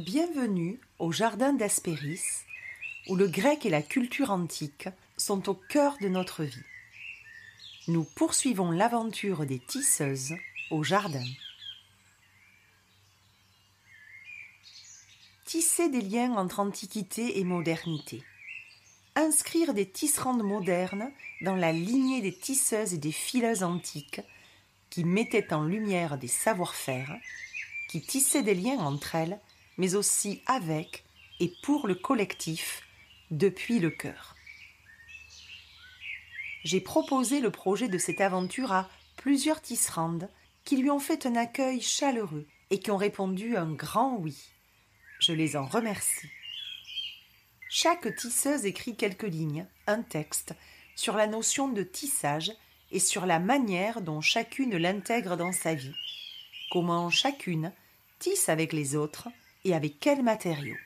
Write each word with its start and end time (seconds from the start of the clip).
Bienvenue 0.00 0.80
au 0.98 1.12
jardin 1.12 1.52
d'Aspéris, 1.52 2.22
où 3.08 3.16
le 3.16 3.28
grec 3.28 3.66
et 3.66 3.68
la 3.68 3.82
culture 3.82 4.30
antique 4.30 4.88
sont 5.18 5.46
au 5.50 5.52
cœur 5.54 5.98
de 6.00 6.08
notre 6.08 6.42
vie. 6.42 6.64
Nous 7.86 8.04
poursuivons 8.04 8.70
l'aventure 8.70 9.44
des 9.44 9.58
tisseuses 9.58 10.32
au 10.70 10.82
jardin. 10.82 11.26
Tisser 15.44 15.90
des 15.90 16.00
liens 16.00 16.32
entre 16.32 16.60
antiquité 16.60 17.38
et 17.38 17.44
modernité. 17.44 18.22
Inscrire 19.16 19.74
des 19.74 19.86
tisserandes 19.86 20.42
modernes 20.42 21.10
dans 21.42 21.56
la 21.56 21.72
lignée 21.72 22.22
des 22.22 22.34
tisseuses 22.34 22.94
et 22.94 22.98
des 22.98 23.12
fileuses 23.12 23.62
antiques 23.62 24.22
qui 24.88 25.04
mettaient 25.04 25.52
en 25.52 25.64
lumière 25.64 26.16
des 26.16 26.26
savoir-faire, 26.26 27.14
qui 27.90 28.00
tissaient 28.00 28.42
des 28.42 28.54
liens 28.54 28.78
entre 28.78 29.14
elles 29.14 29.38
mais 29.78 29.94
aussi 29.94 30.42
avec 30.46 31.04
et 31.40 31.52
pour 31.62 31.86
le 31.86 31.94
collectif, 31.94 32.82
depuis 33.30 33.78
le 33.78 33.90
cœur. 33.90 34.36
J'ai 36.64 36.80
proposé 36.80 37.40
le 37.40 37.50
projet 37.50 37.88
de 37.88 37.98
cette 37.98 38.20
aventure 38.20 38.72
à 38.72 38.88
plusieurs 39.16 39.62
tisserandes 39.62 40.28
qui 40.64 40.76
lui 40.76 40.90
ont 40.90 40.98
fait 40.98 41.26
un 41.26 41.36
accueil 41.36 41.80
chaleureux 41.80 42.46
et 42.70 42.78
qui 42.78 42.90
ont 42.90 42.96
répondu 42.96 43.56
un 43.56 43.72
grand 43.72 44.16
oui. 44.16 44.36
Je 45.18 45.32
les 45.32 45.56
en 45.56 45.66
remercie. 45.66 46.28
Chaque 47.68 48.14
tisseuse 48.16 48.66
écrit 48.66 48.96
quelques 48.96 49.22
lignes, 49.22 49.66
un 49.86 50.02
texte, 50.02 50.54
sur 50.96 51.16
la 51.16 51.26
notion 51.26 51.68
de 51.68 51.82
tissage 51.82 52.52
et 52.90 52.98
sur 52.98 53.26
la 53.26 53.38
manière 53.38 54.00
dont 54.00 54.20
chacune 54.20 54.76
l'intègre 54.76 55.36
dans 55.36 55.52
sa 55.52 55.74
vie, 55.74 55.94
comment 56.70 57.10
chacune 57.10 57.72
tisse 58.18 58.48
avec 58.48 58.72
les 58.72 58.96
autres 58.96 59.28
et 59.64 59.74
avec 59.74 60.00
quels 60.00 60.22
matériaux. 60.22 60.76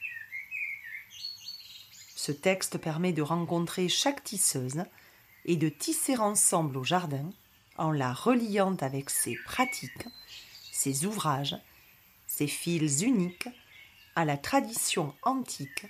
Ce 2.16 2.32
texte 2.32 2.78
permet 2.78 3.12
de 3.12 3.22
rencontrer 3.22 3.88
chaque 3.88 4.24
tisseuse 4.24 4.84
et 5.44 5.56
de 5.56 5.68
tisser 5.68 6.16
ensemble 6.16 6.76
au 6.76 6.84
jardin 6.84 7.30
en 7.76 7.92
la 7.92 8.12
reliant 8.12 8.76
avec 8.76 9.10
ses 9.10 9.36
pratiques, 9.44 10.06
ses 10.72 11.04
ouvrages, 11.04 11.56
ses 12.26 12.46
fils 12.46 13.02
uniques 13.02 13.48
à 14.16 14.24
la 14.24 14.36
tradition 14.36 15.14
antique 15.22 15.86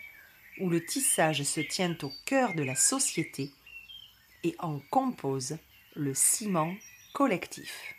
où 0.60 0.70
le 0.70 0.84
tissage 0.84 1.42
se 1.42 1.60
tient 1.60 1.96
au 2.02 2.12
cœur 2.26 2.54
de 2.54 2.62
la 2.62 2.74
société 2.74 3.52
et 4.42 4.54
en 4.58 4.78
compose 4.90 5.58
le 5.94 6.14
ciment 6.14 6.74
collectif. 7.12 7.94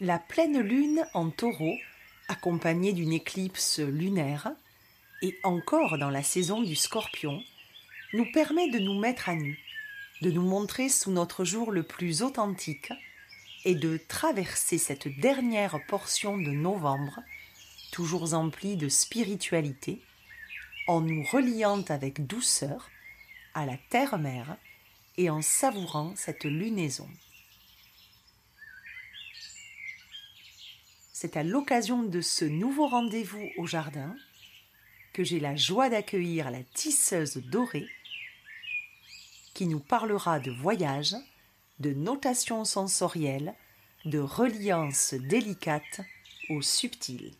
La 0.00 0.18
pleine 0.18 0.58
lune 0.58 1.06
en 1.14 1.30
taureau, 1.30 1.72
accompagnée 2.26 2.92
d'une 2.92 3.12
éclipse 3.12 3.78
lunaire, 3.78 4.50
et 5.22 5.38
encore 5.44 5.98
dans 5.98 6.10
la 6.10 6.24
saison 6.24 6.62
du 6.62 6.74
scorpion, 6.74 7.40
nous 8.12 8.26
permet 8.32 8.68
de 8.70 8.80
nous 8.80 8.98
mettre 8.98 9.28
à 9.28 9.36
nu, 9.36 9.56
de 10.20 10.32
nous 10.32 10.42
montrer 10.42 10.88
sous 10.88 11.12
notre 11.12 11.44
jour 11.44 11.70
le 11.70 11.84
plus 11.84 12.22
authentique, 12.22 12.92
et 13.64 13.76
de 13.76 14.00
traverser 14.08 14.78
cette 14.78 15.06
dernière 15.20 15.78
portion 15.86 16.36
de 16.38 16.50
novembre, 16.50 17.20
toujours 17.92 18.34
emplie 18.34 18.76
de 18.76 18.88
spiritualité, 18.88 20.00
en 20.88 21.02
nous 21.02 21.22
reliant 21.22 21.84
avec 21.88 22.26
douceur 22.26 22.90
à 23.54 23.64
la 23.64 23.76
terre-mère 23.90 24.56
et 25.18 25.30
en 25.30 25.40
savourant 25.40 26.14
cette 26.16 26.44
lunaison. 26.44 27.08
C'est 31.14 31.36
à 31.36 31.44
l'occasion 31.44 32.02
de 32.02 32.20
ce 32.20 32.44
nouveau 32.44 32.88
rendez-vous 32.88 33.48
au 33.56 33.66
jardin 33.66 34.16
que 35.12 35.22
j'ai 35.22 35.38
la 35.38 35.54
joie 35.54 35.88
d'accueillir 35.88 36.50
la 36.50 36.64
tisseuse 36.64 37.36
dorée 37.36 37.86
qui 39.54 39.68
nous 39.68 39.78
parlera 39.78 40.40
de 40.40 40.50
voyage, 40.50 41.14
de 41.78 41.92
notation 41.92 42.64
sensorielle, 42.64 43.54
de 44.04 44.18
reliance 44.18 45.14
délicate 45.14 46.00
au 46.50 46.60
subtil. 46.60 47.32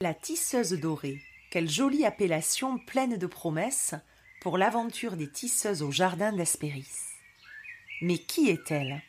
La 0.00 0.14
tisseuse 0.14 0.72
dorée, 0.72 1.20
quelle 1.50 1.68
jolie 1.68 2.06
appellation 2.06 2.78
pleine 2.78 3.18
de 3.18 3.26
promesses 3.26 3.94
pour 4.40 4.56
l'aventure 4.56 5.18
des 5.18 5.30
tisseuses 5.30 5.82
au 5.82 5.90
jardin 5.90 6.32
d'Aspéris. 6.32 7.13
Mais 8.04 8.18
qui 8.18 8.50
est-elle? 8.50 9.00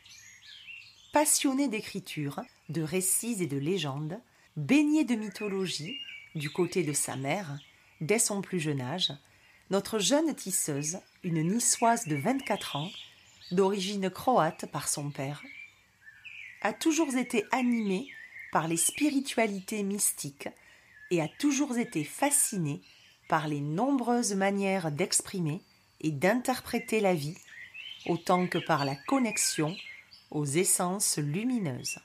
Passionnée 1.11 1.67
d'écriture, 1.67 2.39
de 2.69 2.81
récits 2.81 3.35
et 3.41 3.45
de 3.45 3.57
légendes, 3.57 4.17
baignée 4.56 5.03
de 5.03 5.16
mythologie, 5.16 6.00
du 6.33 6.50
côté 6.50 6.81
de 6.81 6.94
sa 6.94 7.17
mère, 7.17 7.59
dès 8.00 8.19
son 8.19 8.41
plus 8.41 8.61
jeune 8.61 8.79
âge, 8.79 9.11
notre 9.69 10.00
jeune 10.00 10.34
tisseuse, 10.34 11.00
une 11.25 11.44
niçoise 11.44 12.07
de 12.07 12.16
24 12.16 12.78
ans, 12.78 12.89
d'origine 13.51 14.09
croate 14.09 14.66
par 14.72 14.88
son 14.88 15.09
père, 15.09 15.44
a 16.61 16.72
toujours 16.72 17.13
été 17.17 17.44
animée 17.51 18.07
par 18.53 18.69
les 18.69 18.78
spiritualités 18.78 19.84
mystiques 19.84 20.47
et 21.11 21.19
a 21.22 21.28
toujours 21.28 21.78
été 21.78 22.05
fascinée 22.05 22.79
par 23.28 23.50
les 23.50 23.59
nombreuses 23.59 24.35
manières 24.35 24.89
d'exprimer 24.89 25.61
et 26.00 26.11
d'interpréter 26.11 27.01
la 27.01 27.13
vie 27.13 27.35
autant 28.05 28.47
que 28.47 28.57
par 28.57 28.85
la 28.85 28.95
connexion 28.95 29.75
aux 30.31 30.45
essences 30.45 31.17
lumineuses. 31.17 31.99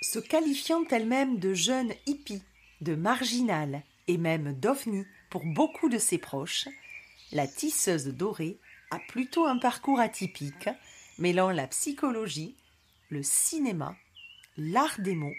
Se 0.00 0.18
qualifiant 0.18 0.84
elle-même 0.90 1.38
de 1.38 1.54
jeune 1.54 1.92
hippie, 2.06 2.42
de 2.80 2.94
marginale 2.94 3.82
et 4.08 4.18
même 4.18 4.52
d'ovni 4.52 5.06
pour 5.30 5.44
beaucoup 5.44 5.88
de 5.88 5.98
ses 5.98 6.18
proches, 6.18 6.68
la 7.30 7.46
tisseuse 7.46 8.08
dorée 8.08 8.58
a 8.90 8.98
plutôt 8.98 9.46
un 9.46 9.58
parcours 9.58 10.00
atypique, 10.00 10.68
mêlant 11.18 11.50
la 11.50 11.66
psychologie, 11.66 12.56
le 13.08 13.22
cinéma, 13.22 13.96
l'art 14.56 15.00
des 15.00 15.14
mots, 15.14 15.34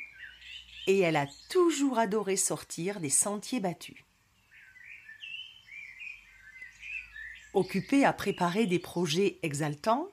et 0.87 0.99
elle 0.99 1.17
a 1.17 1.27
toujours 1.49 1.99
adoré 1.99 2.35
sortir 2.35 2.99
des 2.99 3.09
sentiers 3.09 3.59
battus. 3.59 4.03
Occupée 7.53 8.03
à 8.03 8.13
préparer 8.13 8.65
des 8.65 8.79
projets 8.79 9.37
exaltants 9.43 10.07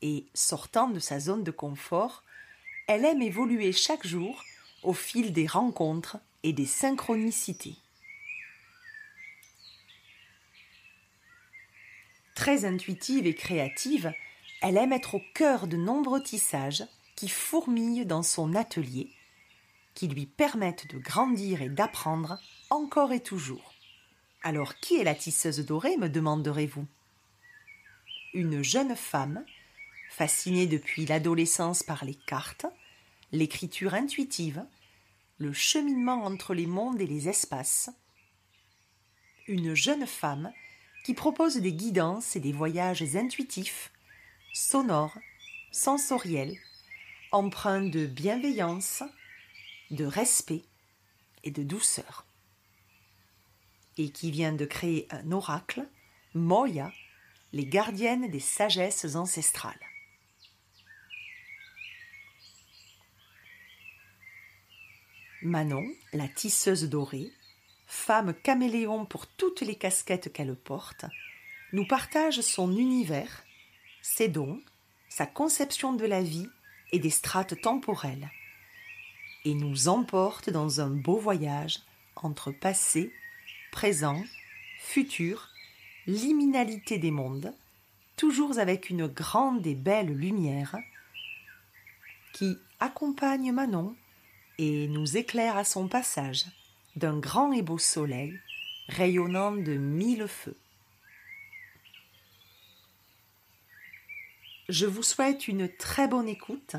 et 0.00 0.24
sortant 0.32 0.88
de 0.88 0.98
sa 0.98 1.20
zone 1.20 1.44
de 1.44 1.50
confort, 1.50 2.22
elle 2.86 3.04
aime 3.04 3.20
évoluer 3.20 3.72
chaque 3.72 4.06
jour 4.06 4.42
au 4.82 4.94
fil 4.94 5.32
des 5.32 5.46
rencontres 5.46 6.16
et 6.42 6.54
des 6.54 6.66
synchronicités. 6.66 7.76
Très 12.34 12.64
intuitive 12.64 13.26
et 13.26 13.34
créative, 13.34 14.12
elle 14.62 14.78
aime 14.78 14.92
être 14.92 15.16
au 15.16 15.22
cœur 15.34 15.66
de 15.66 15.76
nombreux 15.76 16.22
tissages 16.22 16.84
qui 17.16 17.28
fourmillent 17.28 18.06
dans 18.06 18.22
son 18.22 18.54
atelier, 18.54 19.10
qui 19.94 20.08
lui 20.08 20.24
permettent 20.24 20.92
de 20.92 20.98
grandir 20.98 21.60
et 21.60 21.68
d'apprendre 21.68 22.38
encore 22.70 23.12
et 23.12 23.20
toujours. 23.20 23.71
Alors 24.44 24.74
qui 24.80 24.96
est 24.96 25.04
la 25.04 25.14
tisseuse 25.14 25.60
dorée, 25.60 25.96
me 25.96 26.08
demanderez-vous? 26.08 26.86
Une 28.34 28.62
jeune 28.62 28.96
femme, 28.96 29.44
fascinée 30.10 30.66
depuis 30.66 31.06
l'adolescence 31.06 31.84
par 31.84 32.04
les 32.04 32.16
cartes, 32.16 32.66
l'écriture 33.30 33.94
intuitive, 33.94 34.64
le 35.38 35.52
cheminement 35.52 36.24
entre 36.24 36.54
les 36.54 36.66
mondes 36.66 37.00
et 37.00 37.06
les 37.06 37.28
espaces. 37.28 37.90
Une 39.46 39.74
jeune 39.74 40.06
femme 40.08 40.52
qui 41.04 41.14
propose 41.14 41.58
des 41.58 41.72
guidances 41.72 42.34
et 42.34 42.40
des 42.40 42.52
voyages 42.52 43.14
intuitifs, 43.14 43.92
sonores, 44.52 45.18
sensoriels, 45.70 46.58
empreints 47.30 47.88
de 47.88 48.06
bienveillance, 48.06 49.04
de 49.92 50.04
respect 50.04 50.62
et 51.44 51.52
de 51.52 51.62
douceur 51.62 52.26
et 53.98 54.10
qui 54.10 54.30
vient 54.30 54.52
de 54.52 54.64
créer 54.64 55.06
un 55.10 55.32
oracle, 55.32 55.86
Moya, 56.34 56.92
les 57.52 57.66
gardiennes 57.66 58.30
des 58.30 58.40
sagesses 58.40 59.14
ancestrales. 59.14 59.74
Manon, 65.42 65.84
la 66.12 66.28
tisseuse 66.28 66.88
dorée, 66.88 67.30
femme 67.86 68.32
caméléon 68.32 69.04
pour 69.04 69.26
toutes 69.26 69.60
les 69.60 69.74
casquettes 69.74 70.32
qu'elle 70.32 70.54
porte, 70.54 71.04
nous 71.72 71.86
partage 71.86 72.40
son 72.40 72.76
univers, 72.76 73.44
ses 74.02 74.28
dons, 74.28 74.62
sa 75.08 75.26
conception 75.26 75.92
de 75.92 76.06
la 76.06 76.22
vie 76.22 76.48
et 76.92 76.98
des 76.98 77.10
strates 77.10 77.60
temporelles. 77.60 78.30
et 79.44 79.54
nous 79.54 79.88
emporte 79.88 80.50
dans 80.50 80.80
un 80.80 80.90
beau 80.90 81.18
voyage 81.18 81.80
entre 82.14 82.52
passé, 82.52 83.12
présent, 83.72 84.22
futur, 84.78 85.48
liminalité 86.06 86.98
des 86.98 87.10
mondes, 87.10 87.52
toujours 88.16 88.60
avec 88.60 88.90
une 88.90 89.08
grande 89.08 89.66
et 89.66 89.74
belle 89.74 90.12
lumière 90.16 90.76
qui 92.32 92.58
accompagne 92.78 93.50
Manon 93.50 93.96
et 94.58 94.86
nous 94.86 95.16
éclaire 95.16 95.56
à 95.56 95.64
son 95.64 95.88
passage 95.88 96.44
d'un 96.94 97.18
grand 97.18 97.52
et 97.52 97.62
beau 97.62 97.78
soleil 97.78 98.38
rayonnant 98.88 99.52
de 99.52 99.72
mille 99.72 100.28
feux. 100.28 100.56
Je 104.68 104.86
vous 104.86 105.02
souhaite 105.02 105.48
une 105.48 105.68
très 105.68 106.06
bonne 106.06 106.28
écoute 106.28 106.76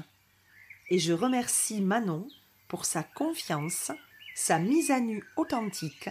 et 0.89 0.99
je 0.99 1.11
remercie 1.11 1.81
Manon 1.81 2.27
pour 2.67 2.85
sa 2.85 3.03
confiance, 3.03 3.91
sa 4.35 4.59
mise 4.59 4.91
à 4.91 4.99
nu 4.99 5.23
authentique 5.35 6.09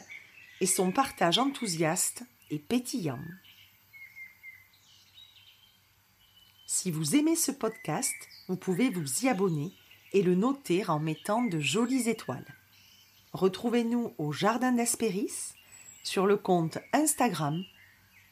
et 0.63 0.67
son 0.67 0.93
partage 0.93 1.39
enthousiaste 1.39 2.23
et 2.51 2.61
pétillant. 2.61 3.19
Si 6.67 6.93
vous 6.93 7.17
aimez 7.17 7.35
ce 7.35 7.51
podcast, 7.51 8.15
vous 8.47 8.57
pouvez 8.57 8.89
vous 8.89 9.25
y 9.25 9.29
abonner 9.29 9.73
et 10.13 10.23
le 10.23 10.37
noter 10.37 10.89
en 10.89 11.01
mettant 11.01 11.43
de 11.43 11.59
jolies 11.59 12.09
étoiles. 12.09 12.47
Retrouvez-nous 13.33 14.15
au 14.19 14.31
Jardin 14.31 14.71
d'Hespéris 14.71 15.53
sur 16.05 16.27
le 16.27 16.37
compte 16.37 16.79
Instagram 16.93 17.61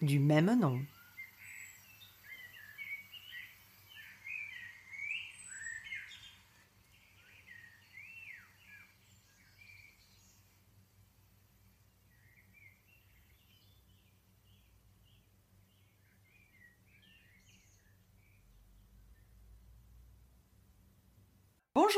du 0.01 0.21
même 0.21 0.57
nom. 0.57 0.81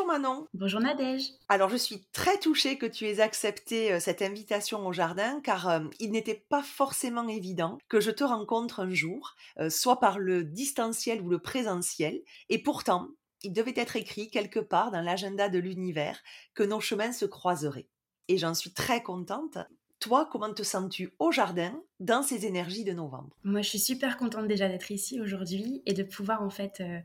Bonjour 0.02 0.20
Manon. 0.20 0.48
Bonjour 0.52 0.80
Nadège. 0.80 1.30
Alors 1.48 1.68
je 1.68 1.76
suis 1.76 2.04
très 2.12 2.36
touchée 2.38 2.76
que 2.76 2.86
tu 2.86 3.06
aies 3.06 3.20
accepté 3.20 3.92
euh, 3.92 4.00
cette 4.00 4.20
invitation 4.20 4.84
au 4.84 4.92
jardin 4.92 5.40
car 5.42 5.68
euh, 5.68 5.80
il 6.00 6.10
n'était 6.10 6.44
pas 6.48 6.62
forcément 6.64 7.28
évident 7.28 7.78
que 7.88 8.00
je 8.00 8.10
te 8.10 8.24
rencontre 8.24 8.80
un 8.80 8.90
jour, 8.90 9.36
euh, 9.60 9.70
soit 9.70 10.00
par 10.00 10.18
le 10.18 10.42
distanciel 10.42 11.20
ou 11.20 11.28
le 11.28 11.38
présentiel. 11.38 12.20
Et 12.48 12.60
pourtant, 12.60 13.10
il 13.42 13.52
devait 13.52 13.74
être 13.76 13.94
écrit 13.94 14.28
quelque 14.28 14.58
part 14.58 14.90
dans 14.90 15.02
l'agenda 15.02 15.48
de 15.48 15.60
l'univers 15.60 16.20
que 16.54 16.64
nos 16.64 16.80
chemins 16.80 17.12
se 17.12 17.26
croiseraient. 17.26 17.88
Et 18.26 18.38
j'en 18.38 18.54
suis 18.54 18.72
très 18.72 19.04
contente 19.04 19.58
toi, 20.02 20.28
comment 20.30 20.52
te 20.52 20.64
sens-tu 20.64 21.14
au 21.20 21.30
jardin 21.30 21.80
dans 22.00 22.24
ces 22.24 22.44
énergies 22.44 22.82
de 22.82 22.92
novembre? 22.92 23.30
Moi, 23.44 23.62
je 23.62 23.68
suis 23.68 23.78
super 23.78 24.16
contente 24.16 24.48
déjà 24.48 24.68
d'être 24.68 24.90
ici 24.90 25.20
aujourd'hui 25.20 25.80
et 25.86 25.92
de 25.92 26.02
pouvoir 26.02 26.42
en 26.42 26.50
fait 26.50 26.80
euh, 26.80 26.98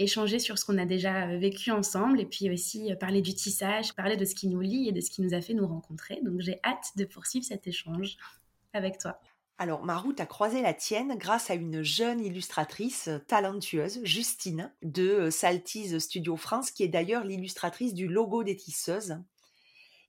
échanger 0.00 0.40
sur 0.40 0.58
ce 0.58 0.64
qu'on 0.64 0.76
a 0.76 0.84
déjà 0.84 1.28
euh, 1.28 1.38
vécu 1.38 1.70
ensemble 1.70 2.20
et 2.20 2.26
puis 2.26 2.50
aussi 2.50 2.90
euh, 2.90 2.96
parler 2.96 3.22
du 3.22 3.34
tissage, 3.34 3.94
parler 3.94 4.16
de 4.16 4.24
ce 4.24 4.34
qui 4.34 4.48
nous 4.48 4.60
lie 4.60 4.88
et 4.88 4.92
de 4.92 5.00
ce 5.00 5.10
qui 5.10 5.22
nous 5.22 5.32
a 5.32 5.40
fait 5.40 5.54
nous 5.54 5.66
rencontrer. 5.66 6.18
Donc, 6.24 6.40
j'ai 6.40 6.58
hâte 6.64 6.90
de 6.96 7.04
poursuivre 7.04 7.46
cet 7.46 7.68
échange 7.68 8.16
avec 8.72 8.98
toi. 8.98 9.20
Alors, 9.56 9.84
ma 9.84 9.96
route 9.96 10.18
a 10.18 10.26
croisé 10.26 10.60
la 10.60 10.74
tienne 10.74 11.16
grâce 11.18 11.50
à 11.50 11.54
une 11.54 11.84
jeune 11.84 12.24
illustratrice 12.24 13.10
talentueuse, 13.28 14.00
Justine, 14.02 14.72
de 14.82 15.30
Saltise 15.30 15.98
Studio 15.98 16.34
France, 16.36 16.72
qui 16.72 16.82
est 16.82 16.88
d'ailleurs 16.88 17.24
l'illustratrice 17.24 17.94
du 17.94 18.08
logo 18.08 18.42
des 18.42 18.56
tisseuses 18.56 19.18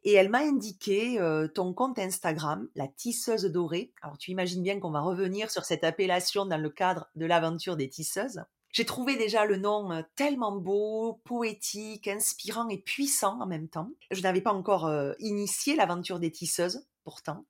et 0.03 0.13
elle 0.13 0.29
m'a 0.29 0.39
indiqué 0.39 1.19
ton 1.53 1.73
compte 1.73 1.99
Instagram, 1.99 2.67
la 2.75 2.87
tisseuse 2.87 3.45
dorée. 3.45 3.93
Alors 4.01 4.17
tu 4.17 4.31
imagines 4.31 4.63
bien 4.63 4.79
qu'on 4.79 4.91
va 4.91 5.01
revenir 5.01 5.51
sur 5.51 5.65
cette 5.65 5.83
appellation 5.83 6.45
dans 6.45 6.57
le 6.57 6.69
cadre 6.69 7.09
de 7.15 7.25
l'aventure 7.25 7.77
des 7.77 7.89
tisseuses. 7.89 8.41
J'ai 8.71 8.85
trouvé 8.85 9.17
déjà 9.17 9.45
le 9.45 9.57
nom 9.57 10.03
tellement 10.15 10.55
beau, 10.55 11.21
poétique, 11.25 12.07
inspirant 12.07 12.69
et 12.69 12.77
puissant 12.77 13.41
en 13.41 13.45
même 13.45 13.67
temps. 13.67 13.91
Je 14.11 14.21
n'avais 14.21 14.41
pas 14.41 14.53
encore 14.53 14.89
initié 15.19 15.75
l'aventure 15.75 16.19
des 16.19 16.31
tisseuses, 16.31 16.87
pourtant. 17.03 17.45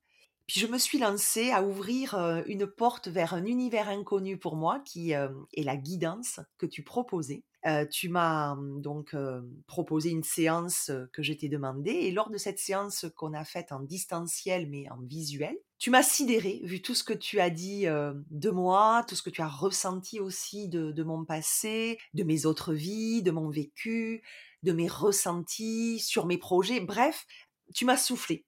Puis 0.48 0.60
je 0.60 0.66
me 0.66 0.76
suis 0.76 0.98
lancée 0.98 1.52
à 1.52 1.62
ouvrir 1.62 2.14
une 2.46 2.66
porte 2.66 3.06
vers 3.06 3.34
un 3.34 3.46
univers 3.46 3.88
inconnu 3.88 4.36
pour 4.36 4.56
moi 4.56 4.80
qui 4.80 5.12
est 5.12 5.62
la 5.62 5.76
guidance 5.76 6.40
que 6.58 6.66
tu 6.66 6.82
proposais 6.82 7.44
tu 7.90 8.08
m'as 8.08 8.54
mmh, 8.54 8.82
donc 8.82 9.14
proposé 9.66 10.10
une 10.10 10.24
séance 10.24 10.90
que 11.12 11.22
je 11.22 11.32
t'ai 11.32 11.48
demandée 11.48 11.92
et 11.92 12.10
lors 12.10 12.30
de 12.30 12.38
cette 12.38 12.58
séance 12.58 13.06
qu'on 13.16 13.34
a 13.34 13.44
faite 13.44 13.72
en 13.72 13.80
distanciel 13.80 14.68
mais 14.68 14.88
en 14.90 15.00
visuel, 15.00 15.56
tu 15.78 15.90
m'as 15.90 16.02
sidéré 16.02 16.60
vu 16.64 16.80
tout 16.82 16.94
ce 16.94 17.04
que 17.04 17.12
tu 17.12 17.40
as 17.40 17.50
dit 17.50 17.86
de 17.86 18.50
moi, 18.50 19.04
tout 19.08 19.14
ce 19.14 19.22
que 19.22 19.30
tu 19.30 19.42
as 19.42 19.48
ressenti 19.48 20.20
aussi 20.20 20.68
de, 20.68 21.02
mon 21.02 21.24
passé, 21.24 21.98
de 22.14 22.24
mes 22.24 22.46
autres 22.46 22.72
vies, 22.72 23.22
de 23.22 23.30
mon 23.30 23.48
vécu, 23.48 24.22
de 24.62 24.72
mes 24.72 24.88
ressentis 24.88 25.98
sur 25.98 26.26
mes 26.26 26.38
projets. 26.38 26.80
Bref, 26.80 27.26
tu 27.74 27.84
m'as 27.84 27.96
soufflé. 27.96 28.44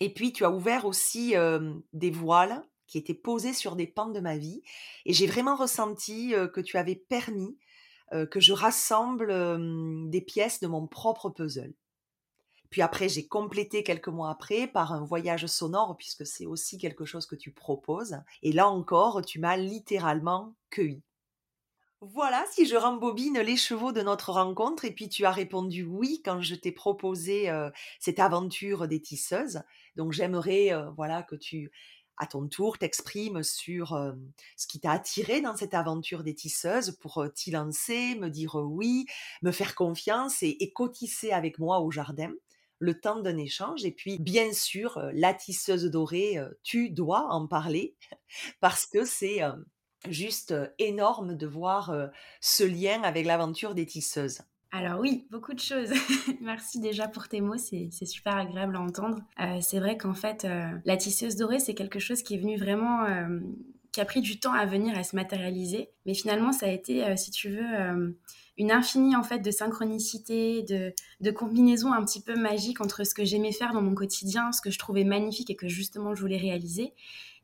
Et 0.00 0.12
puis 0.12 0.32
tu 0.32 0.44
as 0.44 0.50
ouvert 0.50 0.86
aussi 0.86 1.34
des 1.92 2.10
voiles 2.10 2.64
qui 2.86 2.98
étaient 2.98 3.14
posés 3.14 3.52
sur 3.52 3.76
des 3.76 3.86
pans 3.86 4.10
de 4.10 4.20
ma 4.20 4.36
vie 4.36 4.62
et 5.06 5.12
j'ai 5.12 5.26
vraiment 5.26 5.54
ressenti 5.54 6.34
que 6.52 6.60
tu 6.60 6.76
avais 6.76 6.96
permis 6.96 7.56
que 8.30 8.40
je 8.40 8.52
rassemble 8.52 10.08
des 10.10 10.20
pièces 10.20 10.60
de 10.60 10.66
mon 10.66 10.86
propre 10.86 11.30
puzzle. 11.30 11.74
Puis 12.70 12.82
après, 12.82 13.08
j'ai 13.08 13.26
complété 13.26 13.82
quelques 13.82 14.08
mois 14.08 14.30
après 14.30 14.68
par 14.68 14.92
un 14.92 15.04
voyage 15.04 15.46
sonore, 15.46 15.96
puisque 15.96 16.24
c'est 16.24 16.46
aussi 16.46 16.78
quelque 16.78 17.04
chose 17.04 17.26
que 17.26 17.34
tu 17.34 17.50
proposes. 17.52 18.16
Et 18.42 18.52
là 18.52 18.68
encore, 18.68 19.22
tu 19.24 19.40
m'as 19.40 19.56
littéralement 19.56 20.54
cueilli. 20.70 21.02
Voilà, 22.00 22.44
si 22.50 22.66
je 22.66 22.76
rembobine 22.76 23.40
les 23.40 23.56
chevaux 23.56 23.92
de 23.92 24.00
notre 24.00 24.30
rencontre, 24.32 24.84
et 24.84 24.90
puis 24.90 25.08
tu 25.08 25.26
as 25.26 25.32
répondu 25.32 25.82
oui 25.82 26.22
quand 26.24 26.40
je 26.40 26.54
t'ai 26.54 26.72
proposé 26.72 27.52
cette 27.98 28.20
aventure 28.20 28.88
des 28.88 29.02
tisseuses. 29.02 29.62
Donc 29.96 30.12
j'aimerais, 30.12 30.70
voilà, 30.96 31.22
que 31.22 31.36
tu 31.36 31.70
à 32.20 32.26
ton 32.26 32.46
tour, 32.46 32.78
t'exprimes 32.78 33.42
sur 33.42 33.98
ce 34.56 34.66
qui 34.66 34.78
t'a 34.78 34.92
attiré 34.92 35.40
dans 35.40 35.56
cette 35.56 35.74
aventure 35.74 36.22
des 36.22 36.34
tisseuses 36.34 36.92
pour 37.00 37.26
t'y 37.34 37.50
lancer, 37.50 38.14
me 38.14 38.28
dire 38.28 38.54
oui, 38.54 39.06
me 39.42 39.50
faire 39.50 39.74
confiance 39.74 40.42
et, 40.42 40.56
et 40.60 40.72
cotisser 40.72 41.32
avec 41.32 41.58
moi 41.58 41.80
au 41.80 41.90
jardin 41.90 42.32
le 42.78 42.98
temps 42.98 43.20
d'un 43.20 43.36
échange. 43.36 43.84
Et 43.84 43.92
puis, 43.92 44.18
bien 44.18 44.52
sûr, 44.52 45.00
la 45.12 45.34
tisseuse 45.34 45.84
dorée, 45.84 46.38
tu 46.62 46.90
dois 46.90 47.26
en 47.30 47.46
parler 47.46 47.96
parce 48.60 48.86
que 48.86 49.04
c'est 49.04 49.40
juste 50.08 50.54
énorme 50.78 51.36
de 51.36 51.46
voir 51.46 51.94
ce 52.40 52.64
lien 52.64 53.02
avec 53.02 53.26
l'aventure 53.26 53.74
des 53.74 53.86
tisseuses. 53.86 54.40
Alors 54.72 55.00
oui, 55.00 55.26
beaucoup 55.30 55.52
de 55.52 55.60
choses. 55.60 55.90
Merci 56.40 56.78
déjà 56.78 57.08
pour 57.08 57.26
tes 57.26 57.40
mots, 57.40 57.58
c'est 57.58 57.90
super 58.06 58.36
agréable 58.36 58.76
à 58.76 58.80
entendre. 58.80 59.18
Euh, 59.40 59.58
c'est 59.60 59.80
vrai 59.80 59.96
qu'en 59.96 60.14
fait, 60.14 60.44
euh, 60.44 60.70
la 60.84 60.96
tisseuse 60.96 61.34
dorée, 61.36 61.58
c'est 61.58 61.74
quelque 61.74 61.98
chose 61.98 62.22
qui 62.22 62.34
est 62.34 62.38
venu 62.38 62.56
vraiment, 62.56 63.04
euh, 63.04 63.40
qui 63.90 64.00
a 64.00 64.04
pris 64.04 64.20
du 64.20 64.38
temps 64.38 64.52
à 64.52 64.66
venir, 64.66 64.96
à 64.96 65.02
se 65.02 65.16
matérialiser. 65.16 65.90
Mais 66.06 66.14
finalement, 66.14 66.52
ça 66.52 66.66
a 66.66 66.68
été, 66.68 67.16
si 67.16 67.32
tu 67.32 67.50
veux, 67.50 68.14
une 68.56 68.70
infinie 68.70 69.16
en 69.16 69.24
fait 69.24 69.40
de 69.40 69.50
synchronicité, 69.50 70.62
de, 70.62 70.92
de 71.20 71.30
combinaison 71.32 71.92
un 71.92 72.04
petit 72.04 72.20
peu 72.20 72.36
magique 72.36 72.80
entre 72.80 73.04
ce 73.04 73.14
que 73.14 73.24
j'aimais 73.24 73.52
faire 73.52 73.72
dans 73.72 73.82
mon 73.82 73.94
quotidien, 73.94 74.52
ce 74.52 74.60
que 74.60 74.70
je 74.70 74.78
trouvais 74.78 75.02
magnifique 75.02 75.50
et 75.50 75.56
que 75.56 75.66
justement 75.66 76.14
je 76.14 76.20
voulais 76.20 76.36
réaliser, 76.36 76.92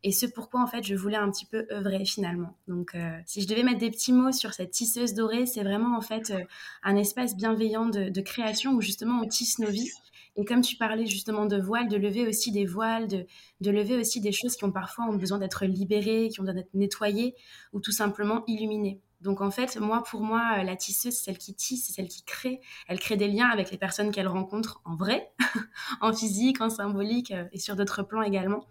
et 0.06 0.12
ce 0.12 0.24
pourquoi 0.24 0.62
en 0.62 0.68
fait 0.68 0.84
je 0.84 0.94
voulais 0.94 1.16
un 1.16 1.28
petit 1.32 1.46
peu 1.46 1.66
œuvrer 1.72 2.04
finalement. 2.04 2.56
Donc 2.68 2.94
euh, 2.94 3.10
si 3.26 3.42
je 3.42 3.48
devais 3.48 3.64
mettre 3.64 3.80
des 3.80 3.90
petits 3.90 4.12
mots 4.12 4.30
sur 4.30 4.54
cette 4.54 4.70
tisseuse 4.70 5.14
dorée, 5.14 5.46
c'est 5.46 5.64
vraiment 5.64 5.98
en 5.98 6.00
fait 6.00 6.30
euh, 6.30 6.44
un 6.84 6.94
espace 6.94 7.36
bienveillant 7.36 7.86
de, 7.86 8.20
création 8.20 8.74
où 8.74 8.80
justement 8.80 9.20
on 9.20 9.26
tisse 9.26 9.58
nos 9.58 9.68
vies. 9.68 9.90
Et 10.36 10.44
comme 10.44 10.60
tu 10.60 10.76
parlais 10.76 11.06
justement 11.06 11.46
de 11.46 11.60
voiles, 11.60 11.88
de 11.88 11.96
lever 11.96 12.28
aussi 12.28 12.52
des 12.52 12.66
voiles, 12.66 13.08
de, 13.08 13.26
de 13.60 13.70
lever 13.72 13.96
aussi 13.96 14.20
des 14.20 14.30
choses 14.30 14.54
qui 14.54 14.62
ont 14.62 14.70
parfois 14.70 15.06
ont 15.06 15.16
besoin 15.16 15.38
d'être 15.38 15.66
libérées, 15.66 16.28
qui 16.28 16.38
ont 16.38 16.44
besoin 16.44 16.60
d'être 16.60 16.74
nettoyées 16.74 17.34
ou 17.72 17.80
tout 17.80 17.90
simplement 17.90 18.44
illuminées. 18.46 19.00
Donc 19.26 19.40
en 19.40 19.50
fait, 19.50 19.76
moi, 19.80 20.04
pour 20.08 20.20
moi, 20.20 20.58
euh, 20.58 20.62
la 20.62 20.76
tisseuse, 20.76 21.12
c'est 21.12 21.24
celle 21.24 21.38
qui 21.38 21.52
tisse, 21.52 21.88
c'est 21.88 21.92
celle 21.92 22.06
qui 22.06 22.22
crée. 22.22 22.60
Elle 22.86 23.00
crée 23.00 23.16
des 23.16 23.26
liens 23.26 23.48
avec 23.48 23.72
les 23.72 23.76
personnes 23.76 24.12
qu'elle 24.12 24.28
rencontre 24.28 24.80
en 24.84 24.94
vrai, 24.94 25.32
en 26.00 26.12
physique, 26.12 26.60
en 26.60 26.70
symbolique 26.70 27.32
euh, 27.32 27.44
et 27.52 27.58
sur 27.58 27.74
d'autres 27.74 28.04
plans 28.04 28.22
également. 28.22 28.68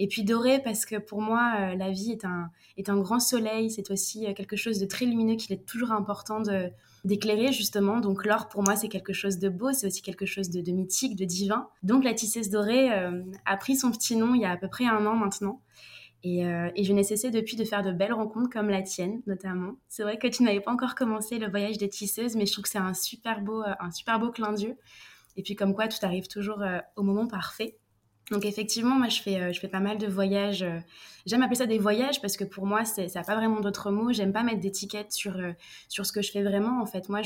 Et 0.00 0.08
puis 0.08 0.24
dorée 0.24 0.60
parce 0.60 0.86
que 0.86 0.96
pour 0.96 1.22
moi, 1.22 1.52
euh, 1.56 1.76
la 1.76 1.92
vie 1.92 2.10
est 2.10 2.24
un, 2.24 2.50
est 2.76 2.88
un 2.88 2.98
grand 2.98 3.20
soleil, 3.20 3.70
c'est 3.70 3.92
aussi 3.92 4.26
quelque 4.34 4.56
chose 4.56 4.80
de 4.80 4.86
très 4.86 5.06
lumineux 5.06 5.36
qu'il 5.36 5.52
est 5.52 5.64
toujours 5.64 5.92
important 5.92 6.42
d'éclairer 7.04 7.52
justement. 7.52 8.00
Donc 8.00 8.24
l'or 8.24 8.48
pour 8.48 8.64
moi 8.64 8.74
c'est 8.74 8.88
quelque 8.88 9.12
chose 9.12 9.38
de 9.38 9.48
beau, 9.48 9.72
c'est 9.72 9.86
aussi 9.86 10.02
quelque 10.02 10.26
chose 10.26 10.50
de, 10.50 10.60
de, 10.60 10.72
mythique, 10.72 11.14
de 11.14 11.24
divin. 11.24 11.68
Donc 11.84 12.02
la 12.02 12.12
tisseuse 12.14 12.50
dorée 12.50 12.90
a 12.90 13.56
pris 13.56 13.76
son 13.76 13.92
petit 13.92 14.16
nom 14.16 14.34
il 14.34 14.40
y 14.40 14.44
a 14.44 14.50
à 14.50 14.56
peu 14.56 14.68
près 14.68 14.86
un 14.86 15.06
an 15.06 15.14
maintenant. 15.14 15.60
Euh, 16.24 16.70
et, 16.76 16.84
je 16.84 16.92
n'ai 16.92 17.02
cessé 17.02 17.30
depuis 17.30 17.56
de 17.56 17.64
faire 17.64 17.82
de 17.82 17.90
belles 17.90 18.12
rencontres 18.12 18.50
comme 18.50 18.68
la 18.68 18.82
tienne, 18.82 19.22
notamment. 19.26 19.74
C'est 19.88 20.02
vrai 20.04 20.18
que 20.18 20.28
tu 20.28 20.44
n'avais 20.44 20.60
pas 20.60 20.70
encore 20.70 20.94
commencé 20.94 21.38
le 21.38 21.48
voyage 21.48 21.78
des 21.78 21.88
tisseuses, 21.88 22.36
mais 22.36 22.46
je 22.46 22.52
trouve 22.52 22.62
que 22.62 22.70
c'est 22.70 22.78
un 22.78 22.94
super 22.94 23.40
beau, 23.40 23.62
euh, 23.62 23.74
un 23.80 23.90
super 23.90 24.20
beau 24.20 24.30
clin 24.30 24.52
d'yeux. 24.52 24.76
Et 25.36 25.42
puis 25.42 25.56
comme 25.56 25.74
quoi 25.74 25.88
tout 25.88 25.98
arrive 26.02 26.28
toujours 26.28 26.62
au 26.96 27.02
moment 27.02 27.26
parfait. 27.26 27.78
Donc 28.32 28.46
effectivement, 28.46 28.94
moi 28.94 29.10
je 29.10 29.20
fais, 29.20 29.38
euh, 29.38 29.52
je 29.52 29.60
fais 29.60 29.68
pas 29.68 29.80
mal 29.80 29.98
de 29.98 30.06
voyages. 30.06 30.62
Euh, 30.62 30.78
j'aime 31.26 31.42
appeler 31.42 31.56
ça 31.56 31.66
des 31.66 31.76
voyages 31.76 32.22
parce 32.22 32.38
que 32.38 32.44
pour 32.44 32.64
moi, 32.64 32.86
ça 32.86 33.02
n'a 33.14 33.24
pas 33.24 33.36
vraiment 33.36 33.60
d'autres 33.60 33.90
mots. 33.90 34.10
J'aime 34.10 34.32
pas 34.32 34.42
mettre 34.42 34.60
d'étiquette 34.60 35.12
sur, 35.12 35.36
euh, 35.36 35.52
sur 35.90 36.06
ce 36.06 36.12
que 36.12 36.22
je 36.22 36.32
fais 36.32 36.42
vraiment. 36.42 36.80
En 36.80 36.86
fait, 36.86 37.10
moi, 37.10 37.20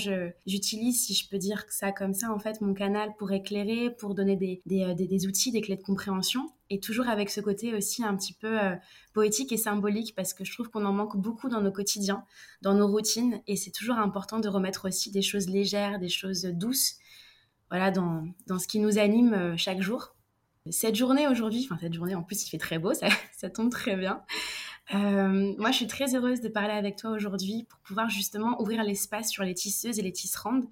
j'utilise, 0.46 1.06
si 1.06 1.14
je 1.14 1.28
peux 1.28 1.38
dire 1.38 1.64
ça 1.68 1.92
comme 1.92 2.12
ça, 2.12 2.32
en 2.32 2.40
fait, 2.40 2.60
mon 2.60 2.75
canal 2.75 3.14
pour 3.18 3.30
éclairer, 3.30 3.90
pour 3.90 4.16
donner 4.16 4.34
des, 4.34 4.62
des, 4.66 4.94
des, 4.96 5.26
outils, 5.28 5.52
des 5.52 5.60
clés 5.60 5.76
de 5.76 5.82
compréhension. 5.82 6.50
Et 6.70 6.80
toujours 6.80 7.08
avec 7.08 7.30
ce 7.30 7.40
côté 7.40 7.72
aussi 7.75 8.02
un 8.02 8.16
petit 8.16 8.32
peu 8.32 8.58
poétique 9.12 9.52
et 9.52 9.56
symbolique 9.56 10.16
parce 10.16 10.34
que 10.34 10.44
je 10.44 10.52
trouve 10.52 10.68
qu'on 10.68 10.84
en 10.84 10.92
manque 10.92 11.16
beaucoup 11.16 11.48
dans 11.48 11.60
nos 11.60 11.70
quotidiens, 11.70 12.25
dans 12.62 12.75
nos 12.75 12.88
routines. 12.88 13.40
Et 13.46 13.54
c'est 13.54 13.70
toujours 13.70 13.98
important 13.98 14.40
de 14.40 14.48
remettre 14.48 14.88
aussi 14.88 15.12
des 15.12 15.22
choses 15.22 15.48
légères, 15.48 16.00
des 16.00 16.08
choses 16.08 16.42
douces, 16.42 16.96
voilà, 17.70 17.92
dans, 17.92 18.26
dans 18.48 18.58
ce 18.58 18.66
qui 18.66 18.80
nous 18.80 18.98
anime 18.98 19.56
chaque 19.56 19.80
jour. 19.80 20.15
Cette 20.70 20.96
journée 20.96 21.28
aujourd'hui, 21.28 21.66
enfin 21.68 21.78
cette 21.80 21.94
journée 21.94 22.14
en 22.14 22.23
plus 22.23 22.44
il 22.46 22.50
fait 22.50 22.58
très 22.58 22.78
beau, 22.78 22.92
ça, 23.37 23.50
tombe 23.50 23.70
très 23.70 23.96
bien. 23.96 24.23
Euh, 24.94 25.54
moi 25.58 25.70
je 25.70 25.76
suis 25.76 25.87
très 25.87 26.14
heureuse 26.14 26.40
de 26.40 26.49
parler 26.49 26.73
avec 26.73 26.96
toi 26.96 27.11
aujourd'hui 27.11 27.64
pour 27.68 27.78
pouvoir 27.80 28.08
justement 28.08 28.61
ouvrir 28.61 28.82
l'espace 28.85 29.30
sur 29.30 29.42
les 29.42 29.54
tisseuses 29.54 29.99
et 29.99 30.02
les 30.02 30.12
tisserandes 30.12 30.66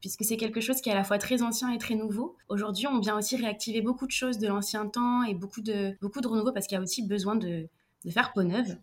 puisque 0.00 0.24
c'est 0.24 0.36
quelque 0.36 0.60
chose 0.60 0.80
qui 0.80 0.90
est 0.90 0.92
à 0.92 0.96
la 0.96 1.04
fois 1.04 1.18
très 1.18 1.40
ancien 1.42 1.70
et 1.70 1.78
très 1.78 1.94
nouveau. 1.94 2.36
Aujourd'hui 2.48 2.86
on 2.86 2.98
vient 3.00 3.16
aussi 3.16 3.36
réactiver 3.36 3.80
beaucoup 3.80 4.06
de 4.06 4.12
choses 4.12 4.38
de 4.38 4.46
l'ancien 4.48 4.86
temps 4.86 5.22
et 5.22 5.34
beaucoup 5.34 5.60
de, 5.62 5.96
beaucoup 6.00 6.20
de 6.20 6.28
renouveau 6.28 6.52
parce 6.52 6.66
qu'il 6.66 6.76
y 6.76 6.78
a 6.78 6.82
aussi 6.82 7.06
besoin 7.06 7.36
de, 7.36 7.68
de 8.04 8.10
faire 8.10 8.32
peau 8.32 8.42
neuve. 8.42 8.76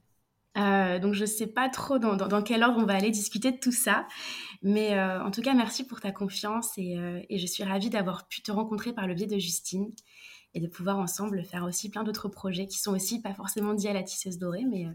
Euh, 0.57 0.99
donc 0.99 1.13
je 1.13 1.21
ne 1.21 1.27
sais 1.27 1.47
pas 1.47 1.69
trop 1.69 1.97
dans, 1.97 2.17
dans, 2.17 2.41
quel 2.41 2.61
ordre 2.63 2.77
on 2.77 2.85
va 2.85 2.95
aller 2.95 3.11
discuter 3.11 3.53
de 3.53 3.57
tout 3.57 3.71
ça, 3.71 4.05
mais 4.61 4.97
euh, 4.97 5.23
en 5.23 5.31
tout 5.31 5.41
cas 5.41 5.53
merci 5.53 5.85
pour 5.85 6.01
ta 6.01 6.11
confiance 6.11 6.77
et, 6.77 6.97
et 7.29 7.37
je 7.37 7.45
suis 7.45 7.63
ravie 7.63 7.89
d'avoir 7.89 8.27
pu 8.27 8.41
te 8.41 8.51
rencontrer 8.51 8.91
par 8.91 9.07
le 9.07 9.13
biais 9.13 9.27
de 9.27 9.37
Justine 9.37 9.93
et 10.53 10.59
de 10.59 10.67
pouvoir 10.67 10.99
ensemble 10.99 11.43
faire 11.43 11.63
aussi 11.63 11.89
plein 11.89 12.03
d'autres 12.03 12.29
projets 12.29 12.67
qui 12.67 12.79
sont 12.79 12.93
aussi 12.93 13.21
pas 13.21 13.33
forcément 13.33 13.73
dits 13.73 13.87
à 13.87 13.93
la 13.93 14.03
tisseuse 14.03 14.37
dorée, 14.37 14.65
mais, 14.65 14.85
euh, 14.85 14.91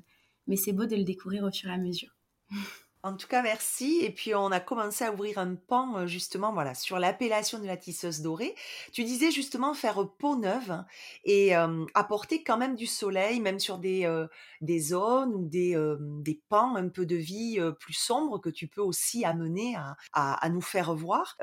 mais 0.47 0.57
c'est 0.57 0.73
beau 0.73 0.87
de 0.87 0.97
le 0.97 1.05
découvrir 1.05 1.45
au 1.45 1.51
fur 1.51 1.71
et 1.71 1.75
à 1.75 1.79
mesure. 1.79 2.17
En 3.03 3.17
tout 3.17 3.29
cas, 3.29 3.41
merci. 3.41 4.01
Et 4.03 4.11
puis, 4.11 4.35
on 4.35 4.51
a 4.51 4.59
commencé 4.59 5.05
à 5.05 5.13
ouvrir 5.13 5.39
un 5.39 5.55
pan, 5.55 5.97
euh, 5.97 6.07
justement, 6.09 6.53
voilà, 6.53 6.75
sur 6.75 6.99
l'appellation 6.99 7.61
de 7.61 7.67
la 7.67 7.77
tisseuse 7.77 8.21
dorée. 8.21 8.53
Tu 8.93 9.05
disais 9.05 9.31
justement 9.31 9.75
faire 9.75 10.09
peau 10.19 10.35
neuve 10.35 10.83
et 11.23 11.57
euh, 11.57 11.85
apporter 11.95 12.43
quand 12.43 12.57
même 12.57 12.75
du 12.75 12.87
soleil, 12.87 13.39
même 13.39 13.61
sur 13.61 13.79
des, 13.79 14.13
des 14.61 14.81
zones 14.81 15.37
ou 15.37 15.47
des, 15.47 15.81
des 16.01 16.41
pans 16.49 16.75
un 16.75 16.89
peu 16.89 17.07
de 17.07 17.15
vie 17.15 17.61
plus 17.79 17.93
sombres 17.93 18.41
que 18.41 18.51
tu 18.51 18.67
peux 18.67 18.81
aussi 18.81 19.25
amener 19.25 19.77
à, 19.77 19.97
à, 20.13 20.49
nous 20.49 20.63
faire 20.63 20.93
voir. 20.93 21.37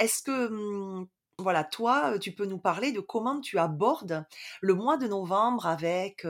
Est-ce 0.00 0.20
que 0.20 0.48
hum, 0.48 1.06
voilà, 1.38 1.64
toi, 1.64 2.18
tu 2.20 2.32
peux 2.32 2.46
nous 2.46 2.58
parler 2.58 2.92
de 2.92 3.00
comment 3.00 3.40
tu 3.40 3.58
abordes 3.58 4.24
le 4.60 4.74
mois 4.74 4.96
de 4.96 5.08
novembre 5.08 5.66
avec 5.66 6.26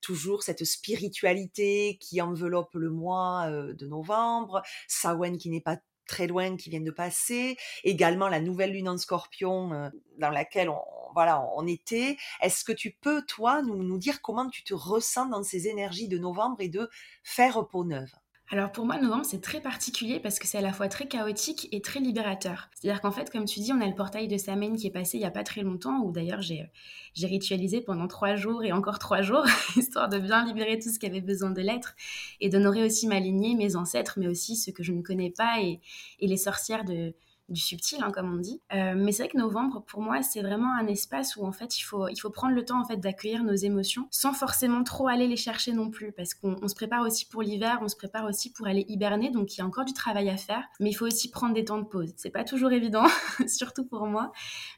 toujours 0.00 0.42
cette 0.42 0.64
spiritualité 0.64 1.98
qui 2.00 2.22
enveloppe 2.22 2.74
le 2.74 2.90
mois 2.90 3.50
de 3.50 3.86
novembre, 3.86 4.62
Sawen 4.88 5.36
qui 5.36 5.50
n'est 5.50 5.60
pas 5.60 5.76
très 6.06 6.26
loin, 6.26 6.56
qui 6.56 6.70
vient 6.70 6.80
de 6.80 6.90
passer, 6.90 7.56
également 7.84 8.28
la 8.28 8.40
nouvelle 8.40 8.72
lune 8.72 8.88
en 8.88 8.96
scorpion 8.96 9.90
dans 10.18 10.30
laquelle 10.30 10.70
on, 10.70 10.80
voilà, 11.14 11.46
on 11.56 11.66
était. 11.66 12.16
Est-ce 12.40 12.64
que 12.64 12.72
tu 12.72 12.92
peux, 12.92 13.22
toi, 13.26 13.62
nous, 13.62 13.82
nous 13.82 13.98
dire 13.98 14.22
comment 14.22 14.48
tu 14.48 14.64
te 14.64 14.74
ressens 14.74 15.26
dans 15.26 15.42
ces 15.42 15.68
énergies 15.68 16.08
de 16.08 16.18
novembre 16.18 16.60
et 16.60 16.68
de 16.68 16.88
faire 17.24 17.66
peau 17.66 17.84
neuve? 17.84 18.12
Alors 18.48 18.70
pour 18.70 18.86
moi, 18.86 18.98
novembre, 19.00 19.24
c'est 19.24 19.40
très 19.40 19.60
particulier 19.60 20.20
parce 20.20 20.38
que 20.38 20.46
c'est 20.46 20.58
à 20.58 20.60
la 20.60 20.72
fois 20.72 20.86
très 20.86 21.08
chaotique 21.08 21.68
et 21.72 21.80
très 21.80 21.98
libérateur. 21.98 22.68
C'est-à-dire 22.74 23.00
qu'en 23.00 23.10
fait, 23.10 23.28
comme 23.30 23.44
tu 23.44 23.58
dis, 23.58 23.72
on 23.72 23.80
a 23.80 23.86
le 23.86 23.94
portail 23.94 24.28
de 24.28 24.38
Samhain 24.38 24.76
qui 24.76 24.86
est 24.86 24.92
passé 24.92 25.16
il 25.16 25.20
n'y 25.20 25.26
a 25.26 25.32
pas 25.32 25.42
très 25.42 25.62
longtemps, 25.62 26.00
où 26.02 26.12
d'ailleurs 26.12 26.42
j'ai, 26.42 26.70
j'ai 27.14 27.26
ritualisé 27.26 27.80
pendant 27.80 28.06
trois 28.06 28.36
jours 28.36 28.62
et 28.62 28.70
encore 28.70 29.00
trois 29.00 29.20
jours, 29.22 29.44
histoire 29.76 30.08
de 30.08 30.18
bien 30.18 30.44
libérer 30.44 30.78
tout 30.78 30.90
ce 30.90 31.00
qui 31.00 31.06
avait 31.06 31.20
besoin 31.20 31.50
de 31.50 31.60
l'être 31.60 31.96
et 32.40 32.48
d'honorer 32.48 32.84
aussi 32.84 33.08
ma 33.08 33.18
lignée, 33.18 33.56
mes 33.56 33.74
ancêtres, 33.74 34.14
mais 34.18 34.28
aussi 34.28 34.54
ceux 34.54 34.70
que 34.70 34.84
je 34.84 34.92
ne 34.92 35.02
connais 35.02 35.30
pas 35.30 35.60
et 35.60 35.80
les 36.20 36.36
sorcières 36.36 36.84
de, 36.84 37.14
du 37.48 37.60
subtil, 37.60 38.02
hein, 38.02 38.10
comme 38.10 38.32
on 38.32 38.38
dit. 38.38 38.60
Euh, 38.72 38.94
mais 38.96 39.12
c'est 39.12 39.24
vrai 39.24 39.32
que 39.32 39.38
novembre, 39.38 39.82
pour 39.86 40.00
moi, 40.02 40.22
c'est 40.22 40.42
vraiment 40.42 40.72
un 40.74 40.86
espace 40.86 41.36
où 41.36 41.46
en 41.46 41.52
fait, 41.52 41.78
il 41.78 41.82
faut, 41.82 42.08
il 42.08 42.16
faut 42.16 42.30
prendre 42.30 42.54
le 42.54 42.64
temps 42.64 42.80
en 42.80 42.84
fait 42.84 42.96
d'accueillir 42.96 43.44
nos 43.44 43.54
émotions, 43.54 44.08
sans 44.10 44.32
forcément 44.32 44.82
trop 44.82 45.08
aller 45.08 45.26
les 45.26 45.36
chercher 45.36 45.72
non 45.72 45.90
plus, 45.90 46.12
parce 46.12 46.34
qu'on 46.34 46.66
se 46.66 46.74
prépare 46.74 47.02
aussi 47.02 47.26
pour 47.28 47.42
l'hiver, 47.42 47.78
on 47.82 47.88
se 47.88 47.96
prépare 47.96 48.24
aussi 48.24 48.52
pour 48.52 48.66
aller 48.66 48.84
hiberner, 48.88 49.30
donc 49.30 49.54
il 49.54 49.58
y 49.58 49.62
a 49.62 49.66
encore 49.66 49.84
du 49.84 49.92
travail 49.92 50.28
à 50.28 50.36
faire. 50.36 50.64
Mais 50.80 50.90
il 50.90 50.94
faut 50.94 51.06
aussi 51.06 51.30
prendre 51.30 51.54
des 51.54 51.64
temps 51.64 51.78
de 51.78 51.84
pause. 51.84 52.12
C'est 52.16 52.30
pas 52.30 52.44
toujours 52.44 52.72
évident, 52.72 53.06
surtout 53.46 53.84
pour 53.84 54.06
moi, 54.06 54.32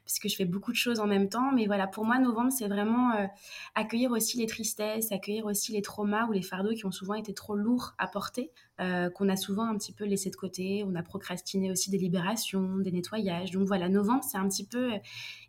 puisque 0.04 0.28
je 0.28 0.36
fais 0.36 0.44
beaucoup 0.44 0.72
de 0.72 0.76
choses 0.76 1.00
en 1.00 1.06
même 1.06 1.28
temps. 1.28 1.52
Mais 1.52 1.66
voilà, 1.66 1.86
pour 1.86 2.04
moi, 2.04 2.18
novembre, 2.18 2.52
c'est 2.52 2.68
vraiment 2.68 3.12
euh, 3.12 3.26
accueillir 3.74 4.10
aussi 4.10 4.38
les 4.38 4.46
tristesses, 4.46 5.10
accueillir 5.12 5.46
aussi 5.46 5.72
les 5.72 5.82
traumas 5.82 6.26
ou 6.26 6.32
les 6.32 6.42
fardeaux 6.42 6.74
qui 6.74 6.84
ont 6.84 6.92
souvent 6.92 7.14
été 7.14 7.32
trop 7.32 7.54
lourds 7.54 7.94
à 7.98 8.06
porter, 8.06 8.52
euh, 8.80 9.10
qu'on 9.10 9.28
a 9.28 9.34
souvent 9.34 9.64
un 9.64 9.76
petit 9.76 9.92
peu 9.92 10.04
laissé 10.04 10.30
de 10.30 10.36
côté. 10.36 10.84
On 10.86 10.94
a 10.94 11.02
procrastiné 11.02 11.72
aussi 11.72 11.90
des 11.90 11.98
libérations, 11.98 12.78
des 12.78 12.92
nettoyages. 12.92 13.50
Donc 13.50 13.66
voilà, 13.66 13.88
novembre, 13.88 14.22
c'est 14.22 14.38
un 14.38 14.48
petit 14.48 14.64
peu 14.64 14.92
euh, 14.92 14.98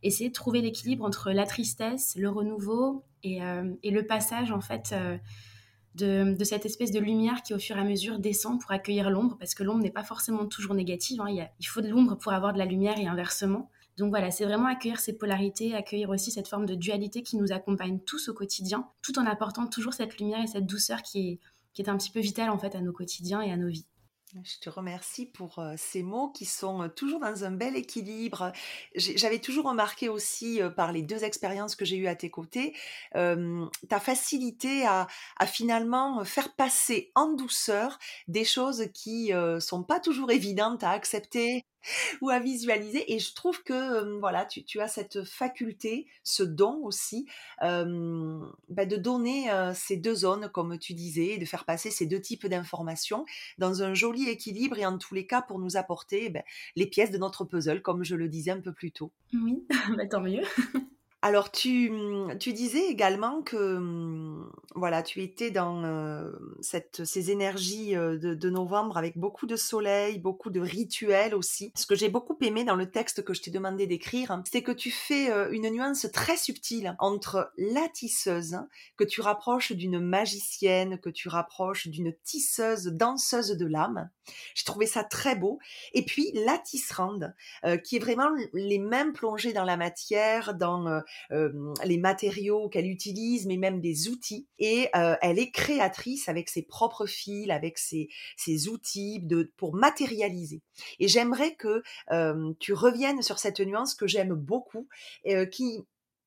essayer 0.01 0.29
de 0.29 0.33
trouver 0.33 0.61
l'équilibre 0.61 1.05
entre 1.05 1.31
la 1.31 1.45
tristesse, 1.45 2.15
le 2.17 2.27
renouveau 2.27 3.03
et, 3.21 3.43
euh, 3.43 3.71
le 3.83 4.01
passage 4.01 4.51
en 4.51 4.61
fait. 4.61 4.95
De, 5.95 6.35
cette 6.43 6.65
espèce 6.65 6.91
de 6.91 6.99
lumière 6.99 7.43
qui 7.43 7.53
au 7.53 7.59
fur 7.59 7.75
et 7.75 7.79
à 7.79 7.83
mesure 7.83 8.19
descend 8.19 8.59
pour 8.61 8.71
accueillir 8.71 9.09
l'ombre, 9.09 9.37
parce 9.37 9.53
que 9.53 9.63
l'ombre 9.63 9.83
n'est 9.83 9.91
pas 9.91 10.03
forcément 10.03 10.45
toujours 10.45 10.73
négative, 10.73 11.19
hein. 11.19 11.27
il, 11.59 11.67
faut 11.67 11.81
de 11.81 11.89
l'ombre 11.89 12.15
pour 12.15 12.31
avoir 12.31 12.53
de 12.53 12.57
la 12.57 12.65
lumière 12.65 12.97
et 12.97 13.05
inversement. 13.05 13.69
Donc 13.97 14.09
voilà, 14.09 14.31
c'est 14.31 14.45
vraiment 14.45 14.67
accueillir 14.67 14.99
ces 14.99 15.17
polarités, 15.17 15.75
accueillir 15.75 16.09
aussi 16.09 16.31
cette 16.31 16.47
forme 16.47 16.65
de 16.65 16.73
dualité 16.73 17.21
qui 17.21 17.35
nous 17.35 17.51
accompagne 17.51 17.99
tous 17.99 18.29
au 18.29 18.33
quotidien, 18.33 18.87
tout 19.01 19.19
en 19.19 19.25
apportant 19.25 19.67
toujours 19.67 19.93
cette 19.93 20.17
lumière 20.19 20.41
et 20.41 20.47
cette 20.47 20.65
douceur 20.65 21.01
qui 21.01 21.31
est, 21.31 21.39
qui 21.79 21.85
est 21.85 21.89
un 21.89 21.95
petit 21.95 22.11
peu 22.11 22.19
vital 22.19 22.49
en 22.49 22.57
fait 22.57 22.75
à 22.75 22.81
nos 22.81 22.91
quotidiens 22.91 23.39
et 23.41 23.53
à 23.53 23.55
nos 23.55 23.69
vies. 23.69 23.87
Je 24.35 24.59
te 24.59 24.69
remercie 24.69 25.25
pour 25.25 25.59
ces 25.75 26.03
mots 26.03 26.29
qui 26.29 26.45
sont 26.45 26.87
toujours 26.95 27.19
dans 27.19 27.45
un 27.45 27.51
bel 27.51 27.75
équilibre. 27.75 28.51
J'avais 28.95 29.39
toujours 29.39 29.65
remarqué 29.65 30.07
aussi 30.07 30.61
par 30.75 30.91
les 30.91 31.01
deux 31.01 31.23
expériences 31.23 31.75
que 31.75 31.83
j'ai 31.83 31.97
eues 31.97 32.07
à 32.07 32.15
tes 32.15 32.29
côtés, 32.29 32.75
ta 33.13 33.99
facilité 33.99 34.85
à, 34.85 35.07
finalement 35.47 36.23
faire 36.25 36.53
passer 36.53 37.11
en 37.15 37.33
douceur 37.33 37.97
des 38.27 38.45
choses 38.45 38.85
qui 38.93 39.31
sont 39.59 39.81
pas 39.81 39.99
toujours 39.99 40.29
évidentes 40.29 40.83
à 40.83 40.91
accepter, 40.91 41.65
ou 42.21 42.29
à 42.29 42.39
visualiser. 42.39 43.13
Et 43.13 43.19
je 43.19 43.33
trouve 43.33 43.63
que 43.63 44.19
voilà, 44.19 44.45
tu, 44.45 44.79
as 44.79 44.87
cette 44.87 45.23
faculté, 45.23 46.07
ce 46.23 46.43
don 46.43 46.81
aussi, 46.83 47.27
euh, 47.61 48.39
de 48.69 48.95
donner 48.95 49.49
ces 49.75 49.97
deux 49.97 50.15
zones, 50.15 50.49
comme 50.49 50.77
tu 50.79 50.93
disais, 50.93 51.37
de 51.37 51.45
faire 51.45 51.65
passer 51.65 51.91
ces 51.91 52.05
deux 52.05 52.21
types 52.21 52.47
d'informations 52.47 53.25
dans 53.57 53.83
un 53.83 53.93
joli 53.93 54.18
équilibre 54.27 54.77
et 54.77 54.85
en 54.85 54.97
tous 54.97 55.13
les 55.13 55.25
cas 55.25 55.41
pour 55.41 55.59
nous 55.59 55.77
apporter 55.77 56.29
ben, 56.29 56.43
les 56.75 56.87
pièces 56.87 57.11
de 57.11 57.17
notre 57.17 57.45
puzzle, 57.45 57.81
comme 57.81 58.03
je 58.03 58.15
le 58.15 58.27
disais 58.27 58.51
un 58.51 58.59
peu 58.59 58.73
plus 58.73 58.91
tôt. 58.91 59.11
Oui, 59.33 59.65
bah, 59.97 60.07
tant 60.07 60.21
mieux. 60.21 60.43
Alors 61.21 61.51
tu, 61.51 61.89
mmh, 61.89 62.37
tu 62.39 62.53
disais 62.53 62.85
également 62.85 63.41
que 63.41 63.77
mmh, 63.77 64.51
voilà, 64.75 65.03
tu 65.03 65.21
étais 65.21 65.51
dans 65.51 65.69
cette, 66.61 67.03
ces 67.03 67.31
énergies 67.31 67.93
de, 67.93 68.49
novembre 68.49 68.97
avec 68.97 69.17
beaucoup 69.17 69.45
de 69.45 69.57
soleil, 69.57 70.19
beaucoup 70.19 70.49
de 70.49 70.61
rituels 70.61 71.35
aussi. 71.35 71.73
Ce 71.75 71.85
que 71.85 71.95
j'ai 71.95 72.07
beaucoup 72.07 72.37
aimé 72.41 72.63
dans 72.63 72.75
le 72.75 72.89
texte 72.89 73.23
que 73.23 73.33
je 73.33 73.41
t'ai 73.41 73.51
demandé 73.51 73.85
d'écrire, 73.85 74.31
hein, 74.31 74.43
c'est 74.49 74.63
que 74.63 74.71
tu 74.71 74.91
fais 74.91 75.29
une 75.51 75.69
nuance 75.69 76.07
très 76.13 76.37
subtile 76.37 76.95
entre 76.99 77.51
la 77.57 77.87
tisseuse, 77.89 78.57
que 78.95 79.03
tu 79.03 79.21
rapproches 79.21 79.73
d'une 79.73 79.99
magicienne, 79.99 80.99
que 80.99 81.09
tu 81.09 81.27
rapproches 81.27 81.87
d'une 81.87 82.13
tisseuse, 82.23 82.85
danseuse 82.85 83.51
de 83.51 83.65
l'âme. 83.65 84.09
J'ai 84.55 84.63
trouvé 84.63 84.85
ça 84.85 85.03
très 85.03 85.35
beau. 85.35 85.59
Et 85.93 86.05
puis 86.05 86.31
la 86.33 86.57
tisserande, 86.57 87.35
qui 87.83 87.97
est 87.97 87.99
vraiment 87.99 88.29
les 88.53 88.79
mêmes 88.79 89.13
plongées 89.13 89.53
dans 89.53 89.65
la 89.65 89.77
matière, 89.77 90.53
dans 90.53 91.01
les 91.29 91.97
matériaux 91.97 92.69
qu'elle 92.69 92.87
utilise, 92.87 93.45
mais 93.45 93.57
même 93.57 93.81
des 93.81 94.07
outils. 94.09 94.47
Et 94.57 94.89
elle 94.93 95.39
est 95.39 95.51
créatrice 95.51 96.29
avec 96.29 96.49
ses 96.49 96.63
propres 96.63 97.05
fils, 97.05 97.49
avec 97.49 97.77
ses, 97.77 98.09
outils 98.67 99.25
pour 99.57 99.73
matérialiser. 99.73 100.61
Et 100.99 101.07
j'aimerais 101.07 101.55
que 101.55 101.83
tu 102.59 102.73
reviennes 102.73 103.21
sur 103.21 103.39
cette 103.39 103.59
nuance 103.59 103.95
que 103.95 104.07
j'aime 104.07 104.33
beaucoup, 104.33 104.87
qui 105.51 105.85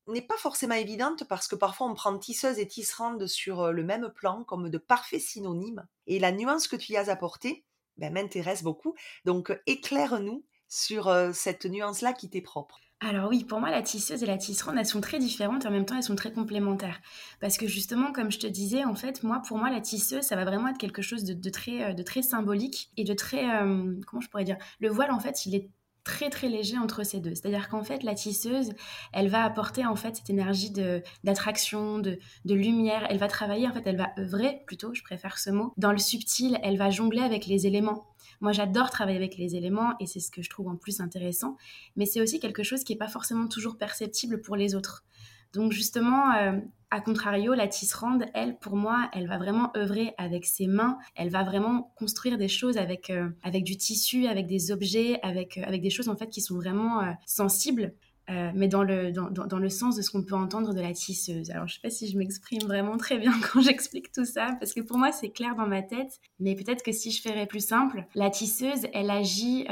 n'est 0.08 0.22
pas 0.22 0.36
forcément 0.36 0.74
évidente 0.74 1.24
parce 1.28 1.46
que 1.46 1.54
parfois 1.54 1.88
on 1.88 1.94
prend 1.94 2.16
tisseuse 2.18 2.58
et 2.58 2.66
tisserande 2.66 3.26
sur 3.26 3.72
le 3.72 3.84
même 3.84 4.10
plan 4.10 4.44
comme 4.44 4.68
de 4.68 4.78
parfaits 4.78 5.20
synonymes. 5.20 5.86
Et 6.06 6.18
la 6.18 6.32
nuance 6.32 6.68
que 6.68 6.76
tu 6.76 6.92
y 6.92 6.96
as 6.96 7.08
apportée 7.08 7.64
ben, 7.96 8.12
m'intéresse 8.12 8.62
beaucoup. 8.62 8.94
Donc 9.24 9.56
éclaire-nous 9.66 10.44
sur 10.68 11.14
cette 11.34 11.66
nuance-là 11.66 12.12
qui 12.14 12.30
t'est 12.30 12.40
propre. 12.40 12.80
Alors 13.04 13.28
oui, 13.28 13.42
pour 13.42 13.58
moi, 13.58 13.70
la 13.70 13.82
tisseuse 13.82 14.22
et 14.22 14.26
la 14.26 14.38
tisserande, 14.38 14.76
elles 14.78 14.86
sont 14.86 15.00
très 15.00 15.18
différentes 15.18 15.64
et 15.64 15.68
en 15.68 15.72
même 15.72 15.84
temps, 15.84 15.96
elles 15.96 16.04
sont 16.04 16.14
très 16.14 16.32
complémentaires. 16.32 17.00
Parce 17.40 17.56
que 17.56 17.66
justement, 17.66 18.12
comme 18.12 18.30
je 18.30 18.38
te 18.38 18.46
disais, 18.46 18.84
en 18.84 18.94
fait, 18.94 19.24
moi, 19.24 19.42
pour 19.46 19.58
moi, 19.58 19.70
la 19.70 19.80
tisseuse, 19.80 20.22
ça 20.22 20.36
va 20.36 20.44
vraiment 20.44 20.68
être 20.68 20.78
quelque 20.78 21.02
chose 21.02 21.24
de, 21.24 21.50
très, 21.50 21.82
euh, 21.82 21.92
de 21.94 22.02
très 22.04 22.22
symbolique 22.22 22.92
et 22.96 23.02
de 23.02 23.12
très... 23.12 23.60
Euh, 23.60 24.00
comment 24.06 24.20
je 24.20 24.28
pourrais 24.28 24.44
dire? 24.44 24.56
Le 24.78 24.88
voile, 24.88 25.10
en 25.10 25.18
fait, 25.18 25.46
il 25.46 25.56
est 25.56 25.68
très 26.04 26.30
très 26.30 26.48
léger 26.48 26.78
entre 26.78 27.04
ces 27.04 27.18
deux. 27.18 27.34
C'est-à-dire 27.34 27.68
qu'en 27.68 27.82
fait, 27.82 28.04
la 28.04 28.14
tisseuse, 28.14 28.72
elle 29.12 29.28
va 29.28 29.42
apporter 29.44 29.84
en 29.84 29.96
fait 29.96 30.16
cette 30.16 30.30
énergie 30.30 30.70
de 30.70 31.02
d'attraction, 31.24 31.98
de, 31.98 32.18
de, 32.44 32.54
lumière. 32.54 33.06
Elle 33.10 33.18
va 33.18 33.28
travailler, 33.28 33.66
en 33.66 33.72
fait, 33.72 33.82
elle 33.84 33.96
va 33.96 34.10
œuvrer 34.18 34.62
plutôt, 34.66 34.94
je 34.94 35.02
préfère 35.02 35.38
ce 35.38 35.50
mot. 35.50 35.72
Dans 35.76 35.92
le 35.92 35.98
subtil, 35.98 36.58
elle 36.62 36.76
va 36.76 36.90
jongler 36.90 37.22
avec 37.22 37.46
les 37.46 37.66
éléments. 37.66 38.11
Moi, 38.42 38.50
j'adore 38.50 38.90
travailler 38.90 39.16
avec 39.16 39.38
les 39.38 39.54
éléments 39.54 39.94
et 40.00 40.06
c'est 40.06 40.18
ce 40.20 40.30
que 40.30 40.42
je 40.42 40.50
trouve 40.50 40.66
en 40.66 40.76
plus 40.76 41.00
intéressant. 41.00 41.56
Mais 41.96 42.06
c'est 42.06 42.20
aussi 42.20 42.40
quelque 42.40 42.64
chose 42.64 42.82
qui 42.82 42.92
n'est 42.92 42.98
pas 42.98 43.08
forcément 43.08 43.46
toujours 43.46 43.78
perceptible 43.78 44.42
pour 44.42 44.56
les 44.56 44.74
autres. 44.74 45.04
Donc 45.52 45.70
justement, 45.70 46.34
euh, 46.34 46.58
à 46.90 47.00
contrario, 47.00 47.54
la 47.54 47.68
tisserande, 47.68 48.24
elle, 48.34 48.58
pour 48.58 48.74
moi, 48.74 49.08
elle 49.12 49.28
va 49.28 49.38
vraiment 49.38 49.70
œuvrer 49.76 50.14
avec 50.18 50.44
ses 50.44 50.66
mains. 50.66 50.98
Elle 51.14 51.30
va 51.30 51.44
vraiment 51.44 51.92
construire 51.96 52.36
des 52.36 52.48
choses 52.48 52.78
avec, 52.78 53.10
euh, 53.10 53.28
avec 53.44 53.62
du 53.62 53.76
tissu, 53.76 54.26
avec 54.26 54.46
des 54.46 54.72
objets, 54.72 55.20
avec, 55.22 55.58
euh, 55.58 55.62
avec 55.64 55.80
des 55.80 55.90
choses 55.90 56.08
en 56.08 56.16
fait 56.16 56.28
qui 56.28 56.40
sont 56.40 56.56
vraiment 56.56 57.02
sensibles. 57.26 57.94
Mais 58.28 58.68
dans 58.68 58.82
le, 58.82 59.12
dans, 59.12 59.58
le 59.58 59.68
sens 59.68 59.96
de 59.96 60.02
ce 60.02 60.10
qu'on 60.10 60.22
peut 60.22 60.34
entendre 60.34 60.74
de 60.74 60.80
la 60.80 60.92
tisseuse. 60.92 61.50
Alors, 61.50 61.66
je 61.66 61.72
ne 61.72 61.74
sais 61.74 61.80
pas 61.82 61.90
si 61.90 62.10
je 62.10 62.16
m'exprime 62.16 62.62
vraiment 62.62 62.96
très 62.96 63.18
bien 63.18 63.32
quand 63.52 63.60
j'explique 63.60 64.10
tout 64.12 64.24
ça, 64.24 64.56
parce 64.58 64.72
que 64.72 64.80
pour 64.80 64.98
moi, 64.98 65.12
c'est 65.12 65.30
clair 65.30 65.54
dans 65.54 65.66
ma 65.66 65.82
tête, 65.82 66.20
mais 66.40 66.54
peut-être 66.54 66.82
que 66.82 66.92
si 66.92 67.10
je 67.10 67.20
ferais 67.20 67.46
plus 67.46 67.66
simple, 67.66 68.06
la 68.14 68.30
tisseuse, 68.30 68.86
elle 68.94 69.10
agit 69.10 69.66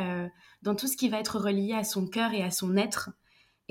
dans 0.63 0.75
tout 0.75 0.87
ce 0.87 0.97
qui 0.97 1.09
va 1.09 1.21
être 1.21 1.39
relié 1.39 1.73
à 1.75 1.85
son 1.85 2.07
cœur 2.07 2.35
et 2.35 2.43
à 2.43 2.51
son 2.51 2.77
être 2.77 3.11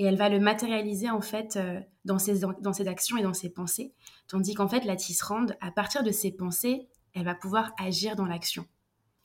et 0.00 0.04
elle 0.04 0.16
va 0.16 0.30
le 0.30 0.40
matérialiser 0.40 1.10
en 1.10 1.20
fait 1.20 1.56
euh, 1.56 1.78
dans, 2.06 2.18
ses, 2.18 2.40
dans 2.62 2.72
ses 2.72 2.88
actions 2.88 3.18
et 3.18 3.22
dans 3.22 3.34
ses 3.34 3.50
pensées. 3.50 3.92
Tandis 4.28 4.54
qu'en 4.54 4.66
fait, 4.66 4.86
la 4.86 4.96
tisserande, 4.96 5.58
à 5.60 5.70
partir 5.70 6.02
de 6.02 6.10
ses 6.10 6.32
pensées, 6.32 6.88
elle 7.12 7.26
va 7.26 7.34
pouvoir 7.34 7.72
agir 7.78 8.16
dans 8.16 8.24
l'action. 8.24 8.66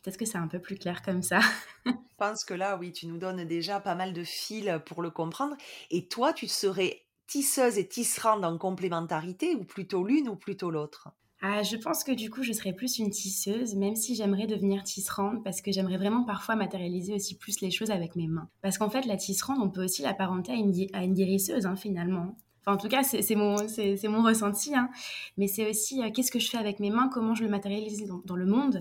Peut-être 0.05 0.17
que 0.17 0.25
c'est 0.25 0.37
un 0.37 0.47
peu 0.47 0.59
plus 0.59 0.75
clair 0.75 1.01
comme 1.01 1.23
ça. 1.23 1.39
Je 1.87 1.91
pense 2.17 2.45
que 2.45 2.53
là, 2.53 2.77
oui, 2.77 2.91
tu 2.91 3.07
nous 3.07 3.17
donnes 3.17 3.43
déjà 3.45 3.79
pas 3.79 3.95
mal 3.95 4.13
de 4.13 4.23
fils 4.23 4.69
pour 4.85 5.01
le 5.01 5.09
comprendre. 5.09 5.55
Et 5.89 6.05
toi, 6.05 6.31
tu 6.31 6.47
serais 6.47 7.01
tisseuse 7.25 7.79
et 7.79 7.87
tisserande 7.87 8.45
en 8.45 8.59
complémentarité 8.59 9.55
ou 9.55 9.63
plutôt 9.63 10.03
l'une 10.03 10.29
ou 10.29 10.35
plutôt 10.35 10.69
l'autre? 10.69 11.09
Ah, 11.41 11.63
je 11.63 11.75
pense 11.75 12.03
que 12.03 12.11
du 12.11 12.29
coup, 12.29 12.43
je 12.43 12.53
serais 12.53 12.73
plus 12.73 12.99
une 12.99 13.09
tisseuse, 13.09 13.73
même 13.73 13.95
si 13.95 14.13
j'aimerais 14.13 14.45
devenir 14.45 14.83
tisserande, 14.83 15.43
parce 15.43 15.63
que 15.63 15.71
j'aimerais 15.71 15.97
vraiment 15.97 16.23
parfois 16.23 16.55
matérialiser 16.55 17.15
aussi 17.15 17.35
plus 17.35 17.59
les 17.61 17.71
choses 17.71 17.89
avec 17.89 18.15
mes 18.15 18.27
mains. 18.27 18.47
Parce 18.61 18.77
qu'en 18.77 18.91
fait, 18.91 19.07
la 19.07 19.17
tisserande, 19.17 19.57
on 19.59 19.71
peut 19.71 19.83
aussi 19.83 20.03
l'apparenter 20.03 20.51
à 20.51 20.55
une, 20.55 20.71
à 20.93 21.03
une 21.03 21.15
guérisseuse, 21.15 21.65
hein, 21.65 21.75
finalement. 21.75 22.37
Enfin, 22.65 22.75
en 22.75 22.77
tout 22.77 22.87
cas, 22.87 23.03
c'est 23.03 23.35
mon, 23.35 23.55
mon 23.57 24.23
ressenti. 24.23 24.75
Hein. 24.75 24.89
Mais 25.37 25.47
c'est 25.47 25.69
aussi 25.69 26.01
euh, 26.01 26.09
qu'est-ce 26.11 26.31
que 26.31 26.39
je 26.39 26.49
fais 26.49 26.57
avec 26.57 26.79
mes 26.79 26.89
mains, 26.89 27.09
comment 27.13 27.35
je 27.35 27.43
le 27.43 27.49
matérialise 27.49 28.07
dans, 28.25 28.35
le 28.35 28.45
monde, 28.45 28.79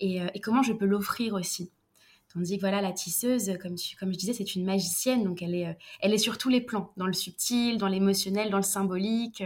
et, 0.00 0.22
euh, 0.22 0.28
et, 0.34 0.40
comment 0.40 0.62
je 0.62 0.72
peux 0.72 0.86
l'offrir 0.86 1.34
aussi. 1.34 1.70
Tandis 2.32 2.56
que 2.56 2.60
voilà, 2.60 2.80
la 2.80 2.92
tisseuse, 2.92 3.56
comme, 3.60 3.76
je 3.78 4.18
disais, 4.18 4.32
c'est 4.32 4.54
une 4.54 4.64
magicienne, 4.64 5.24
donc 5.24 5.42
elle 5.42 5.54
est, 5.54 5.68
euh, 5.68 5.74
elle 6.00 6.12
est 6.12 6.18
sur 6.18 6.38
tous 6.38 6.48
les 6.48 6.60
plans, 6.60 6.92
dans 6.96 7.06
le 7.06 7.12
subtil, 7.12 7.78
dans 7.78 7.88
l'émotionnel, 7.88 8.50
dans 8.50 8.58
le 8.58 8.62
symbolique, 8.62 9.42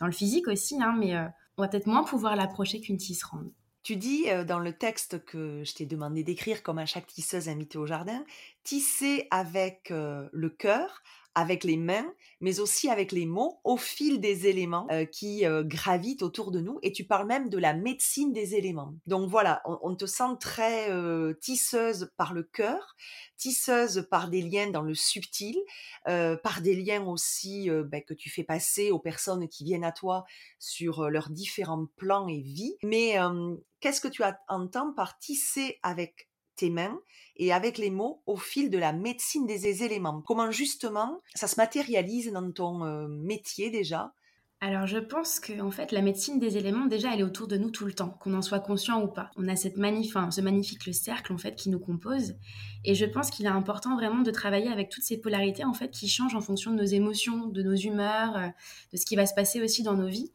dans 0.00 0.06
le 0.06 0.12
physique 0.12 0.48
aussi, 0.48 0.82
hein, 0.82 0.94
mais 0.98 1.16
on 1.56 1.62
va 1.62 1.68
peut-être 1.68 1.86
moins 1.86 2.04
pouvoir 2.04 2.36
l'approcher 2.36 2.80
qu'une 2.80 2.96
tisserande. 2.96 3.50
Tu 3.84 3.96
dis 3.96 4.30
euh, 4.30 4.44
dans 4.44 4.60
le 4.60 4.72
texte 4.72 5.26
que 5.26 5.62
je 5.62 5.74
t'ai 5.74 5.84
demandé 5.84 6.24
d'écrire 6.24 6.62
comme 6.62 6.78
à 6.78 6.86
chaque 6.86 7.06
tisseuse 7.06 7.50
invitée 7.50 7.76
au 7.76 7.84
jardin, 7.84 8.24
tisser 8.62 9.28
avec 9.30 9.90
euh, 9.90 10.26
le 10.32 10.48
cœur, 10.48 11.02
avec 11.34 11.64
les 11.64 11.76
mains, 11.76 12.06
mais 12.40 12.60
aussi 12.60 12.88
avec 12.88 13.10
les 13.10 13.26
mots 13.26 13.60
au 13.64 13.76
fil 13.76 14.20
des 14.20 14.46
éléments 14.46 14.86
euh, 14.90 15.04
qui 15.04 15.44
euh, 15.46 15.64
gravitent 15.64 16.22
autour 16.22 16.50
de 16.50 16.60
nous. 16.60 16.78
Et 16.82 16.92
tu 16.92 17.04
parles 17.04 17.26
même 17.26 17.48
de 17.48 17.58
la 17.58 17.74
médecine 17.74 18.32
des 18.32 18.54
éléments. 18.54 18.94
Donc 19.06 19.28
voilà, 19.28 19.62
on, 19.64 19.94
te 19.96 20.06
sent 20.06 20.36
très 20.40 20.90
euh, 20.90 21.34
tisseuse 21.40 22.12
par 22.16 22.34
le 22.34 22.42
cœur, 22.42 22.94
tisseuse 23.36 24.06
par 24.10 24.28
des 24.28 24.42
liens 24.42 24.70
dans 24.70 24.82
le 24.82 24.94
subtil, 24.94 25.56
par 26.04 26.60
des 26.62 26.76
liens 26.76 27.04
aussi 27.06 27.68
ben, 27.70 28.02
que 28.02 28.14
tu 28.14 28.30
fais 28.30 28.44
passer 28.44 28.90
aux 28.90 28.98
personnes 28.98 29.48
qui 29.48 29.64
viennent 29.64 29.84
à 29.84 29.92
toi 29.92 30.24
sur 30.58 31.08
leurs 31.10 31.30
différents 31.30 31.86
plans 31.96 32.28
et 32.28 32.40
vies. 32.40 32.76
Mais 32.82 33.16
qu'est-ce 33.80 34.00
que 34.00 34.08
tu 34.08 34.22
entends 34.48 34.92
par 34.92 35.18
tisser 35.18 35.78
avec 35.82 36.28
tes 36.56 36.70
mains? 36.70 36.98
Et 37.36 37.52
avec 37.52 37.78
les 37.78 37.90
mots 37.90 38.22
au 38.26 38.36
fil 38.36 38.70
de 38.70 38.78
la 38.78 38.92
médecine 38.92 39.46
des 39.46 39.82
éléments. 39.82 40.22
Comment 40.22 40.50
justement 40.50 41.20
ça 41.34 41.46
se 41.46 41.56
matérialise 41.56 42.32
dans 42.32 42.50
ton 42.52 42.84
euh, 42.84 43.06
métier 43.08 43.70
déjà? 43.70 44.12
Alors 44.60 44.86
je 44.86 44.98
pense 44.98 45.40
que 45.40 45.60
en 45.60 45.70
fait 45.70 45.92
la 45.92 46.00
médecine 46.00 46.38
des 46.38 46.56
éléments 46.56 46.86
déjà 46.86 47.12
elle 47.12 47.20
est 47.20 47.24
autour 47.24 47.48
de 47.48 47.58
nous 47.58 47.70
tout 47.70 47.84
le 47.84 47.92
temps, 47.92 48.16
qu'on 48.20 48.32
en 48.32 48.40
soit 48.40 48.60
conscient 48.60 49.02
ou 49.02 49.08
pas. 49.08 49.30
On 49.36 49.46
a 49.48 49.56
cette 49.56 49.76
magnifique, 49.76 50.16
ce 50.30 50.40
magnifique 50.40 50.94
cercle 50.94 51.34
en 51.34 51.38
fait 51.38 51.54
qui 51.54 51.68
nous 51.68 51.80
compose 51.80 52.34
et 52.84 52.94
je 52.94 53.04
pense 53.04 53.30
qu'il 53.30 53.44
est 53.44 53.50
important 53.50 53.94
vraiment 53.96 54.22
de 54.22 54.30
travailler 54.30 54.70
avec 54.70 54.88
toutes 54.88 55.02
ces 55.02 55.20
polarités 55.20 55.64
en 55.64 55.74
fait 55.74 55.90
qui 55.90 56.08
changent 56.08 56.34
en 56.34 56.40
fonction 56.40 56.70
de 56.70 56.76
nos 56.76 56.86
émotions, 56.86 57.46
de 57.48 57.62
nos 57.62 57.74
humeurs, 57.74 58.36
euh, 58.36 58.48
de 58.92 58.96
ce 58.96 59.04
qui 59.04 59.16
va 59.16 59.26
se 59.26 59.34
passer 59.34 59.60
aussi 59.60 59.82
dans 59.82 59.94
nos 59.94 60.08
vies. 60.08 60.32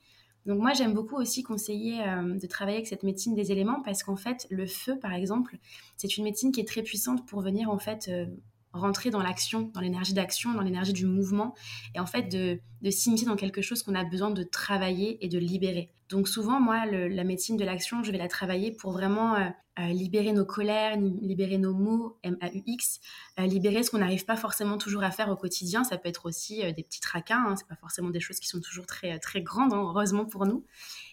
Donc 0.50 0.62
moi, 0.62 0.74
j'aime 0.74 0.96
beaucoup 0.96 1.16
aussi 1.16 1.44
conseiller 1.44 2.02
euh, 2.02 2.34
de 2.34 2.48
travailler 2.48 2.78
avec 2.78 2.88
cette 2.88 3.04
médecine 3.04 3.36
des 3.36 3.52
éléments 3.52 3.84
parce 3.86 4.02
qu'en 4.02 4.16
fait, 4.16 4.48
le 4.50 4.66
feu, 4.66 4.98
par 4.98 5.14
exemple, 5.14 5.60
c'est 5.96 6.18
une 6.18 6.24
médecine 6.24 6.52
qui 6.52 6.60
est 6.60 6.68
très 6.68 6.82
puissante 6.82 7.24
pour 7.28 7.42
venir 7.42 7.70
en 7.70 7.78
fait 7.78 8.08
euh, 8.10 8.26
rentrer 8.74 9.10
dans 9.10 9.22
l'action, 9.22 9.72
dans 9.74 9.82
l'énergie 9.82 10.14
d'action, 10.14 10.54
dans 10.54 10.62
l'énergie 10.62 10.94
du 10.94 11.06
mouvement, 11.06 11.56
et 11.96 12.00
en 12.00 12.06
fait 12.06 12.24
de, 12.32 12.60
de 12.82 12.92
s'immiscer 12.92 13.26
dans 13.26 13.36
quelque 13.36 13.62
chose 13.62 13.84
qu'on 13.84 13.96
a 13.96 14.04
besoin 14.04 14.32
de 14.32 14.44
travailler 14.44 15.24
et 15.26 15.30
de 15.30 15.40
libérer. 15.40 15.92
Donc 16.10 16.28
souvent, 16.28 16.60
moi, 16.60 16.88
la 16.88 17.24
médecine 17.24 17.56
de 17.56 17.64
l'action, 17.64 18.04
je 18.04 18.12
vais 18.12 18.18
la 18.18 18.28
travailler 18.28 18.72
pour 18.72 18.92
vraiment 18.92 19.36
euh, 19.36 19.48
euh, 19.80 19.88
libérer 19.90 20.34
nos 20.34 20.44
colères, 20.44 20.98
libérer 20.98 21.60
nos 21.60 21.76
mots, 21.76 22.18
M-A-U-X, 22.24 23.00
euh, 23.40 23.46
libérer 23.46 23.84
ce 23.84 23.92
qu'on 23.92 24.00
n'arrive 24.00 24.26
pas 24.26 24.36
forcément 24.36 24.80
toujours 24.80 25.04
à 25.04 25.12
faire 25.12 25.30
au 25.30 25.36
quotidien. 25.36 25.84
Ça 25.84 26.00
peut 26.00 26.10
être 26.10 26.26
aussi 26.26 26.62
des 26.74 26.84
petits 26.84 27.00
traquins, 27.00 27.46
hein, 27.48 27.56
c'est 27.56 27.68
pas 27.68 27.76
forcément 27.76 28.10
des 28.10 28.20
choses 28.20 28.40
qui 28.40 28.48
sont 28.48 28.60
toujours 28.60 28.88
très, 28.88 29.20
très 29.20 29.44
grandes, 29.44 29.72
hein, 29.72 29.84
heureusement 29.84 30.26
pour 30.26 30.48
nous. 30.48 30.66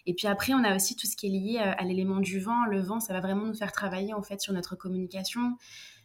Et 0.07 0.15
puis 0.15 0.25
après, 0.25 0.53
on 0.55 0.63
a 0.63 0.75
aussi 0.75 0.95
tout 0.95 1.05
ce 1.05 1.15
qui 1.15 1.27
est 1.27 1.29
lié 1.29 1.57
à 1.59 1.83
l'élément 1.83 2.19
du 2.19 2.39
vent. 2.39 2.65
Le 2.65 2.81
vent, 2.81 2.99
ça 2.99 3.13
va 3.13 3.19
vraiment 3.19 3.45
nous 3.45 3.53
faire 3.53 3.71
travailler 3.71 4.15
en 4.15 4.23
fait 4.23 4.41
sur 4.41 4.53
notre 4.53 4.75
communication, 4.75 5.57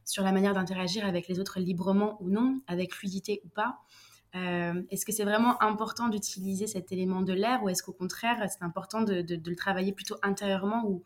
sur 0.04 0.24
la 0.24 0.32
manière 0.32 0.54
d'interagir 0.54 1.06
avec 1.06 1.28
les 1.28 1.38
autres 1.38 1.60
librement 1.60 2.16
ou 2.20 2.30
non, 2.30 2.60
avec 2.66 2.94
fluidité 2.94 3.40
ou 3.44 3.48
pas. 3.48 3.78
Euh, 4.34 4.82
est-ce 4.90 5.04
que 5.04 5.12
c'est 5.12 5.24
vraiment 5.24 5.62
important 5.62 6.08
d'utiliser 6.08 6.66
cet 6.66 6.90
élément 6.90 7.20
de 7.20 7.32
l'air 7.32 7.62
ou 7.62 7.68
est-ce 7.68 7.82
qu'au 7.82 7.92
contraire, 7.92 8.46
c'est 8.48 8.62
important 8.62 9.02
de, 9.02 9.24
le 9.28 9.56
travailler 9.56 9.92
plutôt 9.92 10.16
intérieurement 10.22 10.84
ou 10.86 11.02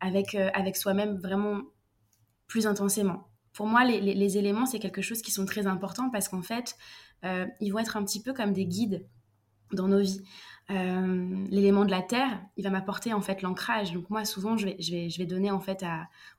avec, 0.00 0.34
euh, 0.34 0.50
avec 0.54 0.76
soi-même 0.76 1.18
vraiment 1.18 1.62
plus 2.48 2.66
intensément? 2.66 3.28
Pour 3.52 3.66
moi, 3.66 3.84
les, 3.84 4.38
éléments, 4.38 4.66
c'est 4.66 4.78
quelque 4.78 5.02
chose 5.02 5.22
qui 5.22 5.30
sont 5.30 5.44
très 5.44 5.66
importants 5.66 6.10
parce 6.10 6.28
qu'en 6.28 6.42
fait, 6.42 6.76
euh, 7.24 7.46
ils 7.60 7.72
vont 7.72 7.78
être 7.78 7.96
un 7.96 8.04
petit 8.04 8.22
peu 8.22 8.32
comme 8.32 8.52
des 8.52 8.66
guides 8.66 9.06
dans 9.72 9.88
nos 9.88 10.00
vies. 10.00 10.22
Euh, 10.70 11.46
l'élément 11.48 11.86
de 11.86 11.90
la 11.90 12.02
terre, 12.02 12.42
il 12.58 12.64
va 12.64 12.70
m'apporter 12.70 13.14
en 13.14 13.22
fait 13.22 13.40
l'ancrage. 13.40 13.92
Donc 13.92 14.10
moi, 14.10 14.24
souvent, 14.24 14.56
je 14.56 14.66
vais, 14.66 15.26
donner 15.26 15.50
en 15.50 15.60
fait 15.60 15.84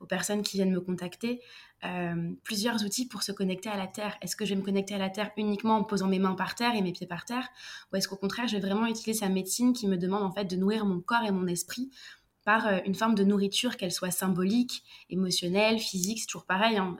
aux 0.00 0.06
personnes 0.06 0.42
qui 0.42 0.56
viennent 0.56 0.70
me 0.70 0.80
contacter 0.80 1.40
euh, 1.84 2.32
plusieurs 2.44 2.84
outils 2.84 3.08
pour 3.08 3.22
se 3.22 3.32
connecter 3.32 3.68
à 3.68 3.76
la 3.76 3.86
terre. 3.86 4.16
Est-ce 4.20 4.36
que 4.36 4.44
je 4.44 4.54
vais 4.54 4.60
me 4.60 4.64
connecter 4.64 4.94
à 4.94 4.98
la 4.98 5.10
terre 5.10 5.30
uniquement 5.36 5.76
en 5.76 5.84
posant 5.84 6.06
mes 6.06 6.18
mains 6.18 6.34
par 6.34 6.54
terre 6.54 6.74
et 6.76 6.82
mes 6.82 6.92
pieds 6.92 7.06
par 7.06 7.24
terre, 7.24 7.48
ou 7.92 7.96
est-ce 7.96 8.06
qu'au 8.06 8.16
contraire, 8.16 8.46
je 8.46 8.56
vais 8.56 8.66
vraiment 8.66 8.86
utiliser 8.86 9.14
sa 9.14 9.28
médecine 9.28 9.72
qui 9.72 9.88
me 9.88 9.96
demande 9.96 10.22
en 10.22 10.30
fait 10.30 10.44
de 10.44 10.56
nourrir 10.56 10.84
mon 10.84 11.00
corps 11.00 11.24
et 11.24 11.32
mon 11.32 11.46
esprit 11.46 11.90
par 12.44 12.66
euh, 12.66 12.78
une 12.86 12.94
forme 12.94 13.14
de 13.14 13.24
nourriture, 13.24 13.76
qu'elle 13.76 13.92
soit 13.92 14.10
symbolique, 14.10 14.84
émotionnelle, 15.08 15.78
physique, 15.78 16.20
c'est 16.20 16.26
toujours 16.26 16.46
pareil. 16.46 16.76
Hein 16.76 16.96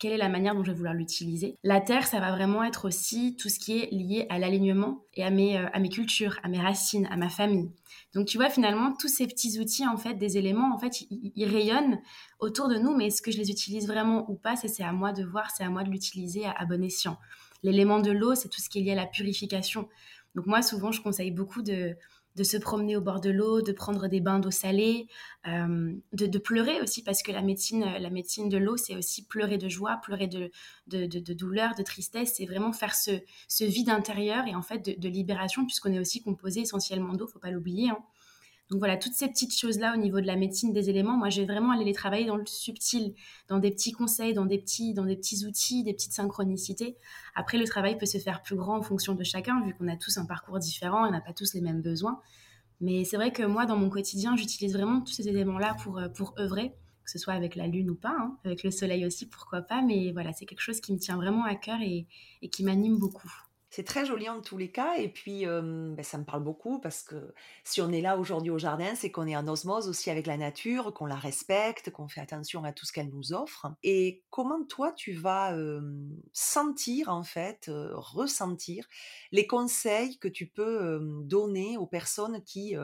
quelle 0.00 0.12
est 0.12 0.16
la 0.16 0.30
manière 0.30 0.54
dont 0.54 0.64
je 0.64 0.70
vais 0.70 0.76
vouloir 0.76 0.94
l'utiliser. 0.94 1.58
La 1.62 1.80
terre, 1.80 2.06
ça 2.06 2.20
va 2.20 2.32
vraiment 2.32 2.64
être 2.64 2.88
aussi 2.88 3.36
tout 3.36 3.50
ce 3.50 3.60
qui 3.60 3.78
est 3.78 3.90
lié 3.92 4.26
à 4.30 4.38
l'alignement 4.38 5.04
et 5.14 5.22
à 5.22 5.30
mes, 5.30 5.58
euh, 5.58 5.66
à 5.74 5.78
mes 5.78 5.90
cultures, 5.90 6.40
à 6.42 6.48
mes 6.48 6.58
racines, 6.58 7.06
à 7.10 7.16
ma 7.18 7.28
famille. 7.28 7.70
Donc 8.14 8.26
tu 8.26 8.38
vois 8.38 8.48
finalement 8.48 8.94
tous 8.98 9.08
ces 9.08 9.26
petits 9.26 9.60
outils 9.60 9.86
en 9.86 9.98
fait, 9.98 10.14
des 10.14 10.38
éléments 10.38 10.74
en 10.74 10.78
fait, 10.78 11.02
ils, 11.10 11.44
rayonnent 11.44 12.00
autour 12.40 12.68
de 12.68 12.76
nous, 12.76 12.96
mais 12.96 13.08
est-ce 13.08 13.20
que 13.20 13.30
je 13.30 13.36
les 13.36 13.50
utilise 13.50 13.86
vraiment 13.86 14.28
ou 14.30 14.34
pas 14.34 14.56
C'est 14.56 14.82
à 14.82 14.92
moi 14.92 15.12
de 15.12 15.22
voir, 15.22 15.50
c'est 15.50 15.64
à 15.64 15.68
moi 15.68 15.84
de 15.84 15.90
l'utiliser 15.90 16.46
à, 16.46 16.52
à 16.52 16.64
bon 16.64 16.82
escient. 16.82 17.18
L'élément 17.62 18.00
de 18.00 18.10
l'eau, 18.10 18.34
c'est 18.34 18.48
tout 18.48 18.60
ce 18.60 18.70
qui 18.70 18.78
est 18.78 18.82
lié 18.82 18.92
à 18.92 18.96
la 18.96 19.06
purification. 19.06 19.86
Donc 20.34 20.46
moi 20.46 20.62
souvent 20.62 20.92
je 20.92 21.02
conseille 21.02 21.30
beaucoup 21.30 21.60
de 21.60 21.94
de 22.36 22.44
se 22.44 22.56
promener 22.56 22.96
au 22.96 23.00
bord 23.00 23.20
de 23.20 23.30
l'eau, 23.30 23.60
de 23.60 23.72
prendre 23.72 24.08
des 24.08 24.20
bains 24.20 24.38
d'eau 24.38 24.50
salée, 24.50 25.06
euh, 25.46 25.92
de, 26.12 26.38
pleurer 26.38 26.80
aussi, 26.80 27.02
parce 27.02 27.22
que 27.22 27.32
la 27.32 27.42
médecine, 27.42 27.84
la 27.84 28.10
médecine 28.10 28.48
de 28.48 28.56
l'eau, 28.56 28.76
c'est 28.76 28.96
aussi 28.96 29.26
pleurer 29.26 29.58
de 29.58 29.68
joie, 29.68 30.00
pleurer 30.02 30.28
de, 30.28 30.50
douleur, 31.34 31.74
de 31.74 31.82
tristesse, 31.82 32.34
c'est 32.36 32.46
vraiment 32.46 32.72
faire 32.72 32.94
ce, 32.94 33.10
ce, 33.48 33.64
vide 33.64 33.90
intérieur 33.90 34.46
et 34.46 34.54
en 34.54 34.62
fait 34.62 34.98
de, 34.98 35.08
libération, 35.08 35.64
puisqu'on 35.66 35.92
est 35.92 35.98
aussi 35.98 36.22
composé 36.22 36.60
essentiellement 36.60 37.14
d'eau, 37.14 37.26
faut 37.26 37.38
pas 37.38 37.50
l'oublier. 37.50 37.90
Hein. 37.90 37.98
Donc 38.70 38.78
voilà, 38.78 38.96
toutes 38.96 39.14
ces 39.14 39.26
petites 39.26 39.56
choses-là 39.56 39.94
au 39.94 39.96
niveau 39.96 40.20
de 40.20 40.26
la 40.26 40.36
médecine 40.36 40.72
des 40.72 40.90
éléments, 40.90 41.16
moi 41.16 41.28
je 41.28 41.40
vais 41.40 41.46
vraiment 41.46 41.72
aller 41.72 41.84
les 41.84 41.92
travailler 41.92 42.26
dans 42.26 42.36
le 42.36 42.46
subtil, 42.46 43.14
dans 43.48 43.58
des 43.58 43.72
petits 43.72 43.90
conseils, 43.90 44.32
dans 44.32 44.46
des 44.46 44.58
petits, 44.58 44.94
dans 44.94 45.04
des 45.04 45.16
petits 45.16 45.44
outils, 45.44 45.82
des 45.82 45.92
petites 45.92 46.12
synchronicités. 46.12 46.96
Après, 47.34 47.58
le 47.58 47.64
travail 47.64 47.98
peut 47.98 48.06
se 48.06 48.18
faire 48.18 48.42
plus 48.42 48.54
grand 48.54 48.76
en 48.76 48.82
fonction 48.82 49.14
de 49.14 49.24
chacun, 49.24 49.60
vu 49.64 49.74
qu'on 49.74 49.88
a 49.88 49.96
tous 49.96 50.18
un 50.18 50.24
parcours 50.24 50.60
différent 50.60 51.06
on 51.06 51.10
n'a 51.10 51.20
pas 51.20 51.32
tous 51.32 51.52
les 51.54 51.60
mêmes 51.60 51.82
besoins. 51.82 52.20
Mais 52.80 53.04
c'est 53.04 53.16
vrai 53.16 53.32
que 53.32 53.42
moi, 53.42 53.66
dans 53.66 53.76
mon 53.76 53.90
quotidien, 53.90 54.36
j'utilise 54.36 54.72
vraiment 54.72 55.00
tous 55.00 55.12
ces 55.12 55.28
éléments-là 55.28 55.76
pour, 55.82 55.98
euh, 55.98 56.08
pour 56.08 56.34
œuvrer, 56.38 56.70
que 56.70 56.74
que 57.04 57.10
ce 57.10 57.18
soit 57.18 57.34
avec 57.34 57.56
la 57.56 57.66
lune 57.66 57.90
ou 57.90 57.96
pas, 57.96 58.14
hein, 58.16 58.38
avec 58.44 58.62
le 58.62 58.70
soleil 58.70 59.04
aussi, 59.04 59.26
pourquoi 59.26 59.62
pas. 59.62 59.82
Mais 59.82 60.12
voilà, 60.12 60.32
c'est 60.32 60.46
quelque 60.46 60.60
chose 60.60 60.80
qui 60.80 60.92
me 60.92 60.98
tient 60.98 61.16
vraiment 61.16 61.44
à 61.44 61.56
cœur 61.56 61.78
et 61.82 62.06
qui 62.50 62.62
m'anime 62.62 62.98
beaucoup. 62.98 63.49
C'est 63.70 63.84
très 63.84 64.04
joli 64.04 64.28
en 64.28 64.40
tous 64.40 64.58
les 64.58 64.70
cas 64.70 64.96
et 64.96 65.08
puis 65.08 65.46
ben, 65.46 66.02
ça 66.02 66.18
me 66.18 66.24
parle 66.24 66.42
beaucoup 66.42 66.80
parce 66.80 67.02
que 67.02 67.32
si 67.62 67.80
on 67.80 67.90
est 67.92 68.00
là 68.00 68.18
aujourd'hui 68.18 68.50
au 68.50 68.58
jardin, 68.58 68.94
c'est 68.96 69.10
qu'on 69.10 69.26
est 69.28 69.36
en 69.36 69.46
osmose 69.46 69.88
aussi 69.88 70.10
avec 70.10 70.26
la 70.26 70.36
nature, 70.36 70.92
qu'on 70.92 71.06
la 71.06 71.14
respecte, 71.14 71.90
qu'on 71.90 72.08
fait 72.08 72.20
attention 72.20 72.64
à 72.64 72.72
tout 72.72 72.84
ce 72.84 72.92
qu'elle 72.92 73.10
nous 73.10 73.32
offre. 73.32 73.68
Et 73.84 74.22
comment 74.30 74.64
toi 74.64 74.92
tu 74.92 75.12
vas 75.12 75.56
sentir 76.32 77.08
en 77.10 77.22
fait, 77.22 77.70
ressentir 77.92 78.86
les 79.30 79.46
conseils 79.46 80.18
que 80.18 80.28
tu 80.28 80.46
peux 80.46 81.00
donner 81.24 81.76
aux 81.76 81.86
personnes 81.86 82.42
qui 82.42 82.74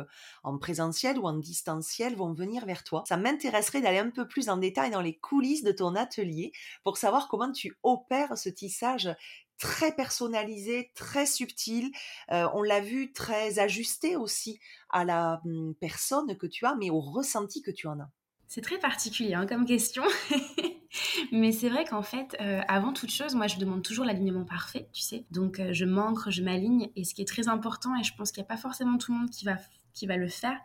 en 0.44 0.58
présentiel 0.58 1.18
ou 1.18 1.26
en 1.26 1.34
distanciel 1.34 2.14
vont 2.14 2.32
venir 2.32 2.64
vers 2.64 2.84
toi? 2.84 3.02
Ça 3.08 3.16
m'intéresserait 3.16 3.80
d'aller 3.80 3.98
un 3.98 4.10
peu 4.10 4.28
plus 4.28 4.48
en 4.48 4.56
détail 4.56 4.90
dans 4.90 5.02
les 5.02 5.16
coulisses 5.16 5.64
de 5.64 5.72
ton 5.72 5.96
atelier 5.96 6.52
pour 6.84 6.96
savoir 6.96 7.26
comment 7.26 7.50
tu 7.50 7.76
opères 7.82 8.38
ce 8.38 8.48
tissage 8.48 9.10
très 9.58 9.92
personnalisé, 9.92 10.90
très 10.94 11.26
subtil. 11.26 11.90
Euh, 12.32 12.48
on 12.54 12.62
l'a 12.62 12.80
vu 12.80 13.12
très 13.12 13.58
ajusté 13.58 14.16
aussi 14.16 14.58
à 14.90 15.04
la 15.04 15.40
mmh, 15.44 15.74
personne 15.80 16.36
que 16.36 16.46
tu 16.46 16.66
as, 16.66 16.74
mais 16.74 16.90
au 16.90 17.00
ressenti 17.00 17.62
que 17.62 17.70
tu 17.70 17.86
en 17.86 18.00
as. 18.00 18.10
C'est 18.48 18.60
très 18.60 18.78
particulier 18.78 19.34
hein, 19.34 19.46
comme 19.46 19.66
question. 19.66 20.04
Mais 21.32 21.52
c'est 21.52 21.68
vrai 21.68 21.84
qu'en 21.84 22.02
fait, 22.02 22.36
euh, 22.40 22.60
avant 22.68 22.92
toute 22.92 23.10
chose, 23.10 23.34
moi, 23.34 23.46
je 23.48 23.58
demande 23.58 23.82
toujours 23.82 24.04
l'alignement 24.04 24.44
parfait, 24.44 24.88
tu 24.92 25.02
sais. 25.02 25.26
Donc, 25.30 25.58
euh, 25.58 25.72
je 25.72 25.84
m'ancre, 25.84 26.30
je 26.30 26.42
m'aligne. 26.42 26.90
Et 26.96 27.04
ce 27.04 27.14
qui 27.14 27.22
est 27.22 27.28
très 27.28 27.48
important, 27.48 27.94
et 27.96 28.04
je 28.04 28.14
pense 28.14 28.32
qu'il 28.32 28.42
n'y 28.42 28.46
a 28.46 28.48
pas 28.48 28.56
forcément 28.56 28.96
tout 28.98 29.12
le 29.12 29.18
monde 29.18 29.30
qui 29.30 29.44
va 29.44 29.56
qui 29.96 30.06
va 30.06 30.16
le 30.16 30.28
faire, 30.28 30.56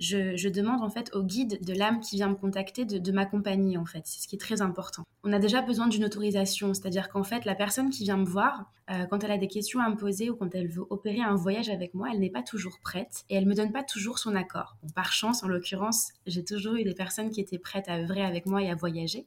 je, 0.00 0.48
demande 0.48 0.82
en 0.82 0.88
fait 0.88 1.14
au 1.14 1.22
guide 1.22 1.64
de 1.64 1.74
l'âme 1.74 2.00
qui 2.00 2.16
vient 2.16 2.30
me 2.30 2.34
contacter 2.34 2.84
de, 2.84 3.12
m'accompagner 3.12 3.76
en 3.76 3.84
fait. 3.84 4.02
C'est 4.04 4.22
ce 4.22 4.26
qui 4.26 4.36
est 4.36 4.38
très 4.38 4.62
important. 4.62 5.04
On 5.24 5.32
a 5.32 5.38
déjà 5.38 5.60
besoin 5.60 5.86
d'une 5.86 6.04
autorisation, 6.04 6.72
c'est-à-dire 6.72 7.08
qu'en 7.10 7.22
fait 7.22 7.44
la 7.44 7.54
personne 7.54 7.90
qui 7.90 8.04
vient 8.04 8.16
me 8.16 8.24
voir, 8.24 8.72
euh, 8.90 9.04
quand 9.10 9.22
elle 9.22 9.30
a 9.30 9.36
des 9.36 9.46
questions 9.46 9.80
à 9.80 9.90
me 9.90 9.96
poser 9.96 10.30
ou 10.30 10.36
quand 10.36 10.54
elle 10.54 10.68
veut 10.68 10.86
opérer 10.88 11.20
un 11.20 11.34
voyage 11.34 11.68
avec 11.68 11.92
moi, 11.92 12.08
elle 12.10 12.20
n'est 12.20 12.30
pas 12.30 12.42
toujours 12.42 12.78
prête 12.82 13.24
et 13.28 13.36
elle 13.36 13.46
me 13.46 13.54
donne 13.54 13.72
pas 13.72 13.82
toujours 13.82 14.18
son 14.18 14.34
accord. 14.34 14.78
par 14.94 15.12
chance, 15.12 15.42
en 15.42 15.48
l'occurrence, 15.48 16.12
j'ai 16.26 16.44
toujours 16.44 16.76
eu 16.76 16.84
des 16.84 16.94
personnes 16.94 17.30
qui 17.30 17.42
étaient 17.42 17.58
prêtes 17.58 17.88
à 17.88 17.98
œuvrer 17.98 18.22
avec 18.22 18.46
moi 18.46 18.62
et 18.62 18.70
à 18.70 18.74
voyager. 18.74 19.26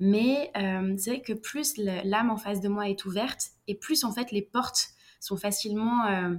Mais 0.00 0.50
euh, 0.56 0.94
c'est 0.98 1.10
vrai 1.10 1.22
que 1.22 1.32
plus 1.32 1.76
l'âme 1.76 2.30
en 2.30 2.36
face 2.36 2.60
de 2.60 2.68
moi 2.68 2.88
est 2.88 3.04
ouverte 3.04 3.50
et 3.68 3.74
plus 3.74 4.04
en 4.04 4.12
fait 4.12 4.32
les 4.32 4.42
portes 4.42 4.88
sont 5.20 5.36
facilement 5.36 6.04
euh, 6.06 6.34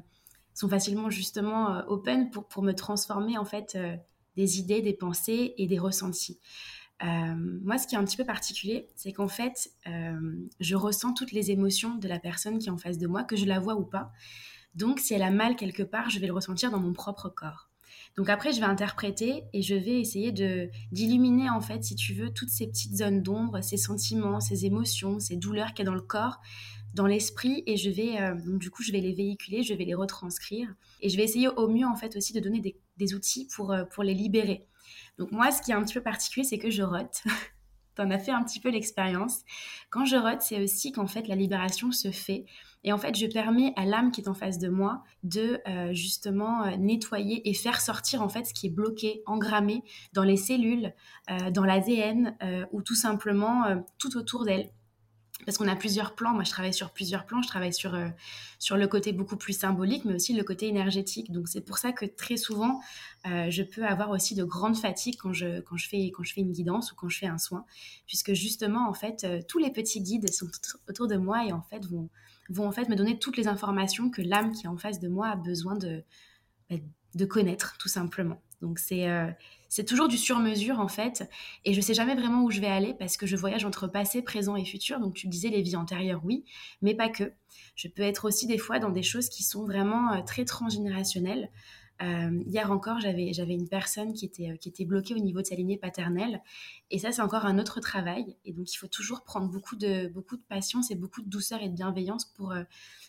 sont 0.53 0.69
facilement 0.69 1.09
justement 1.09 1.73
euh, 1.73 1.81
open 1.87 2.29
pour, 2.29 2.47
pour 2.47 2.63
me 2.63 2.73
transformer 2.73 3.37
en 3.37 3.45
fait 3.45 3.73
euh, 3.75 3.95
des 4.35 4.59
idées, 4.59 4.81
des 4.81 4.93
pensées 4.93 5.53
et 5.57 5.67
des 5.67 5.79
ressentis. 5.79 6.39
Euh, 7.03 7.35
moi, 7.63 7.77
ce 7.77 7.87
qui 7.87 7.95
est 7.95 7.97
un 7.97 8.05
petit 8.05 8.17
peu 8.17 8.25
particulier, 8.25 8.87
c'est 8.95 9.11
qu'en 9.11 9.27
fait, 9.27 9.71
je 10.59 10.75
ressens 10.75 11.13
toutes 11.13 11.33
les 11.33 11.51
émotions 11.51 11.95
de 11.95 12.07
la 12.07 12.17
personne 12.17 12.59
qui 12.59 12.67
est 12.67 12.71
en 12.71 12.77
face 12.77 12.97
de 12.97 13.07
moi, 13.07 13.23
que 13.23 13.35
je 13.35 13.45
la 13.45 13.59
vois 13.59 13.75
ou 13.75 13.83
pas. 13.83 14.13
Donc, 14.73 14.99
si 14.99 15.13
elle 15.13 15.23
a 15.23 15.31
mal 15.31 15.55
quelque 15.57 15.83
part, 15.83 16.09
je 16.09 16.19
vais 16.19 16.27
le 16.27 16.33
ressentir 16.33 16.71
dans 16.71 16.79
mon 16.79 16.93
propre 16.93 17.29
corps. 17.29 17.69
Donc 18.15 18.29
après, 18.29 18.53
je 18.53 18.59
vais 18.59 18.65
interpréter 18.65 19.43
et 19.53 19.61
je 19.61 19.73
vais 19.73 19.99
essayer 19.99 20.31
de 20.31 20.69
d'illuminer 20.91 21.49
en 21.49 21.61
fait, 21.61 21.83
si 21.83 21.95
tu 21.95 22.13
veux, 22.13 22.31
toutes 22.31 22.49
ces 22.49 22.67
petites 22.67 22.97
zones 22.97 23.23
d'ombre, 23.23 23.61
ces 23.61 23.77
sentiments, 23.77 24.39
ces 24.39 24.65
émotions, 24.65 25.19
ces 25.19 25.35
douleurs 25.35 25.73
qu'il 25.73 25.79
y 25.79 25.87
a 25.87 25.91
dans 25.91 25.95
le 25.95 26.01
corps, 26.01 26.39
dans 26.93 27.07
l'esprit 27.07 27.63
et 27.65 27.77
je 27.77 27.89
vais 27.89 28.21
euh, 28.21 28.35
donc 28.35 28.59
du 28.59 28.69
coup 28.69 28.83
je 28.83 28.91
vais 28.91 28.99
les 28.99 29.13
véhiculer, 29.13 29.63
je 29.63 29.73
vais 29.73 29.85
les 29.85 29.95
retranscrire 29.95 30.73
et 31.01 31.09
je 31.09 31.17
vais 31.17 31.23
essayer 31.23 31.47
au 31.47 31.67
mieux 31.67 31.87
en 31.87 31.95
fait 31.95 32.15
aussi 32.15 32.33
de 32.33 32.39
donner 32.39 32.61
des, 32.97 33.13
outils 33.15 33.47
pour, 33.55 33.71
euh, 33.71 33.83
pour 33.85 34.03
les 34.03 34.13
libérer. 34.13 34.67
Donc 35.17 35.31
moi 35.31 35.51
ce 35.51 35.61
qui 35.61 35.71
est 35.71 35.75
un 35.75 35.83
petit 35.83 35.95
peu 35.95 36.03
particulier 36.03 36.45
c'est 36.45 36.59
que 36.59 36.69
je 36.69 36.83
rote. 36.83 37.23
T'en 37.95 38.09
as 38.09 38.17
fait 38.17 38.31
un 38.31 38.43
petit 38.43 38.59
peu 38.59 38.71
l'expérience. 38.71 39.41
Quand 39.91 40.05
je 40.05 40.15
rote 40.15 40.41
c'est 40.41 40.61
aussi 40.63 40.91
qu'en 40.91 41.07
fait 41.07 41.27
la 41.27 41.35
libération 41.35 41.91
se 41.91 42.11
fait 42.11 42.45
et 42.83 42.91
en 42.91 42.97
fait 42.97 43.15
je 43.15 43.27
permets 43.27 43.73
à 43.75 43.85
l'âme 43.85 44.11
qui 44.11 44.21
est 44.21 44.27
en 44.27 44.33
face 44.33 44.57
de 44.57 44.69
moi 44.69 45.03
de 45.23 45.61
euh, 45.67 45.93
justement 45.93 46.75
nettoyer 46.77 47.47
et 47.49 47.53
faire 47.53 47.81
sortir 47.81 48.21
en 48.21 48.29
fait 48.29 48.45
ce 48.45 48.53
qui 48.53 48.67
est 48.67 48.71
bloqué, 48.71 49.21
engrammé 49.25 49.83
dans 50.13 50.23
les 50.23 50.37
cellules, 50.37 50.93
dans 51.51 51.65
l'ADN 51.65 52.35
ou 52.71 52.81
tout 52.81 52.95
simplement 52.95 53.83
tout 53.99 54.17
autour 54.17 54.43
d'elle 54.43 54.69
parce 55.45 55.57
qu'on 55.57 55.67
a 55.67 55.75
plusieurs 55.75 56.15
plans. 56.15 56.33
Moi, 56.33 56.43
je 56.43 56.51
travaille 56.51 56.73
sur 56.73 56.91
plusieurs 56.91 57.25
plans. 57.25 57.41
Je 57.41 57.47
travaille 57.47 57.73
sur, 57.73 57.93
euh, 57.93 58.07
sur 58.59 58.77
le 58.77 58.87
côté 58.87 59.11
beaucoup 59.11 59.37
plus 59.37 59.53
symbolique, 59.53 60.05
mais 60.05 60.15
aussi 60.15 60.33
le 60.33 60.43
côté 60.43 60.67
énergétique. 60.67 61.31
Donc, 61.31 61.47
c'est 61.47 61.61
pour 61.61 61.77
ça 61.77 61.91
que 61.91 62.05
très 62.05 62.37
souvent, 62.37 62.81
euh, 63.27 63.49
je 63.49 63.63
peux 63.63 63.85
avoir 63.85 64.09
aussi 64.09 64.35
de 64.35 64.43
grandes 64.43 64.77
fatigues 64.77 65.17
quand 65.19 65.33
je, 65.33 65.61
quand, 65.61 65.77
je 65.77 65.87
fais, 65.87 66.11
quand 66.11 66.23
je 66.23 66.33
fais 66.33 66.41
une 66.41 66.51
guidance 66.51 66.91
ou 66.91 66.95
quand 66.95 67.09
je 67.09 67.17
fais 67.17 67.27
un 67.27 67.37
soin, 67.37 67.65
puisque 68.07 68.33
justement, 68.33 68.87
en 68.89 68.93
fait, 68.93 69.23
euh, 69.23 69.41
tous 69.47 69.59
les 69.59 69.71
petits 69.71 70.01
guides 70.01 70.31
sont 70.31 70.47
autour 70.89 71.07
de 71.07 71.17
moi 71.17 71.45
et 71.45 71.51
en 71.51 71.61
fait 71.61 71.85
vont, 71.85 72.09
vont 72.49 72.67
en 72.67 72.71
fait 72.71 72.89
me 72.89 72.95
donner 72.95 73.19
toutes 73.19 73.37
les 73.37 73.47
informations 73.47 74.09
que 74.09 74.21
l'âme 74.21 74.51
qui 74.51 74.65
est 74.65 74.69
en 74.69 74.77
face 74.77 74.99
de 74.99 75.07
moi 75.07 75.29
a 75.29 75.35
besoin 75.35 75.75
de, 75.75 76.03
bah, 76.69 76.77
de 77.15 77.25
connaître, 77.25 77.77
tout 77.77 77.89
simplement. 77.89 78.41
Donc, 78.61 78.79
c'est 78.79 79.07
c'est 79.73 79.85
toujours 79.85 80.07
du 80.07 80.19
sur-mesure 80.19 80.79
en 80.79 80.87
fait. 80.87 81.27
Et 81.65 81.73
je 81.73 81.81
sais 81.81 81.95
jamais 81.95 82.13
vraiment 82.13 82.43
où 82.43 82.51
je 82.51 82.61
vais 82.61 82.67
aller 82.67 82.93
parce 82.93 83.17
que 83.17 83.25
je 83.25 83.35
voyage 83.35 83.65
entre 83.65 83.87
passé, 83.87 84.21
présent 84.21 84.55
et 84.55 84.63
futur. 84.65 84.99
Donc 84.99 85.15
tu 85.15 85.27
disais 85.27 85.49
les 85.49 85.63
vies 85.63 85.75
antérieures, 85.75 86.21
oui, 86.23 86.45
mais 86.83 86.93
pas 86.93 87.09
que. 87.09 87.33
Je 87.75 87.87
peux 87.87 88.03
être 88.03 88.25
aussi 88.25 88.45
des 88.45 88.59
fois 88.59 88.77
dans 88.77 88.91
des 88.91 89.01
choses 89.01 89.29
qui 89.29 89.41
sont 89.41 89.65
vraiment 89.65 90.13
euh, 90.13 90.21
très 90.21 90.45
transgénérationnelles. 90.45 91.49
Euh, 92.03 92.43
hier 92.45 92.71
encore, 92.71 92.99
j'avais, 92.99 93.33
j'avais 93.33 93.55
une 93.55 93.67
personne 93.67 94.13
qui 94.13 94.25
était, 94.25 94.51
euh, 94.51 94.57
qui 94.57 94.69
était 94.69 94.85
bloquée 94.85 95.15
au 95.15 95.19
niveau 95.19 95.41
de 95.41 95.47
sa 95.47 95.55
lignée 95.55 95.77
paternelle. 95.77 96.43
Et 96.91 96.99
ça, 96.99 97.11
c'est 97.11 97.23
encore 97.23 97.47
un 97.47 97.57
autre 97.57 97.79
travail. 97.79 98.37
Et 98.45 98.53
donc, 98.53 98.71
il 98.71 98.77
faut 98.77 98.87
toujours 98.87 99.23
prendre 99.23 99.47
beaucoup 99.49 99.75
de, 99.75 100.07
beaucoup 100.07 100.37
de 100.37 100.43
patience 100.47 100.91
et 100.91 100.95
beaucoup 100.95 101.23
de 101.23 101.29
douceur 101.29 101.63
et 101.63 101.69
de 101.69 101.73
bienveillance 101.73 102.25
pour, 102.25 102.53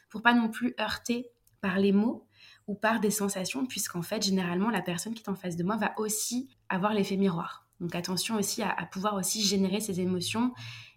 pour 0.09 0.23
pas 0.23 0.33
non 0.33 0.49
plus 0.49 0.75
heurter 0.81 1.29
par 1.61 1.79
les 1.79 1.93
mots, 1.93 2.27
ou 2.67 2.75
par 2.75 3.01
des 3.01 3.11
sensations, 3.11 3.67
puisqu'en 3.67 4.03
fait, 4.03 4.23
généralement, 4.23 4.71
la 4.71 4.83
personne 4.83 5.15
qui 5.15 5.23
est 5.23 5.29
en 5.29 5.35
face 5.35 5.57
de 5.57 5.65
moi 5.65 5.77
va 5.77 5.93
aussi 5.99 6.49
avoir 6.69 6.95
l'effet 6.95 7.17
miroir. 7.17 7.67
Donc 7.81 7.95
attention 7.95 8.37
aussi 8.37 8.63
à, 8.63 8.75
pouvoir 8.91 9.15
aussi 9.15 9.43
générer 9.43 9.81
ses 9.81 10.01
émotions 10.01 10.53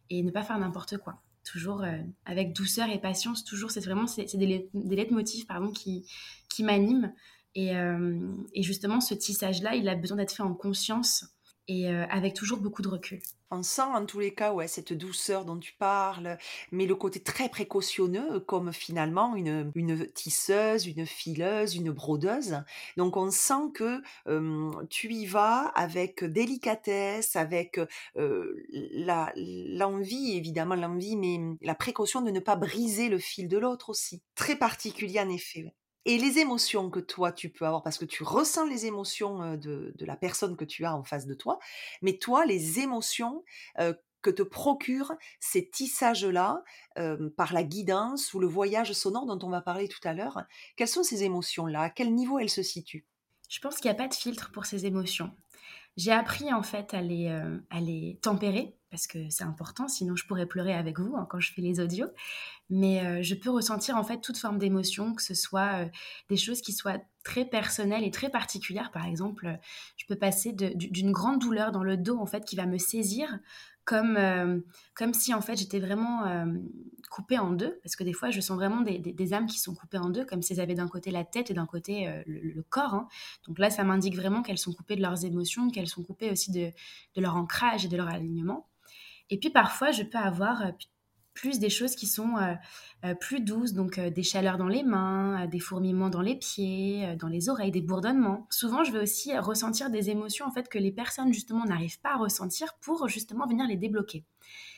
et 0.09 0.23
ne 0.23 0.31
pas 0.31 0.43
faire 0.43 0.57
n'importe 0.59 0.97
quoi. 0.97 1.21
Toujours 1.43 1.83
euh, 1.83 1.97
avec 2.25 2.53
douceur 2.53 2.89
et 2.89 2.99
patience, 2.99 3.43
toujours, 3.43 3.71
c'est 3.71 3.83
vraiment 3.83 4.07
c'est, 4.07 4.35
des, 4.35 4.69
des 4.73 4.95
leitmotifs 4.95 5.47
pardon, 5.47 5.71
qui, 5.71 6.05
qui 6.49 6.63
m'animent. 6.63 7.13
Et, 7.55 7.75
euh, 7.75 8.19
et 8.53 8.63
justement, 8.63 9.01
ce 9.01 9.13
tissage-là, 9.13 9.75
il 9.75 9.89
a 9.89 9.95
besoin 9.95 10.17
d'être 10.17 10.33
fait 10.33 10.43
en 10.43 10.53
conscience 10.53 11.25
et 11.67 11.89
euh, 11.89 12.05
avec 12.09 12.33
toujours 12.33 12.59
beaucoup 12.59 12.81
de 12.81 12.87
recul. 12.87 13.19
On 13.49 13.63
sent 13.63 13.81
en 13.81 14.05
tous 14.05 14.19
les 14.19 14.33
cas 14.33 14.51
ouais, 14.51 14.67
cette 14.67 14.91
douceur 14.93 15.45
dont 15.45 15.57
tu 15.57 15.73
parles, 15.73 16.37
mais 16.71 16.85
le 16.85 16.95
côté 16.95 17.21
très 17.21 17.47
précautionneux, 17.47 18.41
comme 18.41 18.73
finalement 18.73 19.35
une, 19.35 19.71
une 19.75 20.05
tisseuse, 20.11 20.85
une 20.85 21.05
fileuse, 21.05 21.75
une 21.75 21.91
brodeuse. 21.91 22.61
Donc 22.97 23.15
on 23.15 23.31
sent 23.31 23.71
que 23.73 24.01
tu 24.89 25.13
y 25.13 25.25
vas 25.25 25.67
avec 25.75 26.25
délicatesse, 26.25 27.37
avec 27.37 27.79
euh, 28.17 28.65
l'envie, 29.37 30.35
évidemment 30.35 30.75
l'envie, 30.75 31.15
mais 31.15 31.39
la 31.61 31.75
précaution 31.75 32.21
de 32.21 32.31
ne 32.31 32.41
pas 32.41 32.57
briser 32.57 33.07
le 33.07 33.17
fil 33.17 33.47
de 33.47 33.57
l'autre 33.57 33.89
aussi. 33.89 34.21
Très 34.35 34.57
particulier 34.57 35.21
en 35.21 35.29
effet 35.29 35.73
et 36.07 36.17
les 36.17 36.39
émotions 36.39 36.89
que 36.89 36.99
toi 36.99 37.31
tu 37.31 37.49
peux 37.49 37.65
avoir, 37.65 37.83
parce 37.83 37.97
que 37.97 38.05
tu 38.05 38.23
ressens 38.23 38.65
les 38.65 38.85
émotions 38.87 39.55
de, 39.55 39.93
la 39.99 40.15
personne 40.15 40.55
que 40.57 40.65
tu 40.65 40.85
as 40.85 40.95
en 40.95 41.03
face 41.03 41.27
de 41.27 41.33
toi, 41.33 41.59
mais 42.01 42.17
toi, 42.17 42.45
les 42.45 42.79
émotions 42.79 43.43
que 44.21 44.29
te 44.31 44.41
procurent 44.41 45.13
ces 45.39 45.69
tissages-là 45.69 46.63
par 47.35 47.53
la 47.53 47.63
guidance 47.63 48.33
ou 48.33 48.39
le 48.39 48.47
voyage 48.47 48.93
sonore 48.93 49.25
dont 49.25 49.45
on 49.45 49.51
va 49.51 49.61
parler 49.61 49.87
tout 49.87 50.05
à 50.05 50.13
l'heure, 50.13 50.43
quelles 50.77 50.87
sont 50.87 51.03
ces 51.03 51.23
émotions-là? 51.23 51.81
À 51.81 51.89
quel 51.89 52.15
niveau 52.15 52.39
elles 52.39 52.49
se 52.49 52.63
situent? 52.63 53.05
Je 53.49 53.59
pense 53.59 53.77
qu'il 53.77 53.89
n'y 53.89 53.95
a 53.95 54.01
pas 54.01 54.07
de 54.07 54.13
filtre 54.13 54.51
pour 54.51 54.65
ces 54.65 54.85
émotions. 54.85 55.31
J'ai 55.97 56.11
appris 56.11 56.53
en 56.53 56.63
fait 56.63 56.93
à 56.93 57.01
les, 57.01 57.27
à 57.69 57.81
les 57.81 58.19
tempérer 58.21 58.77
parce 58.89 59.07
que 59.07 59.29
c'est 59.29 59.43
important, 59.43 59.87
sinon 59.87 60.15
je 60.15 60.25
pourrais 60.25 60.45
pleurer 60.45 60.73
avec 60.73 60.99
vous 60.99 61.15
hein, 61.15 61.27
quand 61.29 61.39
je 61.39 61.51
fais 61.53 61.61
les 61.61 61.79
audios. 61.79 62.07
Mais 62.69 63.05
euh, 63.05 63.21
je 63.21 63.35
peux 63.35 63.49
ressentir 63.49 63.97
en 63.97 64.03
fait 64.03 64.21
toute 64.21 64.37
forme 64.37 64.57
d'émotion, 64.57 65.13
que 65.13 65.21
ce 65.21 65.33
soit 65.33 65.83
euh, 65.83 65.85
des 66.29 66.37
choses 66.37 66.61
qui 66.61 66.71
soient 66.73 66.99
très 67.23 67.45
personnelles 67.45 68.03
et 68.03 68.11
très 68.11 68.29
particulières. 68.29 68.91
Par 68.91 69.05
exemple, 69.05 69.59
je 69.97 70.05
peux 70.05 70.15
passer 70.15 70.53
d'une 70.53 71.11
grande 71.11 71.39
douleur 71.39 71.71
dans 71.71 71.83
le 71.83 71.97
dos 71.97 72.17
en 72.17 72.25
fait 72.25 72.45
qui 72.45 72.55
va 72.55 72.65
me 72.65 72.77
saisir, 72.77 73.39
comme, 73.87 74.17
euh, 74.17 74.59
comme 74.93 75.13
si 75.13 75.33
en 75.33 75.41
fait 75.41 75.55
j'étais 75.55 75.79
vraiment 75.79 76.23
coupée 77.09 77.39
en 77.39 77.51
deux, 77.51 77.79
parce 77.83 77.95
que 77.95 78.03
des 78.03 78.11
fois 78.11 78.29
je 78.29 78.41
sens 78.41 78.57
vraiment 78.57 78.81
des, 78.81 78.99
des, 78.99 79.33
âmes 79.33 79.47
qui 79.47 79.59
sont 79.59 79.73
coupées 79.73 79.97
en 79.97 80.09
deux, 80.09 80.25
comme 80.25 80.41
si 80.41 80.53
elles 80.53 80.59
avaient 80.59 80.75
d'un 80.75 80.89
côté 80.89 81.09
la 81.09 81.23
tête 81.23 81.49
et 81.49 81.53
d'un 81.53 81.65
côté 81.65 82.07
le, 82.27 82.61
corps. 82.63 82.93
Hein. 82.93 83.07
Donc 83.47 83.59
là, 83.59 83.69
ça 83.69 83.85
m'indique 83.85 84.15
vraiment 84.15 84.43
qu'elles 84.43 84.57
sont 84.57 84.73
coupées 84.73 84.97
de 84.97 85.01
leurs 85.01 85.23
émotions, 85.23 85.69
qu'elles 85.69 85.87
sont 85.87 86.03
coupées 86.03 86.29
aussi 86.29 86.51
de, 86.51 86.71
de 87.15 87.21
leur 87.21 87.37
ancrage 87.37 87.85
et 87.85 87.87
de 87.87 87.95
leur 87.95 88.09
alignement. 88.09 88.67
Et 89.29 89.39
puis 89.39 89.49
parfois, 89.49 89.91
je 89.91 90.03
peux 90.03 90.17
avoir 90.17 90.63
plus 91.37 91.59
des 91.59 91.69
choses 91.69 91.95
qui 91.95 92.07
sont 92.07 92.35
plus 93.19 93.39
douces, 93.41 93.73
donc 93.73 93.99
des 93.99 94.23
chaleurs 94.23 94.57
dans 94.57 94.67
les 94.67 94.83
mains, 94.83 95.45
des 95.45 95.59
fourmillements 95.59 96.09
dans 96.09 96.21
les 96.21 96.35
pieds, 96.35 97.15
dans 97.19 97.27
les 97.27 97.47
oreilles, 97.47 97.71
des 97.71 97.81
bourdonnements. 97.81 98.47
Souvent, 98.49 98.83
je 98.83 98.91
vais 98.91 98.99
aussi 98.99 99.37
ressentir 99.37 99.91
des 99.91 100.09
émotions 100.09 100.47
en 100.47 100.51
fait 100.51 100.67
que 100.67 100.79
les 100.79 100.91
personnes 100.91 101.31
justement 101.31 101.65
n'arrivent 101.65 102.01
pas 102.01 102.13
à 102.13 102.17
ressentir 102.17 102.73
pour 102.81 103.07
justement 103.07 103.45
venir 103.45 103.67
les 103.67 103.77
débloquer. 103.77 104.25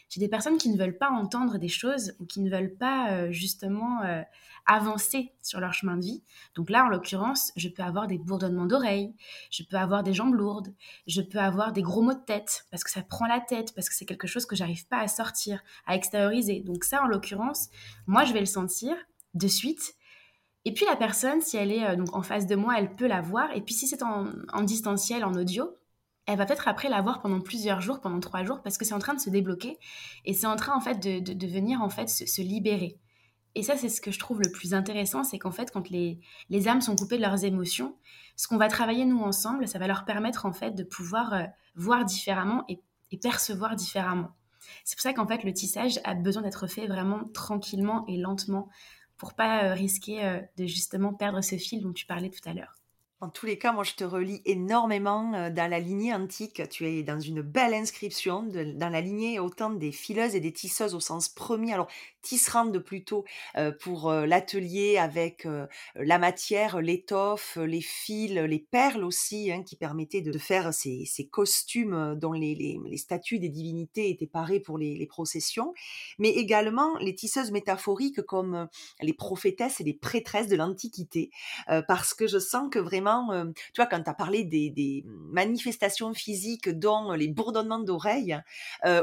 J'ai 0.09 0.19
des 0.19 0.27
personnes 0.27 0.57
qui 0.57 0.69
ne 0.69 0.77
veulent 0.77 0.97
pas 0.97 1.09
entendre 1.09 1.57
des 1.57 1.67
choses 1.67 2.15
ou 2.19 2.25
qui 2.25 2.41
ne 2.41 2.49
veulent 2.49 2.75
pas 2.75 3.11
euh, 3.11 3.31
justement 3.31 4.01
euh, 4.03 4.21
avancer 4.65 5.33
sur 5.41 5.59
leur 5.59 5.73
chemin 5.73 5.97
de 5.97 6.03
vie. 6.03 6.23
Donc 6.55 6.69
là, 6.69 6.85
en 6.85 6.89
l'occurrence, 6.89 7.51
je 7.55 7.69
peux 7.69 7.83
avoir 7.83 8.07
des 8.07 8.17
bourdonnements 8.17 8.65
d'oreilles, 8.65 9.13
je 9.51 9.63
peux 9.63 9.77
avoir 9.77 10.03
des 10.03 10.13
jambes 10.13 10.33
lourdes, 10.33 10.73
je 11.07 11.21
peux 11.21 11.39
avoir 11.39 11.73
des 11.73 11.83
gros 11.83 12.01
maux 12.01 12.13
de 12.13 12.25
tête 12.25 12.65
parce 12.71 12.83
que 12.83 12.89
ça 12.89 13.03
prend 13.03 13.27
la 13.27 13.39
tête, 13.39 13.73
parce 13.75 13.87
que 13.87 13.95
c'est 13.95 14.05
quelque 14.05 14.27
chose 14.27 14.45
que 14.45 14.55
j'arrive 14.55 14.87
pas 14.87 14.99
à 14.99 15.07
sortir, 15.07 15.61
à 15.85 15.95
extérioriser. 15.95 16.61
Donc 16.61 16.83
ça, 16.83 17.03
en 17.03 17.07
l'occurrence, 17.07 17.69
moi, 18.07 18.25
je 18.25 18.33
vais 18.33 18.39
le 18.39 18.45
sentir 18.45 18.95
de 19.35 19.47
suite. 19.47 19.93
Et 20.65 20.73
puis 20.73 20.85
la 20.85 20.95
personne, 20.95 21.41
si 21.41 21.55
elle 21.55 21.71
est 21.71 21.85
euh, 21.85 21.95
donc 21.95 22.15
en 22.15 22.23
face 22.23 22.47
de 22.47 22.55
moi, 22.55 22.75
elle 22.77 22.95
peut 22.95 23.07
la 23.07 23.21
voir. 23.21 23.55
Et 23.55 23.61
puis 23.61 23.73
si 23.73 23.87
c'est 23.87 24.03
en, 24.03 24.27
en 24.51 24.63
distanciel, 24.63 25.23
en 25.23 25.33
audio, 25.33 25.75
elle 26.29 26.37
va 26.37 26.45
peut-être 26.45 26.67
après 26.67 26.89
l'avoir 26.89 27.21
pendant 27.21 27.41
plusieurs 27.41 27.81
jours, 27.81 28.01
pendant 28.01 28.19
trois 28.19 28.43
jours, 28.43 28.61
parce 28.61 28.77
que 28.77 28.85
c'est 28.85 28.93
en 28.93 28.99
train 28.99 29.15
de 29.15 29.19
se 29.19 29.31
débloquer 29.31 29.79
et 30.25 30.35
c'est 30.35 30.45
en 30.45 30.55
train 30.55 30.75
en 30.75 30.79
fait 30.79 30.99
de, 30.99 31.47
venir 31.47 31.81
en 31.81 31.89
fait 31.89 32.07
se, 32.07 32.41
libérer. 32.41 32.99
Et 33.55 33.63
ça, 33.63 33.75
c'est 33.75 33.89
ce 33.89 33.99
que 33.99 34.11
je 34.11 34.19
trouve 34.19 34.39
le 34.39 34.51
plus 34.51 34.75
intéressant, 34.75 35.23
c'est 35.23 35.39
qu'en 35.39 35.51
fait, 35.51 35.71
quand 35.71 35.89
les, 35.89 36.19
les, 36.51 36.67
âmes 36.67 36.81
sont 36.81 36.95
coupées 36.95 37.17
de 37.17 37.23
leurs 37.23 37.45
émotions, 37.45 37.95
ce 38.35 38.47
qu'on 38.47 38.57
va 38.57 38.67
travailler 38.67 39.05
nous 39.05 39.21
ensemble, 39.21 39.67
ça 39.67 39.79
va 39.79 39.87
leur 39.87 40.05
permettre 40.05 40.45
en 40.45 40.53
fait 40.53 40.71
de 40.71 40.83
pouvoir 40.83 41.33
euh, 41.33 41.43
voir 41.75 42.05
différemment 42.05 42.63
et, 42.69 42.79
percevoir 43.23 43.75
différemment. 43.75 44.29
C'est 44.85 44.95
pour 44.95 45.01
ça 45.01 45.13
qu'en 45.13 45.25
fait, 45.25 45.43
le 45.43 45.51
tissage 45.51 45.99
a 46.03 46.13
besoin 46.13 46.43
d'être 46.43 46.67
fait 46.67 46.85
vraiment 46.85 47.23
tranquillement 47.33 48.05
et 48.07 48.17
lentement 48.17 48.69
pour 49.17 49.33
pas 49.33 49.63
euh, 49.63 49.73
risquer 49.73 50.23
euh, 50.23 50.39
de 50.57 50.67
justement 50.67 51.11
perdre 51.11 51.41
ce 51.41 51.57
fil 51.57 51.81
dont 51.81 51.91
tu 51.91 52.05
parlais 52.05 52.29
tout 52.29 52.47
à 52.47 52.53
l'heure. 52.53 52.78
En 53.21 53.27
tous 53.27 53.45
les 53.45 53.57
cas, 53.57 53.73
moi, 53.73 53.83
je 53.83 53.95
te 53.95 54.05
relis 54.05 54.41
énormément 54.45 55.33
euh, 55.33 55.49
dans 55.49 55.69
la 55.69 55.79
lignée 55.79 56.13
antique. 56.13 56.61
Tu 56.69 56.87
es 56.87 57.03
dans 57.03 57.19
une 57.19 57.41
belle 57.41 57.73
inscription, 57.73 58.43
dans 58.43 58.89
la 58.89 59.01
lignée 59.01 59.39
autant 59.39 59.71
des 59.71 59.91
fileuses 59.91 60.35
et 60.35 60.39
des 60.39 60.53
tisseuses 60.53 60.95
au 60.95 61.01
sens 61.01 61.27
premier. 61.27 61.73
Alors, 61.73 61.89
tisserande 62.21 62.79
plutôt 62.79 63.25
euh, 63.57 63.73
pour 63.81 64.09
euh, 64.09 64.25
l'atelier 64.25 64.97
avec 64.97 65.47
la 65.95 66.17
matière, 66.17 66.81
l'étoffe, 66.81 67.57
les 67.57 67.81
fils, 67.81 68.31
les 68.31 68.59
perles 68.59 69.03
aussi, 69.03 69.51
hein, 69.51 69.63
qui 69.63 69.75
permettaient 69.75 70.21
de 70.21 70.37
faire 70.37 70.73
ces, 70.73 71.05
costumes 71.29 72.15
dont 72.15 72.31
les, 72.31 72.79
statues 72.95 73.39
des 73.39 73.49
divinités 73.49 74.09
étaient 74.09 74.27
parées 74.27 74.61
pour 74.61 74.77
les, 74.77 74.95
les, 74.95 75.07
processions. 75.07 75.73
Mais 76.19 76.29
également 76.29 76.97
les 76.99 77.15
tisseuses 77.15 77.51
métaphoriques 77.51 78.21
comme 78.21 78.69
les 79.01 79.13
prophétesses 79.13 79.81
et 79.81 79.83
les 79.83 79.93
prêtresses 79.93 80.47
de 80.47 80.55
l'Antiquité. 80.55 81.31
parce 81.87 82.13
que 82.13 82.27
je 82.27 82.39
sens 82.39 82.69
que 82.71 82.79
vraiment, 82.79 83.08
tu 83.73 83.81
vois, 83.81 83.85
quand 83.87 84.01
tu 84.03 84.09
as 84.09 84.13
parlé 84.13 84.43
des, 84.43 85.03
manifestations 85.31 86.13
physiques, 86.13 86.69
dont 86.69 87.11
les 87.13 87.27
bourdonnements 87.27 87.79
d'oreilles, 87.79 88.39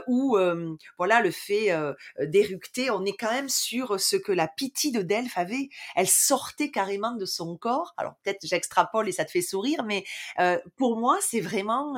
ou 0.07 0.37
voilà 0.99 1.21
le 1.21 1.31
fait 1.31 1.71
d'éructer, 2.21 2.91
on 2.91 3.05
est 3.05 3.17
quand 3.17 3.31
même 3.31 3.49
sur 3.49 4.01
ce 4.01 4.17
que 4.17 4.33
la 4.33 4.49
pitié 4.49 4.91
de 4.91 5.03
Delphes 5.03 5.39
avait. 5.39 5.69
Elle 5.95 6.09
sortait 6.09 6.71
carrément 6.71 7.13
de 7.13 7.25
son 7.25 7.57
corps. 7.57 7.95
Alors 7.97 8.15
peut-être 8.23 8.45
j'extrapole 8.45 9.09
et 9.09 9.13
ça 9.13 9.25
te 9.25 9.31
fait 9.31 9.43
sourire, 9.43 9.85
mais 9.85 10.05
pour 10.77 10.97
moi, 10.97 11.19
c'est 11.21 11.41
vraiment, 11.41 11.95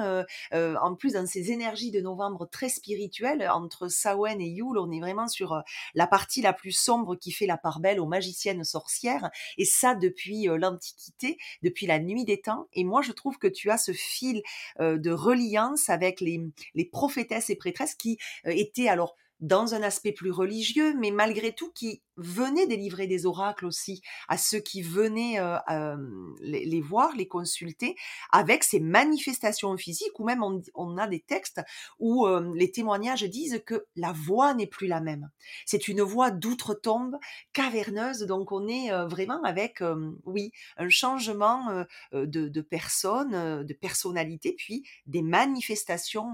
en 0.52 0.94
plus 0.94 1.14
dans 1.14 1.26
ces 1.26 1.50
énergies 1.50 1.90
de 1.90 2.00
novembre 2.00 2.48
très 2.50 2.68
spirituelles, 2.68 3.48
entre 3.52 3.88
Samhain 3.88 4.38
et 4.38 4.48
Yule, 4.48 4.78
on 4.78 4.90
est 4.90 5.00
vraiment 5.00 5.28
sur 5.28 5.62
la 5.94 6.06
partie 6.06 6.42
la 6.42 6.52
plus 6.52 6.72
sombre 6.72 7.16
qui 7.16 7.32
fait 7.32 7.46
la 7.46 7.56
part 7.56 7.80
belle 7.80 8.00
aux 8.00 8.06
magiciennes 8.06 8.64
sorcières. 8.64 9.30
Et 9.56 9.64
ça 9.64 9.94
depuis 9.94 10.44
l'Antiquité, 10.44 11.38
depuis 11.62 11.86
la 11.86 11.97
nuit 11.98 12.24
des 12.24 12.40
temps. 12.40 12.68
Et 12.72 12.84
moi, 12.84 13.02
je 13.02 13.12
trouve 13.12 13.38
que 13.38 13.48
tu 13.48 13.70
as 13.70 13.78
ce 13.78 13.92
fil 13.92 14.42
de 14.78 15.10
reliance 15.10 15.88
avec 15.90 16.20
les, 16.20 16.40
les 16.74 16.84
prophétesses 16.84 17.50
et 17.50 17.56
prêtresses 17.56 17.94
qui 17.94 18.18
étaient 18.44 18.88
alors 18.88 19.16
dans 19.40 19.74
un 19.74 19.82
aspect 19.82 20.12
plus 20.12 20.30
religieux, 20.30 20.94
mais 20.98 21.10
malgré 21.10 21.52
tout 21.52 21.70
qui 21.72 22.02
venait 22.16 22.66
délivrer 22.66 23.06
des 23.06 23.26
oracles 23.26 23.66
aussi 23.66 24.02
à 24.26 24.36
ceux 24.36 24.58
qui 24.58 24.82
venaient 24.82 25.38
euh, 25.38 25.56
euh, 25.70 25.96
les, 26.40 26.80
voir, 26.80 27.14
les 27.14 27.28
consulter, 27.28 27.94
avec 28.32 28.64
ces 28.64 28.80
manifestations 28.80 29.76
physiques, 29.76 30.18
ou 30.18 30.24
même 30.24 30.42
on, 30.74 30.96
a 30.96 31.06
des 31.06 31.20
textes 31.20 31.60
où 32.00 32.26
euh, 32.26 32.52
les 32.56 32.72
témoignages 32.72 33.22
disent 33.22 33.62
que 33.64 33.86
la 33.94 34.12
voix 34.12 34.54
n'est 34.54 34.66
plus 34.66 34.88
la 34.88 35.00
même. 35.00 35.30
C'est 35.64 35.86
une 35.86 36.02
voix 36.02 36.32
d'outre-tombe, 36.32 37.16
caverneuse, 37.52 38.22
donc 38.22 38.50
on 38.50 38.66
est 38.66 38.90
vraiment 39.06 39.42
avec, 39.44 39.82
oui, 40.24 40.50
un 40.76 40.88
changement 40.88 41.84
de, 42.12 42.24
de 42.24 42.60
personne, 42.60 43.64
de 43.64 43.74
personnalité, 43.74 44.54
puis 44.58 44.84
des 45.06 45.22
manifestations 45.22 46.32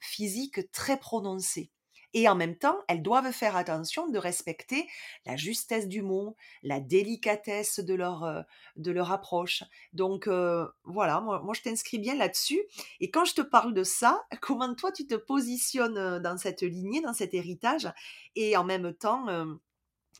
physiques 0.00 0.70
très 0.72 0.98
prononcées 0.98 1.70
et 2.14 2.28
en 2.28 2.34
même 2.34 2.56
temps, 2.56 2.78
elles 2.88 3.02
doivent 3.02 3.32
faire 3.32 3.56
attention 3.56 4.08
de 4.08 4.18
respecter 4.18 4.88
la 5.26 5.36
justesse 5.36 5.88
du 5.88 6.02
mot, 6.02 6.36
la 6.62 6.80
délicatesse 6.80 7.80
de 7.80 7.94
leur, 7.94 8.24
euh, 8.24 8.42
de 8.76 8.90
leur 8.90 9.12
approche. 9.12 9.64
Donc 9.92 10.26
euh, 10.26 10.66
voilà, 10.84 11.20
moi, 11.20 11.52
je 11.54 11.62
t'inscris 11.62 11.98
bien 11.98 12.14
là-dessus. 12.14 12.62
Et 13.00 13.10
quand 13.10 13.24
je 13.24 13.34
te 13.34 13.42
parle 13.42 13.74
de 13.74 13.84
ça, 13.84 14.24
comment 14.40 14.74
toi 14.74 14.92
tu 14.92 15.06
te 15.06 15.14
positionnes 15.14 15.98
euh, 15.98 16.20
dans 16.20 16.38
cette 16.38 16.62
lignée, 16.62 17.00
dans 17.00 17.14
cet 17.14 17.34
héritage? 17.34 17.88
Et 18.34 18.56
en 18.56 18.64
même 18.64 18.92
temps, 18.94 19.26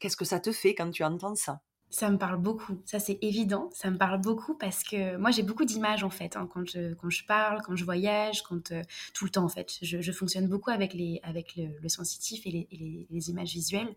qu'est-ce 0.00 0.16
que 0.16 0.24
ça 0.24 0.40
te 0.40 0.52
fait 0.52 0.74
quand 0.74 0.90
tu 0.90 1.04
entends 1.04 1.34
ça? 1.34 1.60
Ça 1.88 2.10
me 2.10 2.18
parle 2.18 2.38
beaucoup, 2.38 2.80
ça 2.84 2.98
c'est 2.98 3.18
évident, 3.22 3.70
ça 3.72 3.90
me 3.90 3.96
parle 3.96 4.20
beaucoup 4.20 4.54
parce 4.54 4.82
que 4.82 5.16
moi 5.16 5.30
j'ai 5.30 5.42
beaucoup 5.42 5.64
d'images 5.64 6.02
en 6.02 6.10
fait 6.10 6.36
hein, 6.36 6.48
quand, 6.52 6.68
je, 6.68 6.94
quand 6.94 7.10
je 7.10 7.24
parle, 7.24 7.62
quand 7.62 7.76
je 7.76 7.84
voyage, 7.84 8.42
quand 8.42 8.72
euh, 8.72 8.82
tout 9.14 9.24
le 9.24 9.30
temps 9.30 9.44
en 9.44 9.48
fait. 9.48 9.78
Je, 9.82 10.12
fonctionne 10.12 10.48
beaucoup 10.48 10.70
avec, 10.70 10.94
les, 10.94 11.20
avec 11.22 11.54
le, 11.56 11.88
sensitif 11.88 12.46
et, 12.46 12.50
les, 12.50 13.06
les, 13.10 13.30
images 13.30 13.52
visuelles. 13.52 13.94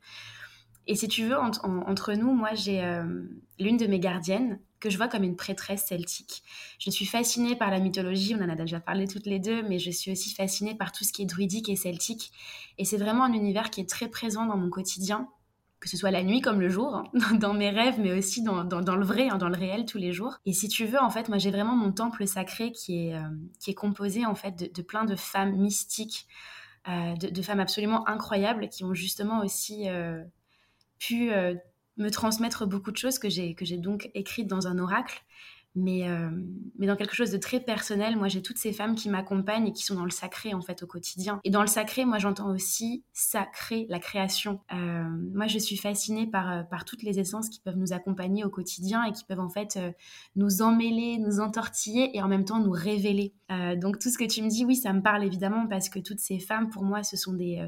Et 0.87 0.95
si 0.95 1.07
tu 1.07 1.25
veux, 1.25 1.37
entre 1.37 2.13
nous, 2.13 2.33
moi 2.33 2.53
j'ai 2.53 2.83
euh, 2.83 3.03
l'une 3.59 3.77
de 3.77 3.87
mes 3.87 3.99
gardiennes 3.99 4.59
que 4.79 4.89
je 4.89 4.97
vois 4.97 5.07
comme 5.07 5.23
une 5.23 5.35
prêtresse 5.35 5.85
celtique. 5.85 6.43
Je 6.79 6.89
suis 6.89 7.05
fascinée 7.05 7.55
par 7.55 7.69
la 7.69 7.79
mythologie, 7.79 8.35
on 8.35 8.43
en 8.43 8.49
a 8.49 8.55
déjà 8.55 8.79
parlé 8.79 9.07
toutes 9.07 9.25
les 9.25 9.39
deux, 9.39 9.61
mais 9.63 9.77
je 9.77 9.91
suis 9.91 10.11
aussi 10.11 10.33
fascinée 10.33 10.75
par 10.75 10.91
tout 10.91 11.03
ce 11.03 11.11
qui 11.11 11.23
est 11.23 11.25
druidique 11.25 11.69
et 11.69 11.75
celtique. 11.75 12.31
Et 12.77 12.85
c'est 12.85 12.97
vraiment 12.97 13.23
un 13.23 13.33
univers 13.33 13.69
qui 13.71 13.81
est 13.81 13.89
très 13.89 14.07
présent 14.07 14.45
dans 14.45 14.57
mon 14.57 14.69
quotidien 14.69 15.27
que 15.79 15.87
ce 15.87 15.97
soit 15.97 16.11
la 16.11 16.23
nuit 16.23 16.41
comme 16.41 16.59
le 16.59 16.69
jour, 16.69 16.95
hein, 16.95 17.03
dans 17.39 17.53
mes 17.53 17.69
rêves, 17.69 17.99
mais 17.99 18.11
aussi 18.17 18.41
dans, 18.41 18.63
dans, 18.63 18.95
le 18.95 19.05
vrai, 19.05 19.29
hein, 19.29 19.37
dans 19.37 19.49
le 19.49 19.55
réel 19.55 19.85
tous 19.85 19.97
les 19.97 20.11
jours. 20.11 20.37
Et 20.45 20.53
si 20.53 20.67
tu 20.67 20.85
veux, 20.85 20.99
en 20.99 21.09
fait, 21.09 21.29
moi 21.29 21.37
j'ai 21.37 21.51
vraiment 21.51 21.75
mon 21.75 21.91
temple 21.91 22.27
sacré 22.27 22.71
qui 22.71 23.07
est, 23.07 23.15
euh, 23.15 23.29
qui 23.59 23.71
est 23.71 23.75
composé 23.75 24.25
en 24.25 24.35
fait 24.35 24.73
de, 24.73 24.81
plein 24.81 25.05
de 25.05 25.15
femmes 25.15 25.55
mystiques, 25.55 26.27
euh, 26.87 27.15
de, 27.15 27.41
femmes 27.41 27.59
absolument 27.59 28.07
incroyables 28.07 28.69
qui 28.69 28.83
ont 28.83 28.93
justement 28.93 29.41
aussi 29.43 29.89
euh, 29.89 30.23
pu 30.97 31.31
me 31.97 32.09
transmettre 32.09 32.65
beaucoup 32.65 32.91
de 32.91 32.97
choses 32.97 33.19
que 33.19 33.29
j'ai 33.29 33.77
donc 33.77 34.09
écrites 34.13 34.47
dans 34.47 34.67
un 34.67 34.79
oracle 34.79 35.23
mais, 35.75 36.07
euh, 36.07 36.29
mais 36.77 36.87
dans 36.87 36.95
quelque 36.95 37.15
chose 37.15 37.31
de 37.31 37.37
très 37.37 37.59
personnel. 37.59 38.17
Moi, 38.17 38.27
j'ai 38.27 38.41
toutes 38.41 38.57
ces 38.57 38.73
femmes 38.73 38.95
qui 38.95 39.09
m'accompagnent 39.09 39.67
et 39.67 39.73
qui 39.73 39.83
sont 39.83 39.95
dans 39.95 40.03
le 40.03 40.11
sacré, 40.11 40.53
en 40.53 40.61
fait, 40.61 40.83
au 40.83 40.87
quotidien. 40.87 41.39
Et 41.43 41.51
dans 41.51 41.61
le 41.61 41.67
sacré, 41.67 42.05
moi, 42.05 42.17
j'entends 42.17 42.51
aussi 42.51 43.03
sacré, 43.13 43.85
la 43.89 43.99
création. 43.99 44.61
Euh, 44.73 45.03
moi, 45.33 45.47
je 45.47 45.59
suis 45.59 45.77
fascinée 45.77 46.27
par, 46.27 46.51
euh, 46.51 46.63
par 46.63 46.85
toutes 46.85 47.03
les 47.03 47.19
essences 47.19 47.49
qui 47.49 47.59
peuvent 47.59 47.77
nous 47.77 47.93
accompagner 47.93 48.43
au 48.43 48.49
quotidien 48.49 49.03
et 49.03 49.11
qui 49.11 49.23
peuvent, 49.23 49.39
en 49.39 49.49
fait, 49.49 49.79
nous 50.35 50.61
emmêler, 50.61 51.17
nous 51.17 51.39
entortiller 51.39 52.15
et 52.15 52.21
en 52.21 52.27
même 52.27 52.45
temps 52.45 52.59
nous 52.59 52.71
révéler. 52.71 53.33
donc, 53.77 53.99
tout 53.99 54.09
ce 54.09 54.17
que 54.17 54.25
tu 54.25 54.41
me 54.41 54.49
dis, 54.49 54.65
oui, 54.65 54.75
ça 54.75 54.93
me 54.93 55.01
parle 55.01 55.23
évidemment 55.23 55.67
parce 55.67 55.89
que 55.89 55.99
toutes 55.99 56.19
ces 56.19 56.39
femmes, 56.39 56.69
pour 56.69 56.83
moi, 56.83 57.03
ce 57.03 57.17
sont 57.17 57.33
des, 57.33 57.67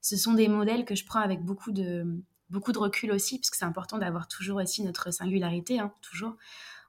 ce 0.00 0.16
sont 0.16 0.34
des 0.34 0.48
modèles 0.48 0.84
que 0.84 0.94
je 0.94 1.04
prends 1.04 1.20
avec 1.20 1.42
beaucoup 1.42 1.72
de, 1.72 2.04
beaucoup 2.50 2.72
de 2.72 2.78
recul 2.78 3.12
aussi, 3.12 3.38
parce 3.38 3.50
que 3.50 3.56
c'est 3.56 3.64
important 3.64 3.98
d'avoir 3.98 4.28
toujours 4.28 4.58
aussi 4.58 4.82
notre 4.82 5.12
singularité, 5.12 5.78
hein, 5.78 5.92
toujours 6.02 6.36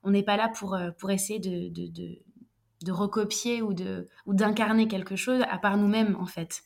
on 0.03 0.11
n'est 0.11 0.23
pas 0.23 0.37
là 0.37 0.49
pour, 0.49 0.73
euh, 0.75 0.91
pour 0.91 1.11
essayer 1.11 1.39
de, 1.39 1.69
de, 1.69 2.91
recopier 2.91 3.61
ou 3.61 3.73
de 3.73 4.09
ou 4.25 4.33
d'incarner 4.33 4.87
quelque 4.87 5.15
chose 5.15 5.41
à 5.49 5.57
part 5.57 5.77
nous-mêmes 5.77 6.17
en 6.19 6.25
fait. 6.25 6.63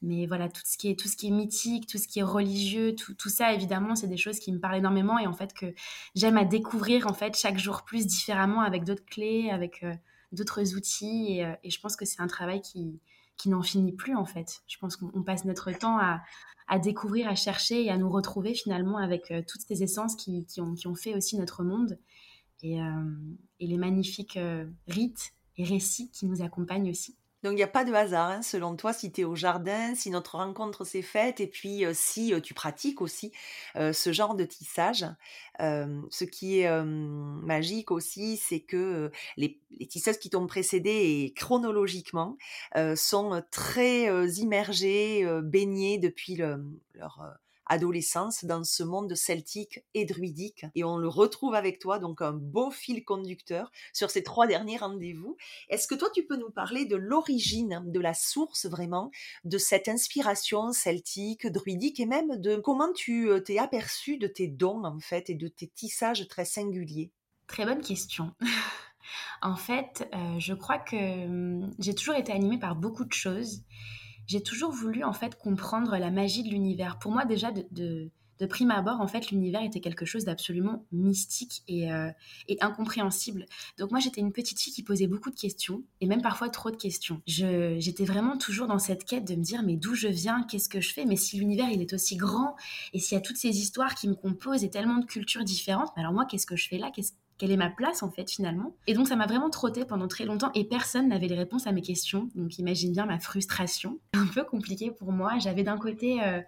Mais 0.00 0.26
voilà, 0.26 0.48
tout 0.48 0.62
ce 0.64 0.78
qui 0.78 0.90
est, 0.90 0.98
tout 0.98 1.08
ce 1.08 1.16
qui 1.16 1.26
est 1.28 1.32
mythique, 1.32 1.88
tout 1.88 1.98
ce 1.98 2.06
qui 2.06 2.20
est 2.20 2.24
religieux, 2.24 2.94
tout, 2.94 3.14
tout 3.14 3.28
ça, 3.28 3.52
évidemment, 3.52 3.96
c'est 3.96 4.06
des 4.06 4.16
choses 4.16 4.38
qui 4.38 4.52
me 4.52 4.60
parlent 4.60 4.76
énormément 4.76 5.18
et 5.18 5.26
en 5.26 5.32
fait 5.32 5.52
que 5.52 5.74
j'aime 6.14 6.36
à 6.36 6.44
découvrir 6.44 7.08
en 7.08 7.14
fait 7.14 7.36
chaque 7.36 7.58
jour 7.58 7.82
plus 7.84 8.06
différemment 8.06 8.60
avec 8.60 8.84
d'autres 8.84 9.04
clés, 9.04 9.50
avec 9.50 9.82
euh, 9.82 9.92
d'autres 10.32 10.74
outils. 10.76 11.34
Et, 11.34 11.44
euh, 11.44 11.52
et, 11.64 11.70
je 11.70 11.80
pense 11.80 11.96
que 11.96 12.04
c'est 12.04 12.20
un 12.20 12.28
travail 12.28 12.62
qui, 12.62 13.00
qui 13.36 13.48
n'en 13.48 13.62
finit 13.62 13.92
plus 13.92 14.14
en 14.14 14.24
fait. 14.24 14.62
Je 14.68 14.78
pense 14.78 14.96
qu'on 14.96 15.22
passe 15.24 15.44
notre 15.44 15.72
temps 15.72 15.98
à, 15.98 16.22
à, 16.68 16.78
découvrir, 16.78 17.28
à 17.28 17.34
chercher 17.34 17.84
et 17.84 17.90
à 17.90 17.96
nous 17.96 18.08
retrouver 18.08 18.54
finalement 18.54 18.98
avec 18.98 19.32
toutes 19.48 19.62
ces 19.62 19.82
essences 19.82 20.14
qui, 20.14 20.46
qui, 20.46 20.60
ont, 20.60 20.74
qui 20.74 20.86
ont 20.86 20.94
fait 20.94 21.14
aussi 21.14 21.36
notre 21.36 21.64
monde 21.64 21.98
et, 22.62 22.80
euh, 22.80 22.84
et 23.60 23.66
les 23.66 23.76
magnifiques 23.76 24.36
euh, 24.36 24.66
rites 24.86 25.34
et 25.56 25.64
récits 25.64 26.10
qui 26.10 26.26
nous 26.26 26.42
accompagnent 26.42 26.90
aussi. 26.90 27.16
Donc 27.44 27.52
il 27.52 27.56
n'y 27.56 27.62
a 27.62 27.68
pas 27.68 27.84
de 27.84 27.92
hasard, 27.92 28.30
hein, 28.30 28.42
selon 28.42 28.74
toi, 28.74 28.92
si 28.92 29.12
tu 29.12 29.20
es 29.20 29.24
au 29.24 29.36
jardin, 29.36 29.94
si 29.94 30.10
notre 30.10 30.36
rencontre 30.36 30.84
s'est 30.84 31.02
faite, 31.02 31.38
et 31.38 31.46
puis 31.46 31.84
si 31.92 32.32
tu 32.42 32.52
pratiques 32.52 33.00
aussi 33.00 33.30
ce 33.76 34.12
genre 34.12 34.34
de 34.34 34.44
tissage. 34.44 35.06
ce 35.60 36.24
qui 36.24 36.58
est 36.58 36.84
magique 36.84 37.92
aussi, 37.92 38.38
c'est 38.38 38.58
que 38.58 39.12
les, 39.36 39.60
les, 39.78 39.86
tisseuses 39.86 40.18
qui 40.18 40.30
t'ont 40.30 40.48
précédé 40.48 41.32
chronologiquement 41.36 42.36
sont 42.96 43.40
très 43.52 44.08
immergées, 44.30 45.24
baignées 45.44 45.98
depuis 45.98 46.34
le, 46.34 46.64
leur 46.94 47.38
adolescence 47.68 48.44
dans 48.44 48.64
ce 48.64 48.82
monde 48.82 49.14
celtique 49.14 49.84
et 49.94 50.04
druidique. 50.04 50.66
Et 50.74 50.84
on 50.84 50.96
le 50.96 51.08
retrouve 51.08 51.54
avec 51.54 51.78
toi, 51.78 51.98
donc 51.98 52.22
un 52.22 52.32
beau 52.32 52.70
fil 52.70 53.04
conducteur 53.04 53.70
sur 53.92 54.10
ces 54.10 54.22
trois 54.22 54.46
derniers 54.46 54.76
rendez-vous. 54.76 55.36
Est-ce 55.68 55.86
que 55.86 55.94
toi, 55.94 56.08
tu 56.14 56.24
peux 56.24 56.36
nous 56.36 56.50
parler 56.50 56.84
de 56.84 56.96
l'origine, 56.96 57.82
de 57.86 58.00
la 58.00 58.14
source 58.14 58.66
vraiment, 58.66 59.10
de 59.44 59.58
cette 59.58 59.88
inspiration 59.88 60.72
celtique, 60.72 61.46
druidique, 61.46 62.00
et 62.00 62.06
même 62.06 62.36
de 62.36 62.56
comment 62.56 62.92
tu 62.92 63.28
euh, 63.28 63.40
t'es 63.40 63.58
aperçu 63.58 64.18
de 64.18 64.26
tes 64.26 64.48
dons, 64.48 64.84
en 64.84 65.00
fait, 65.00 65.30
et 65.30 65.34
de 65.34 65.48
tes 65.48 65.68
tissages 65.68 66.26
très 66.28 66.44
singuliers? 66.44 67.10
Très 67.46 67.64
bonne 67.64 67.80
question. 67.80 68.34
en 69.42 69.56
fait, 69.56 70.08
euh, 70.14 70.38
je 70.38 70.54
crois 70.54 70.78
que 70.78 70.96
hum, 70.96 71.74
j'ai 71.78 71.94
toujours 71.94 72.14
été 72.14 72.32
animée 72.32 72.58
par 72.58 72.76
beaucoup 72.76 73.04
de 73.04 73.12
choses 73.12 73.62
j'ai 74.28 74.42
toujours 74.42 74.70
voulu 74.70 75.02
en 75.02 75.12
fait 75.12 75.34
comprendre 75.36 75.96
la 75.96 76.10
magie 76.10 76.44
de 76.44 76.50
l'univers. 76.50 76.98
Pour 76.98 77.10
moi 77.10 77.24
déjà 77.24 77.50
de, 77.50 77.66
de, 77.72 78.46
prime 78.46 78.70
abord, 78.70 79.00
en 79.00 79.08
fait, 79.08 79.32
l'univers 79.32 79.62
était 79.62 79.80
quelque 79.80 80.04
chose 80.04 80.24
d'absolument 80.24 80.86
mystique 80.92 81.62
et, 81.66 81.92
euh, 81.92 82.08
et, 82.46 82.56
incompréhensible. 82.60 83.46
Donc 83.78 83.90
moi, 83.90 83.98
j'étais 83.98 84.20
une 84.20 84.32
petite 84.32 84.60
fille 84.60 84.72
qui 84.72 84.84
posait 84.84 85.08
beaucoup 85.08 85.30
de 85.30 85.34
questions 85.34 85.82
et 86.00 86.06
même 86.06 86.22
parfois 86.22 86.48
trop 86.48 86.70
de 86.70 86.76
questions. 86.76 87.20
J'étais 87.26 88.04
vraiment 88.04 88.36
toujours 88.38 88.68
dans 88.68 88.78
cette 88.78 89.04
quête 89.04 89.24
de 89.24 89.34
me 89.34 89.42
dire 89.42 89.64
mais 89.64 89.76
d'où 89.76 89.94
je 89.94 90.06
viens, 90.06 90.44
qu'est-ce 90.44 90.68
que 90.68 90.80
je 90.80 90.92
fais, 90.92 91.04
mais 91.04 91.16
si 91.16 91.38
l'univers 91.38 91.68
il 91.70 91.80
est 91.80 91.92
aussi 91.94 92.16
grand 92.16 92.54
et 92.92 93.00
s'il 93.00 93.16
y 93.16 93.18
a 93.18 93.22
toutes 93.22 93.38
ces 93.38 93.58
histoires 93.58 93.96
qui 93.96 94.06
me 94.06 94.14
composent 94.14 94.62
et 94.62 94.70
tellement 94.70 94.98
de 94.98 95.06
cultures 95.06 95.42
différentes, 95.42 95.90
alors 95.96 96.12
moi, 96.12 96.26
qu'est-ce 96.26 96.46
que 96.46 96.56
je 96.56 96.68
fais 96.68 96.78
là? 96.78 96.92
Quelle 97.38 97.52
est 97.52 97.56
ma 97.56 97.70
place 97.70 98.02
en 98.02 98.10
fait 98.10 98.28
finalement 98.28 98.74
Et 98.86 98.94
donc 98.94 99.08
ça 99.08 99.16
m'a 99.16 99.26
vraiment 99.26 99.48
trotté 99.48 99.84
pendant 99.84 100.08
très 100.08 100.24
longtemps 100.24 100.50
et 100.54 100.64
personne 100.64 101.08
n'avait 101.08 101.28
les 101.28 101.36
réponses 101.36 101.66
à 101.66 101.72
mes 101.72 101.82
questions. 101.82 102.28
Donc 102.34 102.58
imagine 102.58 102.92
bien 102.92 103.06
ma 103.06 103.18
frustration, 103.20 103.98
un 104.12 104.26
peu 104.26 104.44
compliqué 104.44 104.90
pour 104.90 105.12
moi. 105.12 105.38
J'avais 105.38 105.62
d'un 105.62 105.78
côté, 105.78 106.20
euh, 106.22 106.40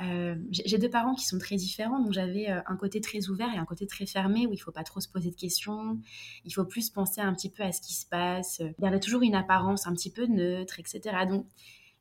euh, 0.00 0.34
j'ai 0.50 0.78
deux 0.78 0.90
parents 0.90 1.14
qui 1.14 1.24
sont 1.24 1.38
très 1.38 1.54
différents, 1.54 2.00
donc 2.00 2.12
j'avais 2.12 2.50
euh, 2.50 2.60
un 2.66 2.76
côté 2.76 3.00
très 3.00 3.28
ouvert 3.28 3.48
et 3.54 3.58
un 3.58 3.64
côté 3.64 3.86
très 3.86 4.06
fermé 4.06 4.46
où 4.48 4.52
il 4.52 4.58
faut 4.58 4.72
pas 4.72 4.82
trop 4.82 5.00
se 5.00 5.08
poser 5.08 5.30
de 5.30 5.36
questions, 5.36 6.00
il 6.44 6.52
faut 6.52 6.64
plus 6.64 6.90
penser 6.90 7.20
un 7.20 7.32
petit 7.32 7.50
peu 7.50 7.62
à 7.62 7.70
ce 7.70 7.80
qui 7.80 7.94
se 7.94 8.06
passe, 8.06 8.60
garder 8.80 8.98
toujours 8.98 9.22
une 9.22 9.36
apparence 9.36 9.86
un 9.86 9.92
petit 9.94 10.10
peu 10.10 10.26
neutre, 10.26 10.80
etc. 10.80 11.00
Donc 11.28 11.46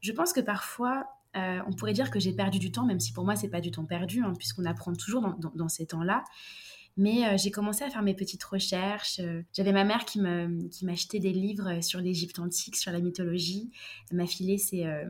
je 0.01 0.11
pense 0.11 0.33
que 0.33 0.41
parfois 0.41 1.05
on 1.35 1.73
pourrait 1.73 1.93
dire 1.93 2.11
que 2.11 2.19
j'ai 2.19 2.31
perdu 2.31 2.59
du 2.59 2.71
temps, 2.71 2.85
même 2.85 2.99
si 2.99 3.11
pour 3.11 3.25
moi 3.25 3.35
c'est 3.35 3.49
pas 3.49 3.61
du 3.61 3.71
temps 3.71 3.85
perdu, 3.85 4.21
hein, 4.23 4.33
puisqu'on 4.37 4.65
apprend 4.65 4.93
toujours 4.93 5.35
dans 5.55 5.67
ces 5.67 5.87
temps-là. 5.87 6.23
Mais 6.95 7.25
euh, 7.25 7.37
j'ai 7.37 7.51
commencé 7.51 7.83
à 7.83 7.89
faire 7.89 8.03
mes 8.03 8.13
petites 8.13 8.43
recherches. 8.43 9.19
Euh, 9.19 9.41
j'avais 9.53 9.71
ma 9.71 9.83
mère 9.83 10.05
qui 10.05 10.19
m'achetait 10.19 11.19
des 11.19 11.33
livres 11.33 11.81
sur 11.81 11.99
l'Égypte 11.99 12.39
antique, 12.39 12.75
sur 12.75 12.91
la 12.91 12.99
mythologie. 12.99 13.71
Elle 14.11 14.17
m'a 14.17 14.27
filé 14.27 14.57
ces, 14.57 14.85
euh, 14.85 15.09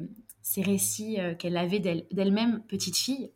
récits 0.57 1.17
qu'elle 1.39 1.57
avait 1.57 1.79
d'elle-même 1.79 2.63
petite 2.67 2.97
fille. 2.97 3.31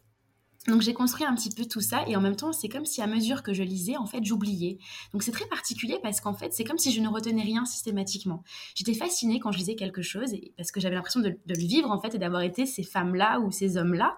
Donc 0.67 0.81
j'ai 0.81 0.93
construit 0.93 1.25
un 1.25 1.33
petit 1.33 1.49
peu 1.49 1.65
tout 1.65 1.79
ça 1.79 2.03
et 2.07 2.17
en 2.17 2.21
même 2.21 2.35
temps 2.35 2.51
c'est 2.51 2.67
comme 2.67 2.83
si 2.83 3.01
à 3.01 3.07
mesure 3.07 3.41
que 3.41 3.53
je 3.53 3.63
lisais 3.63 3.95
en 3.95 4.05
fait 4.05 4.21
j'oubliais. 4.25 4.79
Donc 5.13 5.23
c'est 5.23 5.31
très 5.31 5.47
particulier 5.47 5.97
parce 6.03 6.19
qu'en 6.19 6.33
fait 6.33 6.51
c'est 6.51 6.65
comme 6.65 6.77
si 6.77 6.91
je 6.91 6.99
ne 6.99 7.07
retenais 7.07 7.43
rien 7.43 7.63
systématiquement. 7.63 8.43
J'étais 8.75 8.93
fascinée 8.93 9.39
quand 9.39 9.53
je 9.53 9.59
lisais 9.59 9.75
quelque 9.75 10.01
chose 10.01 10.35
parce 10.57 10.71
que 10.71 10.81
j'avais 10.81 10.95
l'impression 10.95 11.21
de, 11.21 11.29
de, 11.29 11.53
le 11.53 11.65
vivre 11.65 11.89
en 11.89 12.01
fait 12.01 12.15
et 12.15 12.17
d'avoir 12.17 12.41
été 12.41 12.65
ces 12.65 12.83
femmes 12.83 13.15
là 13.15 13.39
ou 13.39 13.49
ces 13.49 13.77
hommes 13.77 13.93
là. 13.93 14.17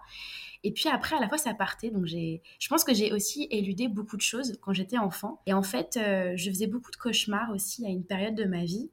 Et 0.63 0.71
puis 0.71 0.89
après, 0.89 1.15
à 1.15 1.19
la 1.19 1.29
fois, 1.29 1.37
ça 1.37 1.53
partait. 1.53 1.89
Donc, 1.89 2.05
j'ai, 2.05 2.41
je 2.59 2.67
pense 2.67 2.83
que 2.83 2.93
j'ai 2.93 3.13
aussi 3.13 3.47
éludé 3.51 3.87
beaucoup 3.87 4.17
de 4.17 4.21
choses 4.21 4.57
quand 4.61 4.73
j'étais 4.73 4.97
enfant. 4.97 5.41
Et 5.45 5.53
en 5.53 5.63
fait, 5.63 5.97
euh, 5.97 6.33
je 6.35 6.49
faisais 6.49 6.67
beaucoup 6.67 6.91
de 6.91 6.97
cauchemars 6.97 7.51
aussi 7.51 7.85
à 7.85 7.89
une 7.89 8.05
période 8.05 8.35
de 8.35 8.45
ma 8.45 8.65
vie 8.65 8.91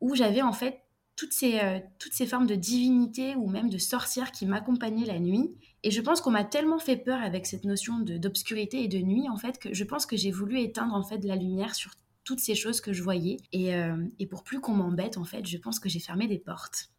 où 0.00 0.14
j'avais 0.14 0.42
en 0.42 0.52
fait 0.52 0.82
toutes 1.16 1.32
ces, 1.32 1.60
euh, 1.60 1.78
toutes 1.98 2.12
ces 2.12 2.26
formes 2.26 2.46
de 2.46 2.56
divinité 2.56 3.36
ou 3.36 3.48
même 3.48 3.70
de 3.70 3.78
sorcières 3.78 4.32
qui 4.32 4.46
m'accompagnaient 4.46 5.06
la 5.06 5.20
nuit. 5.20 5.54
Et 5.84 5.90
je 5.90 6.00
pense 6.00 6.20
qu'on 6.20 6.32
m'a 6.32 6.44
tellement 6.44 6.78
fait 6.78 6.96
peur 6.96 7.22
avec 7.22 7.46
cette 7.46 7.64
notion 7.64 8.00
d'obscurité 8.00 8.82
et 8.82 8.88
de 8.88 8.98
nuit, 8.98 9.28
en 9.28 9.36
fait, 9.36 9.58
que 9.58 9.72
je 9.72 9.84
pense 9.84 10.06
que 10.06 10.16
j'ai 10.16 10.32
voulu 10.32 10.60
éteindre 10.60 10.94
en 10.94 11.04
fait 11.04 11.18
de 11.18 11.28
la 11.28 11.36
lumière 11.36 11.74
sur 11.74 11.92
toutes 12.24 12.40
ces 12.40 12.54
choses 12.54 12.80
que 12.80 12.92
je 12.92 13.02
voyais. 13.02 13.36
Et, 13.52 13.74
euh, 13.74 13.96
et 14.18 14.26
pour 14.26 14.42
plus 14.42 14.60
qu'on 14.60 14.74
m'embête, 14.74 15.16
en 15.18 15.24
fait, 15.24 15.46
je 15.46 15.58
pense 15.58 15.78
que 15.78 15.88
j'ai 15.88 16.00
fermé 16.00 16.26
des 16.26 16.38
portes 16.38 16.90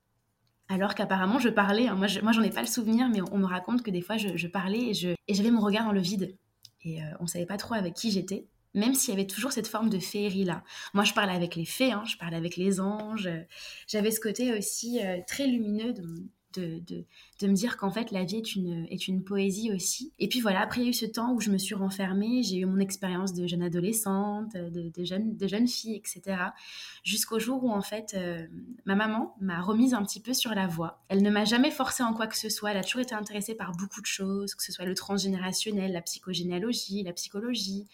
alors 0.68 0.96
qu'apparemment 0.96 1.40
je 1.40 1.50
parlais. 1.50 1.88
Hein. 1.88 1.96
Moi, 1.96 2.08
je, 2.08 2.20
j'en 2.20 2.42
ai 2.42 2.50
pas 2.50 2.62
le 2.62 2.68
souvenir, 2.68 3.10
mais 3.10 3.22
on, 3.32 3.38
me 3.38 3.46
raconte 3.46 3.84
que 3.84 3.92
des 3.92 4.02
fois 4.02 4.18
je, 4.18 4.48
parlais 4.48 4.92
et, 4.92 5.34
j'avais 5.34 5.52
mon 5.52 5.62
regard 5.62 5.86
dans 5.86 5.92
le 5.92 6.02
vide. 6.02 6.38
Et 6.84 7.02
euh, 7.02 7.06
on 7.20 7.28
savait 7.28 7.46
pas 7.46 7.58
trop 7.58 7.74
avec 7.74 7.94
qui 7.94 8.12
j'étais, 8.12 8.48
même 8.74 8.94
s'il 8.94 9.14
y 9.14 9.18
avait 9.18 9.28
toujours 9.28 9.52
cette 9.52 9.68
forme 9.68 9.90
de 9.90 10.00
féerie 10.00 10.44
là. 10.44 10.64
Moi, 10.94 11.04
je 11.04 11.14
parlais 11.14 11.34
avec 11.34 11.56
les 11.56 11.66
fées, 11.66 11.92
hein, 11.92 12.04
je 12.06 12.18
parlais 12.18 12.38
avec 12.38 12.58
les 12.58 12.80
anges. 12.80 13.30
J'avais 13.88 14.12
ce 14.12 14.20
côté 14.20 14.58
aussi 14.58 15.00
euh, 15.04 15.20
très 15.28 15.48
lumineux 15.48 15.94
de, 15.94 16.04
de, 16.60 17.48
me 17.48 17.54
dire 17.54 17.78
qu'en 17.78 17.92
fait 17.92 18.12
la 18.12 18.24
vie 18.24 18.38
est 18.38 18.56
une, 18.56 18.86
est 18.90 19.08
une 19.08 19.24
poésie 19.24 19.72
aussi. 19.72 20.12
Et 20.20 20.28
puis 20.28 20.42
voilà, 20.42 20.62
après 20.62 20.82
il 20.82 20.84
y 20.86 20.88
a 20.88 20.90
eu 20.90 20.94
ce 20.94 21.06
temps 21.06 21.34
où 21.34 21.40
je 21.40 21.52
me 21.52 21.58
suis 21.58 21.76
renfermée, 21.76 22.44
j'ai 22.44 22.58
eu 22.58 22.66
mon 22.66 22.80
expérience 22.80 23.34
de 23.34 23.48
jeune 23.48 23.62
adolescente, 23.62 24.54
de, 24.54 25.04
jeune, 25.04 25.36
de 25.36 25.48
jeune 25.48 25.68
fille, 25.68 25.96
etc. 25.96 26.38
Jusqu'au 27.04 27.40
jour 27.40 27.64
où 27.64 27.72
en 27.72 27.82
fait 27.82 28.14
euh, 28.16 28.46
ma 28.86 28.96
maman 28.96 29.36
m'a 29.40 29.62
remise 29.62 29.94
un 29.94 30.04
petit 30.04 30.20
peu 30.20 30.34
sur 30.34 30.54
la 30.54 30.68
voie. 30.68 31.04
Elle 31.10 31.22
ne 31.22 31.30
m'a 31.30 31.46
jamais 31.46 31.72
forcée 31.72 32.04
en 32.04 32.14
quoi 32.14 32.28
que 32.28 32.38
ce 32.38 32.50
soit, 32.50 32.72
elle 32.72 32.78
a 32.78 32.84
toujours 32.84 33.02
été 33.02 33.16
intéressée 33.16 33.56
par 33.56 33.72
beaucoup 33.74 34.02
de 34.02 34.06
choses, 34.06 34.56
que 34.56 34.64
ce 34.64 34.72
soit 34.72 34.86
le 34.86 34.96
transgénérationnel, 34.96 35.92
la 35.92 36.02
psychogénéalogie, 36.02 37.04
la 37.04 37.14
psychologie. 37.14 37.88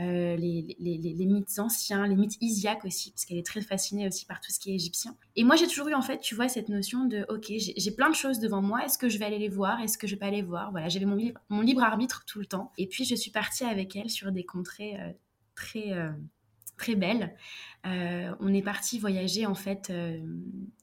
Euh, 0.00 0.36
les, 0.36 1.26
mythes 1.26 1.58
anciens, 1.58 2.06
les 2.06 2.16
mythes 2.16 2.36
isiaques 2.40 2.84
aussi, 2.84 3.12
parce 3.12 3.24
qu'elle 3.24 3.38
est 3.38 3.46
très 3.46 3.60
fascinée 3.60 4.08
aussi 4.08 4.26
par 4.26 4.40
tout 4.40 4.50
ce 4.50 4.58
qui 4.58 4.72
est 4.72 4.74
égyptien. 4.74 5.16
Et 5.36 5.44
moi, 5.44 5.54
j'ai 5.54 5.68
toujours 5.68 5.88
eu, 5.88 5.94
en 5.94 6.02
fait, 6.02 6.18
tu 6.18 6.34
vois, 6.34 6.48
cette 6.48 6.68
notion 6.68 7.04
de, 7.04 7.24
ok, 7.28 7.52
j'ai 7.56 7.90
plein 7.92 8.10
de 8.10 8.14
choses 8.14 8.40
devant 8.40 8.60
moi, 8.60 8.84
est-ce 8.84 8.98
que 8.98 9.08
je 9.08 9.18
vais 9.18 9.24
aller 9.24 9.38
les 9.38 9.48
voir, 9.48 9.80
est-ce 9.80 9.96
que 9.96 10.08
je 10.08 10.14
vais 10.14 10.18
pas 10.18 10.30
les 10.30 10.42
voir? 10.42 10.72
Voilà, 10.72 10.88
j'avais 10.88 11.06
mon, 11.06 11.60
libre 11.60 11.82
arbitre 11.82 12.24
tout 12.26 12.40
le 12.40 12.46
temps. 12.46 12.72
Et 12.76 12.88
puis, 12.88 13.04
je 13.04 13.14
suis 13.14 13.30
partie 13.30 13.64
avec 13.64 13.94
elle 13.94 14.10
sur 14.10 14.32
des 14.32 14.44
contrées 14.44 15.00
euh, 15.00 15.12
très, 15.54 15.92
euh, 15.92 16.10
très 16.76 16.96
belles. 16.96 17.36
on 17.84 18.52
est 18.52 18.62
parti 18.62 18.98
voyager, 18.98 19.46
en 19.46 19.54
fait, 19.54 19.92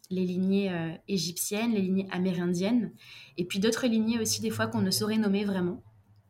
les 0.10 0.26
lignées 0.26 0.72
égyptiennes, 1.10 1.74
les 1.74 1.82
lignées 1.82 2.08
amérindiennes, 2.12 2.94
et 3.38 3.44
puis 3.44 3.60
d'autres 3.60 3.88
lignées 3.88 4.20
aussi, 4.20 4.40
des 4.40 4.52
fois, 4.52 4.68
qu'on 4.68 4.82
ne 4.82 4.92
saurait 4.92 5.18
nommer 5.18 5.44
vraiment. 5.44 5.84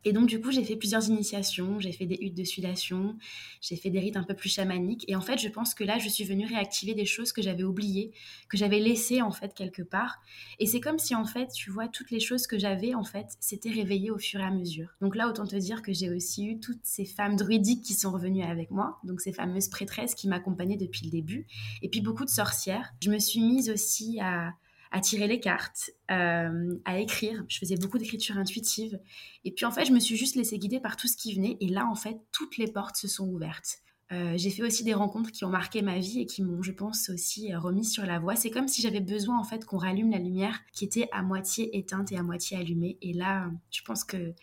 Et 0.04 0.14
donc, 0.14 0.28
du 0.28 0.42
coup, 0.42 0.52
j'ai 0.52 0.64
fait 0.64 0.76
plusieurs 0.76 1.08
initiations, 1.08 1.80
j'ai 1.80 1.92
fait 1.92 2.06
des 2.06 2.18
huttes 2.22 2.36
de 2.36 2.44
sudation, 2.44 3.18
j'ai 3.62 3.76
fait 3.76 3.90
des 3.90 4.00
rites 4.00 4.18
un 4.18 4.24
peu 4.24 4.34
plus 4.34 4.50
chamaniques. 4.50 5.06
Et 5.08 5.16
en 5.16 5.22
fait, 5.22 5.38
je 5.38 5.48
pense 5.48 5.74
que 5.74 5.84
là, 5.84 6.00
je 6.00 6.10
suis 6.10 6.24
venue 6.24 6.46
réactiver 6.46 6.94
des 6.94 7.06
choses 7.06 7.32
que 7.32 7.42
j'avais 7.42 7.64
oubliées, 7.64 8.12
que 8.50 8.58
j'avais 8.58 8.80
laissées, 8.80 9.22
en 9.22 9.32
fait, 9.32 9.54
quelque 9.54 9.82
part. 9.82 10.22
Et 10.60 10.66
c'est 10.66 10.80
comme 10.80 11.00
si, 11.00 11.16
en 11.16 11.26
fait, 11.26 11.50
tu 11.54 11.70
vois, 11.70 11.88
toutes 11.88 12.12
les 12.12 12.20
choses 12.20 12.48
que 12.48 12.58
j'avais, 12.58 12.96
en 12.96 13.04
fait, 13.04 13.28
s'étaient 13.40 13.72
réveillées 13.72 14.12
au 14.12 14.18
fur 14.18 14.40
et 14.40 14.44
à 14.44 14.52
mesure. 14.52 14.90
Donc 15.02 15.16
là, 15.16 15.28
autant 15.28 15.46
te 15.46 15.56
dire 15.56 15.82
que 15.82 15.94
j'ai 15.94 16.10
aussi 16.10 16.46
eu 16.46 16.60
toutes 16.60 16.84
ces 16.84 17.06
femmes 17.06 17.36
druidiques 17.36 17.84
qui 17.84 17.94
sont 17.94 18.12
revenues 18.12 18.44
avec 18.44 18.72
moi, 18.72 19.00
donc 19.04 19.22
ces 19.22 19.34
fameuses 19.34 19.70
prêtresses 19.70 20.16
qui 20.16 20.28
m'accompagnaient 20.28 20.78
depuis 20.78 21.06
le 21.06 21.12
début, 21.12 21.46
et 21.82 21.90
puis 21.90 22.02
beaucoup 22.02 22.26
de 22.26 22.30
sorcières. 22.30 22.94
Je 23.02 23.10
me 23.10 23.20
suis 23.20 23.42
mise 23.42 23.70
aussi 23.70 24.20
à 24.20 24.54
à 24.92 25.00
tirer 25.00 25.28
les 25.28 25.40
cartes, 25.40 25.92
euh, 26.12 26.76
à 26.86 27.00
écrire. 27.00 27.44
Je 27.48 27.58
faisais 27.58 27.78
beaucoup 27.78 27.98
d'écriture 27.98 28.38
intuitive. 28.38 29.00
Et 29.46 29.52
puis 29.52 29.66
en 29.66 29.72
fait, 29.72 29.86
je 29.86 29.94
me 29.94 30.00
suis 30.00 30.18
juste 30.18 30.36
laissée 30.36 30.60
guider 30.60 30.80
par 30.80 30.98
tout 30.98 31.08
ce 31.08 31.16
qui 31.16 31.34
venait. 31.34 31.58
Et 31.62 31.68
là, 31.68 31.88
en 31.88 31.96
fait, 31.96 32.18
toutes 32.32 32.58
les 32.58 32.68
portes 32.68 32.98
se 32.98 33.08
sont 33.08 33.28
ouvertes. 33.28 33.80
Euh, 34.12 34.34
j'ai 34.36 34.50
fait 34.50 34.64
aussi 34.64 34.84
des 34.84 34.94
rencontres 34.94 35.32
qui 35.32 35.46
ont 35.46 35.50
marqué 35.50 35.82
ma 35.82 35.98
vie 35.98 36.20
et 36.20 36.26
qui 36.26 36.44
m'ont, 36.44 36.62
je 36.62 36.74
pense, 36.74 37.10
aussi 37.10 37.54
euh, 37.54 37.60
remis 37.60 37.86
sur 37.86 38.06
la 38.06 38.20
voie. 38.20 38.36
C'est 38.36 38.52
comme 38.52 38.68
si 38.68 38.82
j'avais 38.82 39.00
besoin, 39.00 39.40
en 39.40 39.46
fait, 39.46 39.64
qu'on 39.64 39.78
rallume 39.78 40.12
la 40.12 40.20
lumière 40.20 40.60
qui 40.74 40.84
était 40.84 41.08
à 41.14 41.22
moitié 41.22 41.78
éteinte 41.78 42.12
et 42.12 42.18
à 42.18 42.24
moitié 42.24 42.58
allumée. 42.58 42.98
Et 43.02 43.14
là, 43.14 43.50
je 43.72 43.82
pense 43.84 44.04
que 44.04 44.34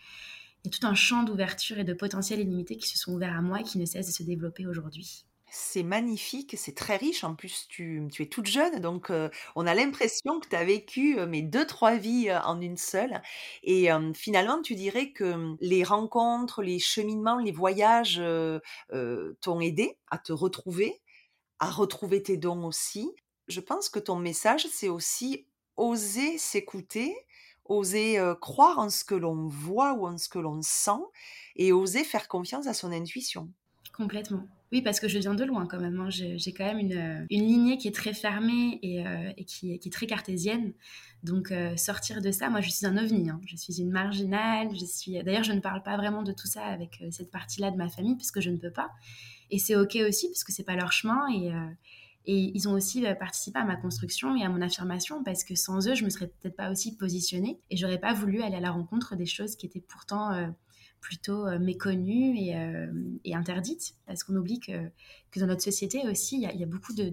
il 0.65 0.71
y 0.71 0.75
a 0.75 0.77
tout 0.77 0.87
un 0.87 0.95
champ 0.95 1.23
d'ouverture 1.23 1.77
et 1.77 1.85
de 1.85 1.93
potentiel 1.93 2.41
illimité 2.41 2.75
qui 2.75 2.89
se 2.89 2.97
sont 2.97 3.13
ouverts 3.13 3.37
à 3.37 3.41
moi 3.41 3.61
et 3.61 3.63
qui 3.63 3.77
ne 3.77 3.85
cessent 3.85 4.07
de 4.07 4.11
se 4.11 4.23
développer 4.23 4.67
aujourd'hui. 4.67 5.25
C'est 5.51 5.83
magnifique, 5.83 6.55
c'est 6.57 6.75
très 6.75 6.97
riche. 6.97 7.23
En 7.23 7.35
plus, 7.35 7.67
tu, 7.67 8.07
es 8.19 8.25
toute 8.27 8.45
jeune, 8.45 8.79
donc 8.79 9.11
on 9.55 9.67
a 9.67 9.73
l'impression 9.73 10.39
que 10.39 10.47
tu 10.47 10.55
as 10.55 10.63
vécu 10.63 11.15
mes 11.25 11.41
deux, 11.41 11.65
trois 11.65 11.95
vies 11.95 12.31
en 12.31 12.61
une 12.61 12.77
seule. 12.77 13.21
Et 13.63 13.89
finalement, 14.13 14.61
tu 14.61 14.75
dirais 14.75 15.11
que 15.11 15.55
les 15.59 15.83
rencontres, 15.83 16.61
les 16.61 16.79
cheminements, 16.79 17.39
les 17.39 17.51
voyages 17.51 18.21
t'ont 19.41 19.59
aidé 19.59 19.97
à 20.09 20.17
te 20.17 20.31
retrouver, 20.33 21.01
à 21.59 21.69
retrouver 21.69 22.21
tes 22.21 22.37
dons 22.37 22.65
aussi. 22.65 23.09
Je 23.47 23.59
pense 23.59 23.89
que 23.89 23.99
ton 23.99 24.17
message, 24.17 24.67
c'est 24.71 24.89
aussi 24.89 25.47
oser 25.77 26.37
s'écouter, 26.37 27.15
oser 27.65 28.21
croire 28.41 28.79
en 28.79 28.89
ce 28.89 29.03
que 29.03 29.15
l'on 29.15 29.47
voit 29.47 29.93
ou 29.93 30.07
en 30.07 30.17
ce 30.17 30.29
que 30.29 30.39
l'on 30.39 30.61
sent, 30.61 31.01
et 31.55 31.71
oser 31.71 32.03
faire 32.03 32.27
confiance 32.27 32.67
à 32.67 32.73
son 32.73 32.91
intuition. 32.91 33.49
Complètement. 33.95 34.43
Oui, 34.71 34.81
parce 34.81 34.99
que 34.99 35.07
je 35.07 35.17
viens 35.17 35.33
de 35.33 35.43
loin 35.43 35.65
quand 35.65 35.79
même. 35.79 35.99
Hein. 35.99 36.09
J'ai 36.09 36.53
quand 36.53 36.65
même 36.65 36.79
une, 36.79 37.25
une, 37.29 37.45
lignée 37.45 37.77
qui 37.77 37.87
est 37.87 37.95
très 37.95 38.13
fermée 38.13 38.79
et, 38.83 39.03
et 39.37 39.45
qui, 39.45 39.73
est 39.73 39.91
très 39.91 40.05
cartésienne. 40.05 40.73
Donc 41.23 41.51
sortir 41.75 42.21
de 42.21 42.29
ça, 42.31 42.49
moi 42.49 42.61
je 42.61 42.69
suis 42.69 42.85
un 42.85 42.97
ovni. 42.97 43.29
Hein. 43.29 43.41
Je 43.47 43.55
suis 43.55 43.81
une 43.81 43.89
marginale. 43.89 44.69
Je 44.79 44.85
suis. 44.85 45.23
D'ailleurs, 45.23 45.43
je 45.43 45.53
ne 45.53 45.59
parle 45.59 45.81
pas 45.81 45.97
vraiment 45.97 46.21
de 46.21 46.33
tout 46.33 46.45
ça 46.45 46.63
avec 46.65 47.03
cette 47.09 47.31
partie-là 47.31 47.71
de 47.71 47.77
ma 47.77 47.89
famille 47.89 48.15
puisque 48.15 48.41
je 48.41 48.51
ne 48.51 48.57
peux 48.57 48.71
pas. 48.71 48.91
Et 49.49 49.57
c'est 49.57 49.75
ok 49.75 49.97
aussi 50.07 50.27
parce 50.27 50.43
que 50.43 50.51
c'est 50.51 50.63
pas 50.63 50.75
leur 50.75 50.91
chemin 50.91 51.27
et 51.33 51.51
et 52.25 52.51
ils 52.53 52.67
ont 52.67 52.73
aussi 52.73 53.05
euh, 53.07 53.15
participé 53.15 53.57
à 53.57 53.63
ma 53.63 53.75
construction 53.75 54.35
et 54.35 54.43
à 54.43 54.49
mon 54.49 54.61
affirmation 54.61 55.23
parce 55.23 55.43
que 55.43 55.55
sans 55.55 55.87
eux, 55.87 55.95
je 55.95 56.03
me 56.03 56.11
serais 56.11 56.27
peut-être 56.27 56.55
pas 56.55 56.69
aussi 56.69 56.95
positionnée 56.95 57.59
et 57.71 57.75
j'aurais 57.75 57.97
pas 57.97 58.13
voulu 58.13 58.43
aller 58.43 58.55
à 58.55 58.59
la 58.59 58.69
rencontre 58.69 59.15
des 59.15 59.25
choses 59.25 59.55
qui 59.55 59.65
étaient 59.65 59.81
pourtant 59.81 60.31
euh, 60.33 60.47
plutôt 61.01 61.47
euh, 61.47 61.59
méconnues 61.59 62.37
et, 62.37 62.55
et, 63.23 63.35
interdites. 63.35 63.95
Parce 64.05 64.23
qu'on 64.23 64.35
oublie 64.35 64.59
que, 64.59 64.89
que, 65.31 65.39
dans 65.39 65.47
notre 65.47 65.63
société 65.63 66.07
aussi, 66.07 66.35
il 66.35 66.59
y, 66.59 66.63
a 66.63 66.67
beaucoup 66.67 66.93
de, 66.93 67.11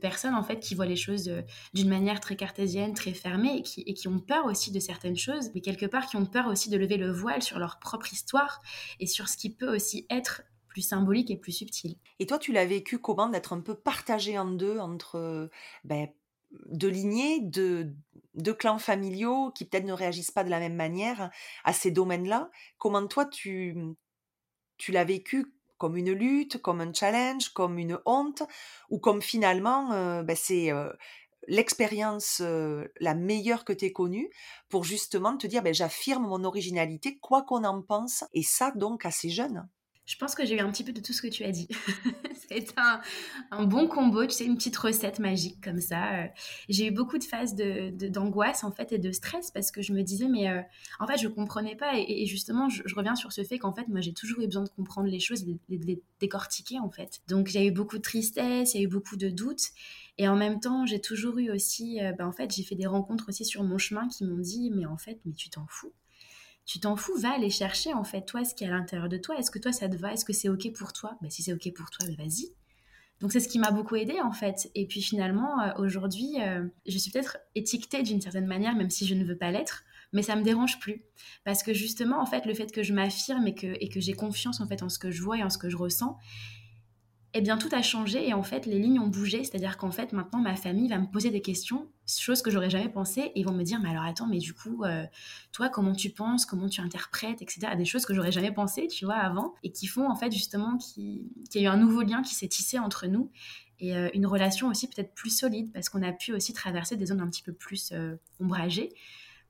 personnes 0.00 0.34
en 0.34 0.42
fait 0.42 0.58
qui 0.58 0.74
voient 0.74 0.86
les 0.86 0.96
choses 0.96 1.30
d'une 1.72 1.88
manière 1.88 2.18
très 2.20 2.36
cartésienne, 2.36 2.94
très 2.94 3.14
fermée 3.14 3.58
et 3.58 3.62
qui, 3.62 3.82
et 3.82 3.94
qui 3.94 4.08
ont 4.08 4.18
peur 4.18 4.46
aussi 4.46 4.72
de 4.72 4.80
certaines 4.80 5.16
choses, 5.16 5.50
mais 5.54 5.60
quelque 5.60 5.86
part 5.86 6.06
qui 6.06 6.16
ont 6.16 6.26
peur 6.26 6.48
aussi 6.48 6.68
de 6.68 6.76
lever 6.76 6.96
le 6.96 7.12
voile 7.12 7.42
sur 7.42 7.58
leur 7.58 7.78
propre 7.78 8.12
histoire 8.12 8.60
et 8.98 9.06
sur 9.06 9.28
ce 9.28 9.36
qui 9.36 9.50
peut 9.50 9.72
aussi 9.72 10.06
être 10.10 10.42
plus 10.66 10.82
symbolique 10.82 11.30
et 11.30 11.36
plus 11.36 11.52
subtil. 11.52 11.96
Et 12.18 12.26
toi, 12.26 12.38
tu 12.38 12.52
l'as 12.52 12.66
vécu 12.66 12.98
comment 12.98 13.28
d'être 13.28 13.52
un 13.52 13.60
peu 13.60 13.76
partagé 13.76 14.36
en 14.36 14.50
deux 14.50 14.78
entre 14.78 15.48
ben, 15.84 16.08
deux 16.66 16.88
lignées, 16.88 17.40
deux, 17.40 17.94
clans 18.58 18.78
familiaux 18.78 19.50
qui 19.52 19.64
peut-être 19.64 19.84
ne 19.84 19.92
réagissent 19.92 20.30
pas 20.30 20.44
de 20.44 20.50
la 20.50 20.60
même 20.60 20.74
manière 20.74 21.30
à 21.64 21.72
ces 21.72 21.90
domaines-là 21.90 22.50
Comment 22.78 23.06
toi, 23.06 23.26
tu, 23.26 23.76
tu 24.76 24.92
l'as 24.92 25.04
vécu 25.04 25.54
comme 25.78 25.96
une 25.96 26.12
lutte, 26.12 26.62
comme 26.62 26.80
un 26.80 26.92
challenge, 26.92 27.50
comme 27.50 27.78
une 27.78 27.98
honte, 28.06 28.42
ou 28.90 28.98
comme 28.98 29.20
finalement, 29.20 30.22
ben, 30.22 30.36
c'est 30.36 30.70
l'expérience 31.48 32.40
la 32.40 33.14
meilleure 33.14 33.64
que 33.64 33.72
tu 33.72 33.86
aies 33.86 33.92
connue 33.92 34.30
pour 34.68 34.84
justement 34.84 35.36
te 35.36 35.46
dire, 35.46 35.62
ben, 35.62 35.74
j'affirme 35.74 36.26
mon 36.26 36.44
originalité, 36.44 37.18
quoi 37.18 37.42
qu'on 37.42 37.64
en 37.64 37.82
pense, 37.82 38.24
et 38.32 38.42
ça 38.42 38.70
donc 38.70 39.04
assez 39.04 39.30
jeune. 39.30 39.68
Je 40.06 40.16
pense 40.16 40.34
que 40.34 40.44
j'ai 40.44 40.56
eu 40.56 40.60
un 40.60 40.70
petit 40.70 40.84
peu 40.84 40.92
de 40.92 41.00
tout 41.00 41.12
ce 41.14 41.22
que 41.22 41.28
tu 41.28 41.44
as 41.44 41.50
dit. 41.50 41.68
c'est 42.48 42.74
un, 42.76 43.64
bon 43.64 43.88
combo, 43.88 44.26
tu 44.26 44.32
sais, 44.32 44.44
une 44.44 44.56
petite 44.56 44.76
recette 44.76 45.18
magique 45.18 45.62
comme 45.64 45.80
ça. 45.80 46.24
Euh, 46.24 46.26
j'ai 46.68 46.88
eu 46.88 46.90
beaucoup 46.90 47.16
de 47.16 47.24
phases 47.24 47.54
d'angoisse 47.54 48.60
de, 48.60 48.66
en 48.66 48.70
fait 48.70 48.92
et 48.92 48.98
de 48.98 49.12
stress 49.12 49.50
parce 49.50 49.70
que 49.70 49.80
je 49.80 49.92
me 49.92 50.02
disais, 50.02 50.28
mais 50.28 50.50
euh, 50.50 50.60
en 51.00 51.06
fait, 51.06 51.16
je 51.16 51.28
comprenais 51.28 51.74
pas. 51.74 51.92
Et, 51.96 52.26
justement, 52.26 52.68
je, 52.68 52.82
reviens 52.94 53.14
sur 53.14 53.32
ce 53.32 53.42
fait 53.44 53.58
qu'en 53.58 53.72
fait, 53.72 53.88
moi, 53.88 54.00
j'ai 54.00 54.12
toujours 54.12 54.40
eu 54.40 54.46
besoin 54.46 54.64
de 54.64 54.68
comprendre 54.68 55.08
les 55.08 55.20
choses 55.20 55.44
de 55.44 55.56
les 55.68 56.02
décortiquer 56.20 56.78
en 56.80 56.90
fait. 56.90 57.22
Donc, 57.28 57.48
j'ai 57.48 57.66
eu 57.66 57.70
beaucoup 57.70 57.96
de 57.96 58.02
tristesse, 58.02 58.74
il 58.74 58.78
y 58.78 58.80
a 58.80 58.84
eu 58.84 58.88
beaucoup 58.88 59.16
de 59.16 59.30
doutes. 59.30 59.70
Et 60.18 60.28
en 60.28 60.36
même 60.36 60.60
temps, 60.60 60.86
j'ai 60.86 61.00
toujours 61.00 61.38
eu 61.38 61.50
aussi, 61.50 62.00
euh, 62.00 62.12
ben, 62.12 62.26
en 62.26 62.32
fait, 62.32 62.54
j'ai 62.54 62.62
fait 62.62 62.76
des 62.76 62.86
rencontres 62.86 63.28
aussi 63.28 63.44
sur 63.44 63.64
mon 63.64 63.78
chemin 63.78 64.06
qui 64.08 64.24
m'ont 64.24 64.38
dit, 64.38 64.70
mais 64.70 64.86
en 64.86 64.96
fait, 64.96 65.18
mais 65.24 65.32
tu 65.32 65.50
t'en 65.50 65.66
fous 65.68 65.92
tu 66.66 66.80
t'en 66.80 66.96
fous, 66.96 67.16
va 67.18 67.34
aller 67.34 67.50
chercher 67.50 67.92
en 67.92 68.04
fait 68.04 68.22
toi 68.22 68.44
ce 68.44 68.54
qui 68.54 68.64
est 68.64 68.68
à 68.68 68.70
l'intérieur 68.70 69.08
de 69.08 69.16
toi. 69.16 69.36
Est-ce 69.38 69.50
que 69.50 69.58
toi 69.58 69.72
ça 69.72 69.88
te 69.88 69.96
va? 69.96 70.12
Est-ce 70.12 70.24
que 70.24 70.32
c'est 70.32 70.48
ok 70.48 70.72
pour 70.72 70.92
toi? 70.92 71.16
Bah, 71.20 71.28
Si 71.30 71.42
c'est 71.42 71.52
ok 71.52 71.72
pour 71.74 71.90
toi, 71.90 72.06
bah, 72.08 72.14
vas-y. 72.18 72.52
Donc 73.20 73.32
c'est 73.32 73.40
ce 73.40 73.48
qui 73.48 73.58
m'a 73.58 73.70
beaucoup 73.70 73.96
aidé 73.96 74.20
en 74.20 74.32
fait. 74.32 74.70
Et 74.74 74.86
puis 74.86 75.02
finalement, 75.02 75.60
euh, 75.60 75.72
aujourd'hui, 75.78 76.36
euh, 76.40 76.66
je 76.86 76.98
suis 76.98 77.10
peut-être 77.10 77.38
étiquetée 77.54 78.02
d'une 78.02 78.20
certaine 78.20 78.46
manière, 78.46 78.74
même 78.74 78.90
si 78.90 79.06
je 79.06 79.14
ne 79.14 79.24
veux 79.24 79.36
pas 79.36 79.50
l'être, 79.50 79.84
mais 80.12 80.22
ça 80.22 80.36
me 80.36 80.42
dérange 80.42 80.78
plus. 80.80 81.02
Parce 81.44 81.62
que 81.62 81.72
justement, 81.74 82.20
en 82.20 82.26
fait, 82.26 82.46
le 82.46 82.54
fait 82.54 82.72
que 82.72 82.82
je 82.82 82.92
m'affirme 82.92 83.46
et 83.46 83.54
que 83.54 84.00
j'ai 84.00 84.12
confiance 84.14 84.60
en 84.60 84.66
fait 84.66 84.82
en 84.82 84.88
ce 84.88 84.98
que 84.98 85.10
je 85.10 85.22
vois 85.22 85.38
et 85.38 85.42
en 85.42 85.50
ce 85.50 85.58
que 85.58 85.68
je 85.68 85.76
ressens, 85.76 86.18
eh 87.36 87.40
bien 87.40 87.58
tout 87.58 87.68
a 87.72 87.82
changé 87.82 88.28
et 88.28 88.32
en 88.32 88.44
fait 88.44 88.64
les 88.64 88.78
lignes 88.78 89.00
ont 89.00 89.08
bougé, 89.08 89.42
c'est-à-dire 89.42 89.76
qu'en 89.76 89.90
fait 89.90 90.12
maintenant 90.12 90.40
ma 90.40 90.54
famille 90.54 90.88
va 90.88 90.98
me 90.98 91.06
poser 91.06 91.30
des 91.30 91.40
questions, 91.40 91.88
choses 92.06 92.42
que 92.42 92.50
j'aurais 92.50 92.70
jamais 92.70 92.88
pensé, 92.88 93.20
et 93.20 93.40
ils 93.40 93.44
vont 93.44 93.52
me 93.52 93.64
dire 93.64 93.80
mais 93.80 93.90
alors 93.90 94.04
attends 94.04 94.28
mais 94.28 94.38
du 94.38 94.54
coup 94.54 94.84
euh, 94.84 95.04
toi 95.52 95.68
comment 95.68 95.94
tu 95.94 96.10
penses, 96.10 96.46
comment 96.46 96.68
tu 96.68 96.80
interprètes, 96.80 97.42
etc. 97.42 97.74
Des 97.76 97.84
choses 97.84 98.06
que 98.06 98.14
j'aurais 98.14 98.32
jamais 98.32 98.52
pensé 98.52 98.86
tu 98.86 99.04
vois 99.04 99.16
avant 99.16 99.54
et 99.64 99.72
qui 99.72 99.88
font 99.88 100.08
en 100.08 100.14
fait 100.14 100.30
justement 100.30 100.78
qu'il 100.78 101.28
y 101.54 101.58
a 101.58 101.62
eu 101.62 101.66
un 101.66 101.76
nouveau 101.76 102.02
lien 102.02 102.22
qui 102.22 102.34
s'est 102.34 102.48
tissé 102.48 102.78
entre 102.78 103.08
nous 103.08 103.30
et 103.80 103.96
euh, 103.96 104.08
une 104.14 104.26
relation 104.26 104.68
aussi 104.68 104.88
peut-être 104.88 105.12
plus 105.14 105.36
solide 105.36 105.72
parce 105.72 105.88
qu'on 105.88 106.02
a 106.02 106.12
pu 106.12 106.32
aussi 106.32 106.52
traverser 106.52 106.96
des 106.96 107.06
zones 107.06 107.20
un 107.20 107.28
petit 107.28 107.42
peu 107.42 107.52
plus 107.52 107.90
euh, 107.92 108.14
ombragées 108.40 108.90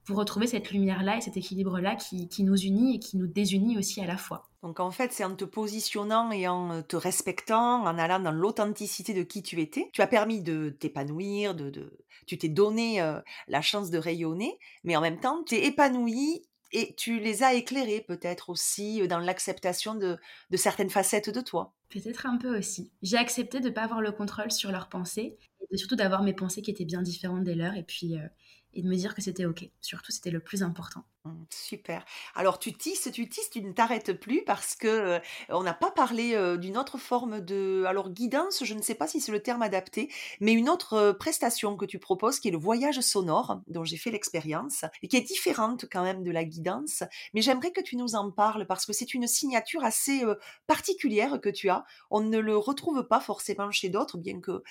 pour 0.05 0.17
retrouver 0.17 0.47
cette 0.47 0.71
lumière-là 0.71 1.17
et 1.17 1.21
cet 1.21 1.37
équilibre-là 1.37 1.97
qui, 1.97 2.29
nous 2.45 2.57
unit 2.57 2.97
et 2.97 2.99
qui 2.99 3.17
nous 3.17 3.27
désunit 3.27 3.79
aussi 3.79 4.01
à 4.01 4.07
la 4.07 4.17
fois. 4.17 4.49
Donc 4.65 4.81
en 4.81 4.91
fait, 4.91 5.13
c'est 5.13 5.25
en 5.25 5.37
te 5.37 5.45
positionnant 5.45 6.31
et 6.31 6.49
en 6.49 6.83
te 6.83 6.97
respectant, 6.97 7.83
en 7.83 7.99
allant 7.99 8.19
dans 8.19 8.33
l'authenticité 8.33 9.13
de 9.13 9.23
qui 9.23 9.43
tu 9.43 9.61
étais, 9.61 9.91
tu 9.93 10.01
as 10.01 10.07
permis 10.07 10.41
de 10.41 10.71
t'épanouir, 10.71 11.55
de, 11.55 11.93
tu 12.27 12.39
t'es 12.39 12.49
donné 12.49 13.03
euh, 13.03 13.21
la 13.47 13.61
chance 13.61 13.91
de 13.91 13.99
rayonner, 13.99 14.59
mais 14.83 14.97
en 14.97 15.03
même 15.03 15.21
temps, 15.21 15.45
tu 15.45 15.57
es 15.57 15.67
épanoui 15.67 16.47
et 16.73 16.95
tu 16.97 17.21
les 17.21 17.43
as 17.43 17.53
éclairés 17.53 18.01
peut-être 18.01 18.49
aussi 18.49 19.03
euh, 19.03 19.07
dans 19.07 19.19
l'acceptation 19.19 19.97
de, 19.97 20.19
certaines 20.55 20.89
facettes 20.89 21.29
de 21.29 21.43
toi. 21.43 21.75
Peut-être 21.91 22.25
un 22.25 22.39
peu 22.39 22.57
aussi. 22.57 22.91
J'ai 23.03 23.19
accepté 23.19 23.61
de 23.61 23.69
ne 23.69 23.75
pas 23.75 23.83
avoir 23.83 24.01
le 24.01 24.13
contrôle 24.13 24.51
sur 24.51 24.73
leurs 24.73 24.89
pensées 24.89 25.37
et 25.71 25.77
surtout 25.77 25.97
d'avoir 25.97 26.23
mes 26.23 26.33
pensées 26.33 26.63
qui 26.63 26.71
étaient 26.71 26.87
bien 26.87 27.03
différentes 27.03 27.45
des 27.45 27.55
leurs 27.55 27.75
et 27.75 27.83
puis, 27.83 28.17
euh, 28.17 28.27
et 28.73 28.81
de 28.81 28.89
me 28.89 28.97
dire 28.97 29.15
que 29.15 29.21
c'était 29.21 29.45
OK. 29.45 29.69
Surtout, 29.83 30.11
c'était 30.11 30.31
le 30.31 30.41
plus 30.41 30.63
important. 30.63 31.05
Mmh, 31.27 31.45
super. 31.49 32.05
Alors 32.35 32.59
tu 32.59 32.75
tisses, 32.75 33.09
tu 33.11 33.27
tisses, 33.31 33.49
tu 33.49 33.63
ne 33.63 33.73
t'arrêtes 33.73 34.13
plus 34.13 34.45
parce 34.45 34.75
que 34.75 34.87
euh, 34.89 35.19
on 35.49 35.63
n'a 35.63 35.73
pas 35.73 35.91
parlé 35.91 36.35
euh, 36.35 36.59
d'une 36.59 36.77
autre 36.77 36.99
forme 36.99 37.41
de 37.41 37.85
alors 37.87 38.11
guidance, 38.11 38.63
je 38.63 38.75
ne 38.75 38.83
sais 38.83 38.95
pas 38.95 39.07
si 39.07 39.23
c'est 39.23 39.33
le 39.33 39.41
terme 39.41 39.63
adapté, 39.63 40.11
mais 40.41 40.53
une 40.53 40.69
autre 40.69 40.93
euh, 40.93 41.13
prestation 41.15 41.79
que 41.79 41.87
tu 41.87 41.99
proposes 41.99 42.41
qui 42.41 42.49
est 42.49 42.51
le 42.51 42.59
voyage 42.59 43.01
sonore 43.01 43.63
dont 43.69 43.85
j'ai 43.85 43.97
fait 43.97 44.11
l'expérience 44.11 44.85
et 45.03 45.09
qui 45.09 45.17
est 45.17 45.23
différente 45.23 45.87
quand 45.91 46.03
même 46.03 46.23
de 46.25 46.31
la 46.31 46.45
guidance, 46.45 47.03
mais 47.33 47.41
j'aimerais 47.41 47.73
que 47.73 47.81
tu 47.81 47.97
nous 47.97 48.17
en 48.17 48.31
parles 48.31 48.67
parce 48.67 48.85
que 48.85 48.93
c'est 48.93 49.15
une 49.15 49.27
signature 49.27 49.83
assez 49.83 50.23
particulière 50.67 51.41
que 51.41 51.49
tu 51.49 51.71
as. 51.71 51.85
On 52.11 52.21
ne 52.21 52.39
le 52.39 52.57
retrouve 52.59 53.03
pas 53.09 53.21
forcément 53.21 53.71
chez 53.71 53.89
d'autres 53.89 54.19
bien 54.19 54.41
que 54.41 54.63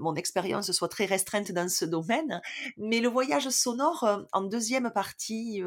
mon 0.00 0.14
expérience 0.14 0.72
soit 0.72 0.88
très 0.88 1.04
restreinte 1.04 1.52
dans 1.52 1.68
ce 1.68 1.84
domaine, 1.84 2.40
mais 2.78 3.00
le 3.00 3.08
voyage 3.08 3.48
sonore 3.50 4.26
en 4.32 4.42
deuxième 4.42 4.90
partie 4.90 5.62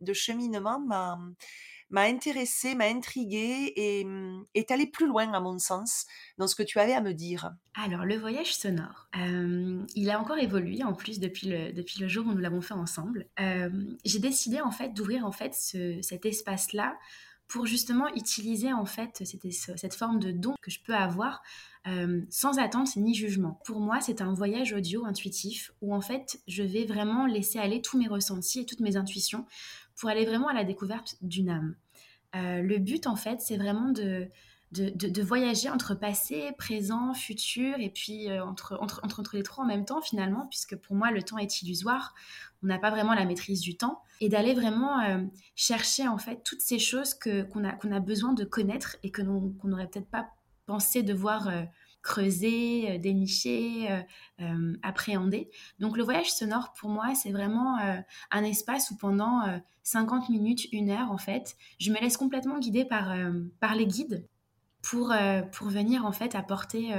de 0.00 0.12
cheminement 0.12 0.80
m'a 0.80 1.18
m'a 1.90 2.02
intéressé, 2.02 2.74
m'a 2.74 2.86
intrigué 2.86 3.72
et 3.74 4.04
mmh, 4.04 4.46
est 4.54 4.70
allé 4.70 4.86
plus 4.86 5.06
loin 5.06 5.32
à 5.32 5.40
mon 5.40 5.58
sens 5.58 6.06
dans 6.38 6.46
ce 6.46 6.54
que 6.54 6.62
tu 6.62 6.78
avais 6.78 6.92
à 6.92 7.00
me 7.00 7.12
dire. 7.12 7.50
Alors 7.74 8.04
le 8.04 8.16
voyage 8.16 8.54
sonore, 8.54 9.08
il 9.96 10.10
a 10.10 10.20
encore 10.20 10.38
évolué 10.38 10.84
en 10.84 10.94
plus 10.94 11.18
depuis 11.18 11.48
le, 11.48 11.72
depuis 11.72 12.00
le 12.00 12.08
jour 12.08 12.26
où 12.26 12.32
nous 12.32 12.38
l'avons 12.38 12.60
fait 12.60 12.74
ensemble. 12.74 13.26
J'ai 14.04 14.18
décidé 14.20 14.60
en 14.60 14.70
fait 14.70 14.94
d'ouvrir 14.94 15.26
en 15.26 15.32
fait 15.32 15.52
cet 15.54 16.26
espace-là 16.26 16.96
pour 17.50 17.66
justement 17.66 18.08
utiliser 18.14 18.72
en 18.72 18.86
fait 18.86 19.22
cette, 19.24 19.52
cette 19.76 19.94
forme 19.94 20.20
de 20.20 20.30
don 20.30 20.54
que 20.62 20.70
je 20.70 20.80
peux 20.82 20.94
avoir 20.94 21.42
sans 22.28 22.58
attente 22.58 22.94
ni 22.96 23.14
jugement. 23.14 23.58
Pour 23.64 23.80
moi, 23.80 24.00
c'est 24.00 24.20
un 24.20 24.32
voyage 24.34 24.72
audio 24.72 25.04
intuitif 25.06 25.72
où 25.80 25.94
en 25.94 26.00
fait 26.00 26.40
je 26.46 26.62
vais 26.62 26.84
vraiment 26.84 27.26
laisser 27.26 27.58
aller 27.58 27.82
tous 27.82 27.98
mes 27.98 28.06
ressentis 28.06 28.60
et 28.60 28.66
toutes 28.66 28.80
mes 28.80 28.96
intuitions 28.96 29.46
pour 29.96 30.08
aller 30.08 30.24
vraiment 30.24 30.48
à 30.48 30.54
la 30.54 30.64
découverte 30.64 31.16
d'une 31.22 31.50
âme. 31.50 31.74
Euh, 32.34 32.62
le 32.62 32.78
but, 32.78 33.06
en 33.06 33.16
fait, 33.16 33.40
c'est 33.40 33.56
vraiment 33.56 33.90
de, 33.90 34.28
de, 34.72 35.22
voyager 35.22 35.68
entre 35.68 35.94
passé, 35.94 36.52
présent, 36.56 37.12
futur, 37.14 37.74
et 37.78 37.90
puis 37.90 38.30
euh, 38.30 38.44
entre, 38.44 38.78
entre, 38.80 39.00
entre, 39.02 39.36
les 39.36 39.42
trois 39.42 39.64
en 39.64 39.66
même 39.66 39.84
temps, 39.84 40.00
finalement, 40.00 40.46
puisque 40.48 40.76
pour 40.76 40.94
moi, 40.94 41.10
le 41.10 41.22
temps 41.22 41.38
est 41.38 41.62
illusoire. 41.62 42.14
On 42.62 42.66
n'a 42.66 42.78
pas 42.78 42.90
vraiment 42.90 43.14
la 43.14 43.24
maîtrise 43.24 43.60
du 43.60 43.76
temps. 43.76 44.02
Et 44.20 44.28
d'aller 44.28 44.54
vraiment 44.54 45.00
euh, 45.00 45.24
chercher, 45.56 46.06
en 46.06 46.18
fait, 46.18 46.42
toutes 46.44 46.60
ces 46.60 46.78
choses 46.78 47.14
qu'on 47.14 47.64
a, 47.64 47.96
a 47.96 48.00
besoin 48.00 48.32
de 48.32 48.44
connaître 48.44 48.96
et 49.02 49.10
que 49.10 49.22
qu'on 49.22 49.68
n'aurait 49.68 49.88
peut-être 49.88 50.10
pas 50.10 50.28
pensé 50.66 51.02
devoir 51.02 51.48
creuser, 52.02 52.90
euh, 52.90 52.98
dénicher, 52.98 53.90
euh, 53.90 54.00
euh, 54.40 54.76
appréhender. 54.82 55.50
Donc 55.78 55.96
le 55.96 56.02
voyage 56.02 56.32
sonore, 56.32 56.72
pour 56.78 56.90
moi, 56.90 57.14
c'est 57.14 57.32
vraiment 57.32 57.78
un 58.30 58.44
espace 58.44 58.90
où 58.90 58.96
pendant 58.96 59.42
50 59.82 60.28
minutes, 60.28 60.66
une 60.72 60.90
heure, 60.90 61.10
en 61.10 61.18
fait, 61.18 61.56
je 61.78 61.90
me 61.90 61.98
laisse 62.00 62.16
complètement 62.16 62.58
guider 62.58 62.84
par, 62.84 63.14
par 63.60 63.74
les 63.74 63.86
guides 63.86 64.26
pour, 64.82 65.12
pour 65.52 65.68
venir, 65.68 66.04
en 66.04 66.12
fait, 66.12 66.34
apporter 66.34 66.94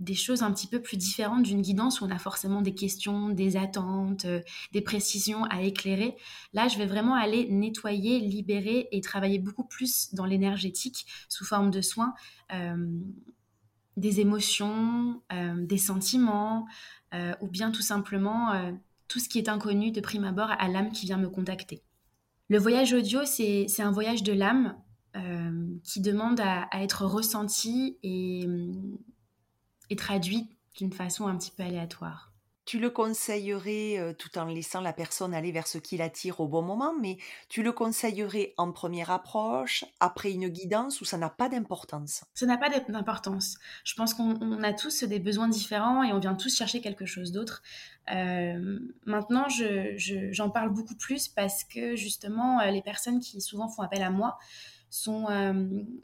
des 0.00 0.14
choses 0.14 0.42
un 0.42 0.52
petit 0.52 0.66
peu 0.66 0.82
plus 0.82 0.96
différentes 0.96 1.44
d'une 1.44 1.62
guidance 1.62 2.00
où 2.00 2.04
on 2.04 2.10
a 2.10 2.18
forcément 2.18 2.62
des 2.62 2.74
questions, 2.74 3.28
des 3.28 3.56
attentes, 3.56 4.24
euh, 4.24 4.40
des 4.72 4.80
précisions 4.80 5.44
à 5.44 5.62
éclairer. 5.62 6.16
Là, 6.52 6.68
je 6.68 6.78
vais 6.78 6.86
vraiment 6.86 7.14
aller 7.14 7.48
nettoyer, 7.48 8.18
libérer 8.20 8.88
et 8.90 9.00
travailler 9.00 9.38
beaucoup 9.38 9.64
plus 9.64 10.12
dans 10.14 10.24
l'énergétique 10.24 11.06
sous 11.28 11.44
forme 11.44 11.70
de 11.70 11.80
soins, 11.80 12.14
euh, 12.52 12.76
des 13.96 14.20
émotions, 14.20 15.22
euh, 15.32 15.64
des 15.64 15.78
sentiments, 15.78 16.66
ou 17.40 17.46
bien 17.46 17.70
tout 17.70 17.80
simplement 17.80 18.74
tout 19.06 19.20
ce 19.20 19.28
qui 19.28 19.38
est 19.38 19.48
inconnu 19.48 19.92
de 19.92 20.00
prime 20.00 20.24
abord 20.24 20.50
à 20.50 20.66
l'âme 20.66 20.90
qui 20.90 21.06
vient 21.06 21.16
me 21.16 21.28
contacter. 21.28 21.84
Le 22.48 22.58
voyage 22.58 22.92
audio, 22.92 23.20
c'est 23.24 23.68
un 23.78 23.92
voyage 23.92 24.24
de 24.24 24.32
l'âme 24.32 24.74
qui 25.84 26.00
demande 26.00 26.40
à, 26.40 26.68
être 26.74 27.04
ressenti 27.04 27.98
et, 28.02 28.46
et 29.90 29.96
traduit 29.96 30.48
d'une 30.76 30.92
façon 30.92 31.26
un 31.26 31.36
petit 31.36 31.52
peu 31.52 31.62
aléatoire. 31.62 32.34
Tu 32.64 32.78
le 32.78 32.88
conseillerais 32.88 34.16
tout 34.18 34.38
en 34.38 34.46
laissant 34.46 34.80
la 34.80 34.94
personne 34.94 35.34
aller 35.34 35.52
vers 35.52 35.66
ce 35.66 35.76
qui 35.76 35.98
l'attire 35.98 36.40
au 36.40 36.48
bon 36.48 36.62
moment, 36.62 36.94
mais 36.98 37.18
tu 37.50 37.62
le 37.62 37.72
conseillerais 37.72 38.54
en 38.56 38.72
première 38.72 39.10
approche, 39.10 39.84
après 40.00 40.32
une 40.32 40.48
guidance, 40.48 41.02
ou 41.02 41.04
ça 41.04 41.18
n'a 41.18 41.28
pas 41.28 41.50
d'importance? 41.50 42.24
Ça 42.32 42.46
n'a 42.46 42.56
pas 42.56 42.70
d'importance. 42.70 43.58
Je 43.84 43.94
pense 43.94 44.14
qu'on 44.14 44.62
a 44.62 44.72
tous 44.72 45.04
des 45.04 45.18
besoins 45.18 45.48
différents 45.48 46.02
et 46.02 46.14
on 46.14 46.18
vient 46.18 46.34
tous 46.34 46.56
chercher 46.56 46.80
quelque 46.80 47.04
chose 47.04 47.32
d'autre. 47.32 47.62
maintenant, 48.08 49.44
j'en 49.50 50.48
parle 50.48 50.70
beaucoup 50.70 50.96
plus 50.96 51.28
parce 51.28 51.64
que 51.64 51.96
justement, 51.96 52.64
les 52.64 52.82
personnes 52.82 53.20
qui 53.20 53.42
souvent 53.42 53.68
font 53.68 53.82
appel 53.82 54.02
à 54.02 54.10
moi 54.10 54.38
sont 54.94 55.26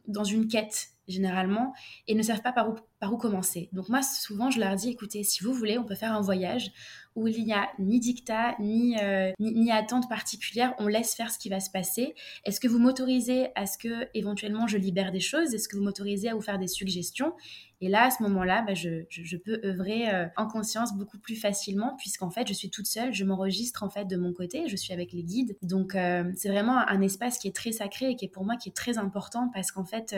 dans 0.08 0.24
une 0.24 0.48
quête 0.48 0.88
généralement 1.06 1.72
et 2.06 2.14
ne 2.14 2.22
savent 2.22 2.42
pas 2.42 2.52
par 2.52 2.68
où, 2.70 2.76
par 3.00 3.14
où 3.14 3.16
commencer. 3.16 3.70
Donc 3.72 3.88
moi, 3.88 4.02
souvent, 4.02 4.50
je 4.50 4.60
leur 4.60 4.76
dis, 4.76 4.90
écoutez, 4.90 5.24
si 5.24 5.42
vous 5.42 5.54
voulez, 5.54 5.78
on 5.78 5.84
peut 5.84 5.94
faire 5.94 6.12
un 6.12 6.20
voyage 6.20 6.70
où 7.16 7.26
il 7.26 7.44
n'y 7.44 7.52
a 7.52 7.68
ni 7.78 7.98
dictat, 7.98 8.54
ni, 8.60 8.96
euh, 9.02 9.32
ni, 9.40 9.72
attente 9.72 10.08
particulière, 10.08 10.74
on 10.78 10.86
laisse 10.86 11.14
faire 11.14 11.30
ce 11.30 11.38
qui 11.38 11.48
va 11.48 11.58
se 11.58 11.70
passer. 11.70 12.14
Est-ce 12.44 12.60
que 12.60 12.68
vous 12.68 12.78
m'autorisez 12.78 13.48
à 13.56 13.66
ce 13.66 13.78
que 13.78 14.06
éventuellement 14.14 14.66
je 14.66 14.76
libère 14.76 15.10
des 15.10 15.20
choses? 15.20 15.54
Est-ce 15.54 15.66
que 15.66 15.76
vous 15.76 15.82
m'autorisez 15.82 16.28
à 16.28 16.34
vous 16.34 16.40
faire 16.42 16.58
des 16.58 16.68
suggestions? 16.68 17.32
Et 17.80 17.88
là, 17.88 18.04
à 18.04 18.10
ce 18.10 18.22
moment-là, 18.22 18.62
bah, 18.62 18.74
je, 18.74 19.04
je, 19.08 19.36
peux 19.38 19.60
œuvrer 19.64 20.14
euh, 20.14 20.26
en 20.36 20.46
conscience 20.46 20.94
beaucoup 20.94 21.18
plus 21.18 21.36
facilement 21.36 21.96
puisqu'en 21.96 22.30
fait, 22.30 22.46
je 22.46 22.52
suis 22.52 22.70
toute 22.70 22.86
seule, 22.86 23.12
je 23.14 23.24
m'enregistre 23.24 23.82
en 23.82 23.88
fait 23.88 24.04
de 24.04 24.16
mon 24.18 24.34
côté, 24.34 24.68
je 24.68 24.76
suis 24.76 24.92
avec 24.92 25.12
les 25.12 25.24
guides. 25.24 25.56
Donc 25.62 25.94
euh, 25.94 26.30
c'est 26.36 26.50
vraiment 26.50 26.76
un 26.76 27.00
espace 27.00 27.38
qui 27.38 27.48
est 27.48 27.56
très 27.56 27.72
sacré 27.72 28.10
et 28.10 28.16
qui 28.16 28.26
est 28.26 28.28
pour 28.28 28.44
moi 28.44 28.56
qui 28.56 28.68
est 28.68 28.76
très 28.76 28.98
important 28.98 29.50
parce 29.54 29.72
qu'en 29.72 29.84
fait, 29.84 30.14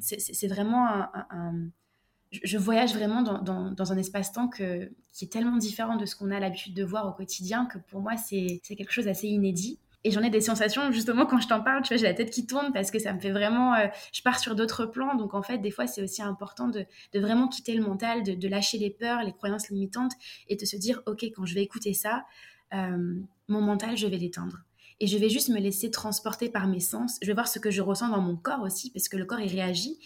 c'est 0.00 0.48
vraiment 0.48 0.86
un 1.30 1.70
je 2.32 2.58
voyage 2.58 2.94
vraiment 2.94 3.22
dans, 3.22 3.92
un 3.92 3.96
espace-temps 3.96 4.48
qui 4.48 4.62
est 4.62 5.32
tellement 5.32 5.56
différent 5.56 5.96
de 5.96 6.06
ce 6.06 6.14
qu'on 6.14 6.30
a 6.30 6.38
l'habitude 6.38 6.74
de 6.74 6.84
voir 6.84 7.08
au 7.08 7.12
quotidien 7.12 7.66
que 7.66 7.78
pour 7.78 8.00
moi, 8.00 8.16
c'est 8.16 8.60
quelque 8.68 8.92
chose 8.92 9.06
d'assez 9.06 9.28
inédit. 9.28 9.78
Et 10.02 10.12
j'en 10.12 10.22
ai 10.22 10.30
des 10.30 10.40
sensations, 10.40 10.90
justement, 10.92 11.26
quand 11.26 11.40
je 11.40 11.48
t'en 11.48 11.60
parle, 11.60 11.82
tu 11.82 11.88
vois, 11.88 11.98
j'ai 11.98 12.06
la 12.06 12.14
tête 12.14 12.30
qui 12.30 12.46
tourne 12.46 12.72
parce 12.72 12.90
que 12.90 12.98
ça 12.98 13.12
me 13.12 13.20
fait 13.20 13.32
vraiment. 13.32 13.74
Euh, 13.74 13.86
je 14.12 14.22
pars 14.22 14.38
sur 14.38 14.54
d'autres 14.54 14.86
plans. 14.86 15.14
Donc, 15.14 15.34
en 15.34 15.42
fait, 15.42 15.58
des 15.58 15.70
fois, 15.70 15.86
c'est 15.86 16.02
aussi 16.02 16.22
important 16.22 16.68
de, 16.68 16.86
vraiment 17.14 17.48
quitter 17.48 17.74
le 17.74 17.82
mental, 17.82 18.22
de, 18.22 18.48
lâcher 18.48 18.78
les 18.78 18.88
peurs, 18.88 19.22
les 19.22 19.32
croyances 19.32 19.68
limitantes 19.68 20.12
et 20.48 20.56
de 20.56 20.64
se 20.64 20.76
dire 20.76 21.02
OK, 21.04 21.24
quand 21.36 21.44
je 21.44 21.54
vais 21.54 21.62
écouter 21.62 21.92
ça, 21.92 22.24
euh, 22.72 23.20
mon 23.48 23.60
mental, 23.60 23.98
je 23.98 24.06
vais 24.06 24.16
l'éteindre. 24.16 24.60
Et 25.00 25.06
je 25.06 25.18
vais 25.18 25.28
juste 25.28 25.50
me 25.50 25.58
laisser 25.58 25.90
transporter 25.90 26.48
par 26.48 26.66
mes 26.66 26.80
sens. 26.80 27.18
Je 27.20 27.26
vais 27.26 27.34
voir 27.34 27.48
ce 27.48 27.58
que 27.58 27.70
je 27.70 27.82
ressens 27.82 28.08
dans 28.08 28.22
mon 28.22 28.36
corps 28.36 28.62
aussi, 28.62 28.90
parce 28.90 29.08
que 29.08 29.18
le 29.18 29.26
corps, 29.26 29.40
il 29.40 29.50
réagit. 29.50 29.98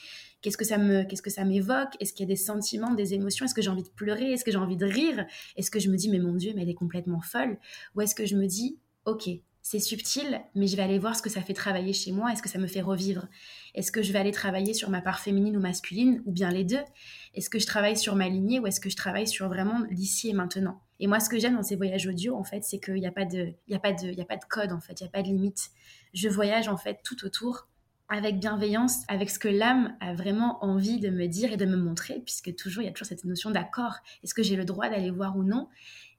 Qu'est-ce 0.44 0.58
que 0.58 0.64
ça 0.66 0.76
me, 0.76 1.04
qu'est-ce 1.04 1.22
que 1.22 1.30
ça 1.30 1.46
m'évoque? 1.46 1.96
Est-ce 2.00 2.12
qu'il 2.12 2.24
y 2.24 2.28
a 2.28 2.34
des 2.34 2.36
sentiments, 2.36 2.92
des 2.92 3.14
émotions? 3.14 3.46
Est-ce 3.46 3.54
que 3.54 3.62
j'ai 3.62 3.70
envie 3.70 3.82
de 3.82 3.88
pleurer? 3.88 4.30
Est-ce 4.30 4.44
que 4.44 4.50
j'ai 4.50 4.58
envie 4.58 4.76
de 4.76 4.84
rire? 4.84 5.24
Est-ce 5.56 5.70
que 5.70 5.80
je 5.80 5.88
me 5.88 5.96
dis 5.96 6.10
mais 6.10 6.18
mon 6.18 6.34
Dieu, 6.34 6.52
mais 6.54 6.64
elle 6.64 6.68
est 6.68 6.74
complètement 6.74 7.22
folle? 7.22 7.56
Ou 7.94 8.02
est-ce 8.02 8.14
que 8.14 8.26
je 8.26 8.36
me 8.36 8.46
dis 8.46 8.78
ok, 9.06 9.30
c'est 9.62 9.78
subtil, 9.78 10.42
mais 10.54 10.66
je 10.66 10.76
vais 10.76 10.82
aller 10.82 10.98
voir 10.98 11.16
ce 11.16 11.22
que 11.22 11.30
ça 11.30 11.40
fait 11.40 11.54
travailler 11.54 11.94
chez 11.94 12.12
moi? 12.12 12.30
Est-ce 12.30 12.42
que 12.42 12.50
ça 12.50 12.58
me 12.58 12.66
fait 12.66 12.82
revivre? 12.82 13.26
Est-ce 13.74 13.90
que 13.90 14.02
je 14.02 14.12
vais 14.12 14.18
aller 14.18 14.32
travailler 14.32 14.74
sur 14.74 14.90
ma 14.90 15.00
part 15.00 15.20
féminine 15.20 15.56
ou 15.56 15.60
masculine, 15.60 16.22
ou 16.26 16.32
bien 16.32 16.50
les 16.50 16.64
deux? 16.64 16.84
Est-ce 17.32 17.48
que 17.48 17.58
je 17.58 17.64
travaille 17.64 17.96
sur 17.96 18.14
ma 18.14 18.28
lignée 18.28 18.60
ou 18.60 18.66
est-ce 18.66 18.80
que 18.80 18.90
je 18.90 18.96
travaille 18.96 19.26
sur 19.26 19.48
vraiment 19.48 19.86
l'ici 19.88 20.28
et 20.28 20.34
maintenant? 20.34 20.82
Et 21.00 21.06
moi, 21.06 21.20
ce 21.20 21.30
que 21.30 21.38
j'aime 21.38 21.56
dans 21.56 21.62
ces 21.62 21.76
voyages 21.76 22.06
audio, 22.06 22.36
en 22.36 22.44
fait, 22.44 22.64
c'est 22.64 22.78
qu'il 22.78 22.96
n'y 22.96 23.06
a 23.06 23.12
pas 23.12 23.24
de, 23.24 23.54
y 23.66 23.74
a 23.74 23.78
pas 23.78 23.94
de, 23.94 24.12
y 24.12 24.20
a 24.20 24.26
pas 24.26 24.36
de 24.36 24.44
code 24.44 24.72
en 24.72 24.80
fait, 24.80 25.00
il 25.00 25.04
n'y 25.04 25.08
a 25.08 25.10
pas 25.10 25.22
de 25.22 25.28
limite. 25.28 25.70
Je 26.12 26.28
voyage 26.28 26.68
en 26.68 26.76
fait 26.76 27.00
tout 27.02 27.24
autour 27.24 27.66
avec 28.08 28.38
bienveillance, 28.38 29.02
avec 29.08 29.30
ce 29.30 29.38
que 29.38 29.48
l'âme 29.48 29.96
a 30.00 30.14
vraiment 30.14 30.62
envie 30.64 31.00
de 31.00 31.10
me 31.10 31.26
dire 31.26 31.52
et 31.52 31.56
de 31.56 31.66
me 31.66 31.76
montrer, 31.76 32.20
puisque 32.20 32.54
toujours 32.54 32.82
il 32.82 32.86
y 32.86 32.88
a 32.88 32.92
toujours 32.92 33.08
cette 33.08 33.24
notion 33.24 33.50
d'accord. 33.50 33.94
Est-ce 34.22 34.34
que 34.34 34.42
j'ai 34.42 34.56
le 34.56 34.64
droit 34.64 34.88
d'aller 34.88 35.10
voir 35.10 35.36
ou 35.36 35.42
non? 35.42 35.68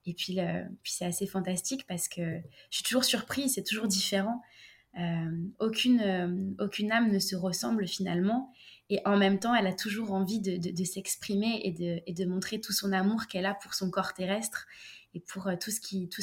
Et 0.08 0.14
puis, 0.14 0.38
puis 0.84 0.94
c'est 0.94 1.06
assez 1.06 1.26
fantastique 1.26 1.86
parce 1.88 2.08
que 2.08 2.22
je 2.70 2.78
suis 2.78 2.84
toujours 2.84 3.04
surprise, 3.04 3.54
c'est 3.56 3.64
toujours 3.64 3.88
différent. 3.88 4.42
Euh, 4.98 5.48
aucune, 5.60 6.00
euh, 6.00 6.64
aucune 6.64 6.92
âme 6.92 7.12
ne 7.12 7.20
se 7.20 7.36
ressemble 7.36 7.88
finalement. 7.88 8.54
Et 8.90 9.02
en 9.06 9.18
même 9.18 9.40
temps, 9.40 9.54
elle 9.56 9.68
a 9.68 9.74
toujours 9.74 10.14
envie 10.14 10.40
de, 10.40 10.84
s'exprimer 10.84 11.62
et 11.64 12.14
de, 12.14 12.26
montrer 12.26 12.62
tout 12.62 12.72
son 12.72 12.94
amour 12.94 13.28
qu'elle 13.28 13.46
a 13.46 13.56
pour 13.56 13.74
son 13.74 13.90
corps 13.90 14.14
terrestre 14.14 14.68
et 15.14 15.20
pour 15.20 15.48
euh, 15.48 15.56
tout 15.60 15.72
ce 15.72 15.80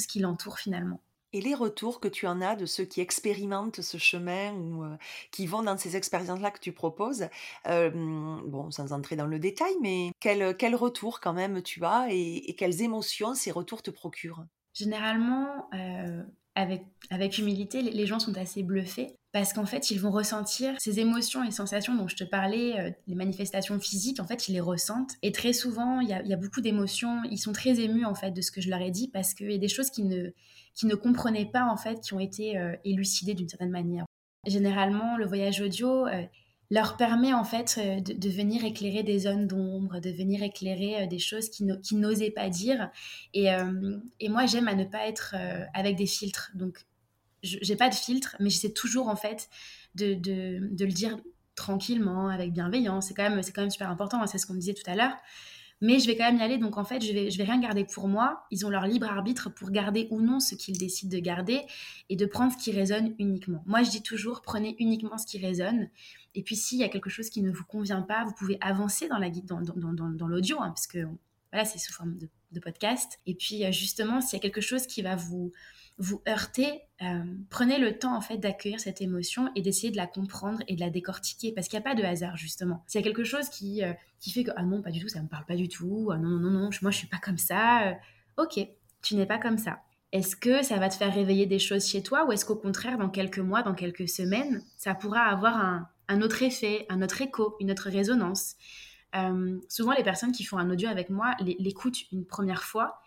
qui 0.07 0.19
l'entoure 0.19 0.59
finalement. 0.59 1.01
Et 1.33 1.41
les 1.41 1.55
retours 1.55 1.99
que 1.99 2.07
tu 2.07 2.27
en 2.27 2.41
as 2.41 2.55
de 2.55 2.65
ceux 2.65 2.85
qui 2.85 3.01
expérimentent 3.01 3.81
ce 3.81 3.97
chemin 3.97 4.53
ou 4.53 4.85
qui 5.31 5.47
vont 5.47 5.63
dans 5.63 5.77
ces 5.77 5.95
expériences-là 5.95 6.51
que 6.51 6.59
tu 6.59 6.71
proposes, 6.71 7.27
bon, 7.65 8.71
sans 8.71 8.93
entrer 8.93 9.15
dans 9.15 9.27
le 9.27 9.39
détail, 9.39 9.73
mais 9.81 10.11
quel, 10.19 10.55
quel 10.55 10.75
retour 10.75 11.19
quand 11.19 11.33
même 11.33 11.61
tu 11.63 11.83
as 11.83 12.07
et, 12.09 12.55
quelles 12.57 12.81
émotions 12.81 13.33
ces 13.33 13.51
retours 13.51 13.81
te 13.81 13.91
procurent? 13.91 14.45
Généralement, 14.73 15.69
avec, 16.55 16.83
avec 17.09 17.37
humilité, 17.37 17.81
les 17.81 18.05
gens 18.05 18.19
sont 18.19 18.37
assez 18.37 18.63
bluffés 18.63 19.15
parce 19.31 19.53
qu'en 19.53 19.65
fait, 19.65 19.89
ils 19.89 19.99
vont 19.99 20.11
ressentir 20.11 20.75
ces 20.79 20.99
émotions 20.99 21.43
et 21.43 21.49
sensations 21.49 21.95
dont 21.95 22.07
je 22.07 22.15
te 22.15 22.23
parlais, 22.23 22.95
les 23.07 23.15
manifestations 23.15 23.79
physiques, 23.79 24.19
en 24.19 24.27
fait, 24.27 24.47
ils 24.47 24.53
les 24.53 24.61
ressentent. 24.61 25.13
Et 25.23 25.31
très 25.31 25.53
souvent, 25.53 25.99
il 26.01 26.09
y 26.09 26.13
a, 26.13 26.37
beaucoup 26.37 26.61
d'émotions, 26.61 27.23
ils 27.31 27.39
sont 27.39 27.53
très 27.53 27.79
émus, 27.79 28.05
en 28.05 28.13
fait, 28.13 28.29
de 28.29 28.41
ce 28.41 28.51
que 28.51 28.61
je 28.61 28.69
leur 28.69 28.81
ai 28.81 28.91
dit 28.91 29.07
parce 29.07 29.33
qu'il 29.33 29.51
y 29.51 29.55
a 29.55 29.57
des 29.57 29.67
choses 29.67 29.89
qui 29.89 30.03
ne 30.03 30.31
qui 30.73 30.85
ne 30.87 30.95
comprenaient 30.95 31.45
pas 31.45 31.65
en 31.65 31.77
fait, 31.77 32.01
qui 32.01 32.13
ont 32.13 32.19
été 32.19 32.57
euh, 32.57 32.75
élucidés 32.83 33.33
d'une 33.33 33.49
certaine 33.49 33.69
manière. 33.69 34.05
Généralement, 34.45 35.17
le 35.17 35.25
voyage 35.25 35.61
audio 35.61 36.07
euh, 36.07 36.23
leur 36.71 36.97
permet 36.97 37.33
en 37.33 37.43
fait 37.43 37.75
euh, 37.77 37.99
de, 37.99 38.29
venir 38.29 38.63
éclairer 38.65 39.03
des 39.03 39.19
zones 39.19 39.47
d'ombre, 39.47 39.99
de 39.99 40.09
venir 40.09 40.43
éclairer 40.43 41.07
des 41.07 41.19
choses 41.19 41.49
qu'ils 41.49 41.99
n'osaient 41.99 42.31
pas 42.31 42.49
dire. 42.49 42.89
Et, 43.33 43.47
et 44.19 44.29
moi, 44.29 44.45
j'aime 44.45 44.67
à 44.67 44.75
ne 44.75 44.85
pas 44.85 45.07
être 45.07 45.35
avec 45.73 45.95
des 45.95 46.07
filtres. 46.07 46.51
Donc, 46.55 46.85
j'ai 47.43 47.75
pas 47.75 47.89
de 47.89 47.95
filtre, 47.95 48.35
mais 48.39 48.49
j'essaie 48.49 48.71
toujours 48.71 49.09
en 49.09 49.15
fait 49.15 49.49
de, 49.95 50.15
le 50.15 50.91
dire 50.91 51.19
tranquillement, 51.55 52.29
avec 52.29 52.53
bienveillance. 52.53 53.07
C'est 53.07 53.13
quand 53.13 53.29
même, 53.29 53.43
c'est 53.43 53.51
quand 53.51 53.61
même 53.61 53.69
super 53.69 53.89
important. 53.89 54.21
Hein, 54.21 54.27
c'est 54.27 54.37
ce 54.37 54.47
qu'on 54.47 54.55
disait 54.55 54.73
tout 54.73 54.89
à 54.89 54.95
l'heure 54.95 55.15
mais 55.83 55.99
je 55.99 56.07
vais 56.07 56.15
quand 56.15 56.23
même 56.23 56.37
y 56.37 56.41
aller. 56.41 56.57
Donc 56.57 56.77
en 56.77 56.85
fait, 56.85 57.01
je 57.01 57.11
vais, 57.11 57.29
je 57.29 57.37
vais 57.37 57.43
rien 57.43 57.59
garder 57.59 57.83
pour 57.83 58.07
moi. 58.07 58.45
Ils 58.51 58.65
ont 58.65 58.69
leur 58.69 58.87
libre 58.87 59.05
arbitre 59.05 59.53
pour 59.53 59.69
garder 59.69 60.07
ou 60.11 60.21
non 60.21 60.39
ce 60.39 60.55
qu'ils 60.55 60.77
décident 60.77 61.13
de 61.13 61.21
garder 61.21 61.59
et 62.07 62.15
de 62.15 62.25
prendre 62.25 62.53
ce 62.53 62.57
qui 62.57 62.71
résonne 62.71 63.13
uniquement. 63.19 63.61
Moi, 63.65 63.83
je 63.83 63.89
dis 63.89 64.01
toujours, 64.01 64.41
prenez 64.41 64.77
uniquement 64.79 65.17
ce 65.17 65.25
qui 65.25 65.39
résonne. 65.39 65.89
Et 66.35 66.41
puis 66.41 66.55
s'il 66.55 66.79
y 66.79 66.85
a 66.85 66.87
quelque 66.87 67.09
chose 67.09 67.29
qui 67.29 67.41
ne 67.41 67.51
vous 67.51 67.65
convient 67.65 68.01
pas, 68.01 68.23
vous 68.23 68.33
pouvez 68.33 68.57
avancer 68.61 69.09
dans 69.09 69.17
la 69.17 69.29
dans, 69.29 70.27
l'audio, 70.27 70.57
hein, 70.61 70.69
parce 70.69 70.87
que 70.87 71.05
c'est 71.65 71.79
sous 71.79 71.91
forme 71.91 72.17
de, 72.17 72.29
de 72.53 72.59
podcast. 72.61 73.19
Et 73.25 73.35
puis 73.35 73.65
euh, 73.65 73.71
justement, 73.73 74.21
s'il 74.21 74.37
y 74.37 74.39
a 74.39 74.41
quelque 74.41 74.61
chose 74.61 74.87
qui 74.87 75.01
va 75.01 75.17
vous 75.17 75.51
vous 75.97 76.21
heurtez, 76.27 76.81
euh, 77.01 77.23
prenez 77.49 77.77
le 77.77 77.97
temps 77.99 78.15
en 78.15 78.21
fait 78.21 78.37
d'accueillir 78.37 78.79
cette 78.79 79.01
émotion 79.01 79.51
et 79.55 79.61
d'essayer 79.61 79.91
de 79.91 79.97
la 79.97 80.07
comprendre 80.07 80.59
et 80.67 80.75
de 80.75 80.79
la 80.79 80.89
décortiquer 80.89 81.51
parce 81.51 81.67
qu'il 81.67 81.77
n'y 81.77 81.85
a 81.85 81.89
pas 81.89 81.95
de 81.95 82.03
hasard 82.03 82.35
justement. 82.35 82.83
S'il 82.87 82.99
y 82.99 83.03
a 83.03 83.05
quelque 83.05 83.23
chose 83.23 83.49
qui, 83.49 83.83
euh, 83.83 83.93
qui 84.19 84.31
fait 84.31 84.43
que 84.43 84.51
ah 84.55 84.63
non 84.63 84.81
pas 84.81 84.91
du 84.91 84.99
tout, 84.99 85.07
ça 85.07 85.21
me 85.21 85.27
parle 85.27 85.45
pas 85.45 85.55
du 85.55 85.67
tout, 85.67 86.09
ah 86.11 86.17
non 86.17 86.29
non 86.29 86.49
non, 86.49 86.69
moi 86.81 86.91
je 86.91 86.97
suis 86.97 87.07
pas 87.07 87.19
comme 87.19 87.37
ça. 87.37 87.89
Euh, 87.89 87.93
ok, 88.37 88.59
tu 89.01 89.15
n'es 89.15 89.25
pas 89.25 89.37
comme 89.37 89.57
ça. 89.57 89.81
Est-ce 90.11 90.35
que 90.35 90.63
ça 90.63 90.77
va 90.77 90.89
te 90.89 90.95
faire 90.95 91.13
réveiller 91.13 91.45
des 91.45 91.59
choses 91.59 91.87
chez 91.87 92.03
toi 92.03 92.25
ou 92.25 92.31
est-ce 92.31 92.45
qu'au 92.45 92.55
contraire 92.55 92.97
dans 92.97 93.09
quelques 93.09 93.39
mois, 93.39 93.63
dans 93.63 93.73
quelques 93.73 94.07
semaines, 94.07 94.61
ça 94.77 94.93
pourra 94.93 95.21
avoir 95.21 95.57
un, 95.57 95.89
un 96.07 96.21
autre 96.21 96.43
effet, 96.43 96.85
un 96.89 97.01
autre 97.01 97.21
écho, 97.21 97.55
une 97.59 97.71
autre 97.71 97.89
résonance? 97.89 98.55
Souvent 99.69 99.91
les 99.91 100.03
personnes 100.03 100.31
qui 100.31 100.43
font 100.43 100.57
un 100.57 100.71
audio 100.71 100.89
avec 100.89 101.11
moi 101.11 101.35
l'écoutent 101.39 101.99
une 102.11 102.25
première 102.25 102.63
fois 102.63 102.99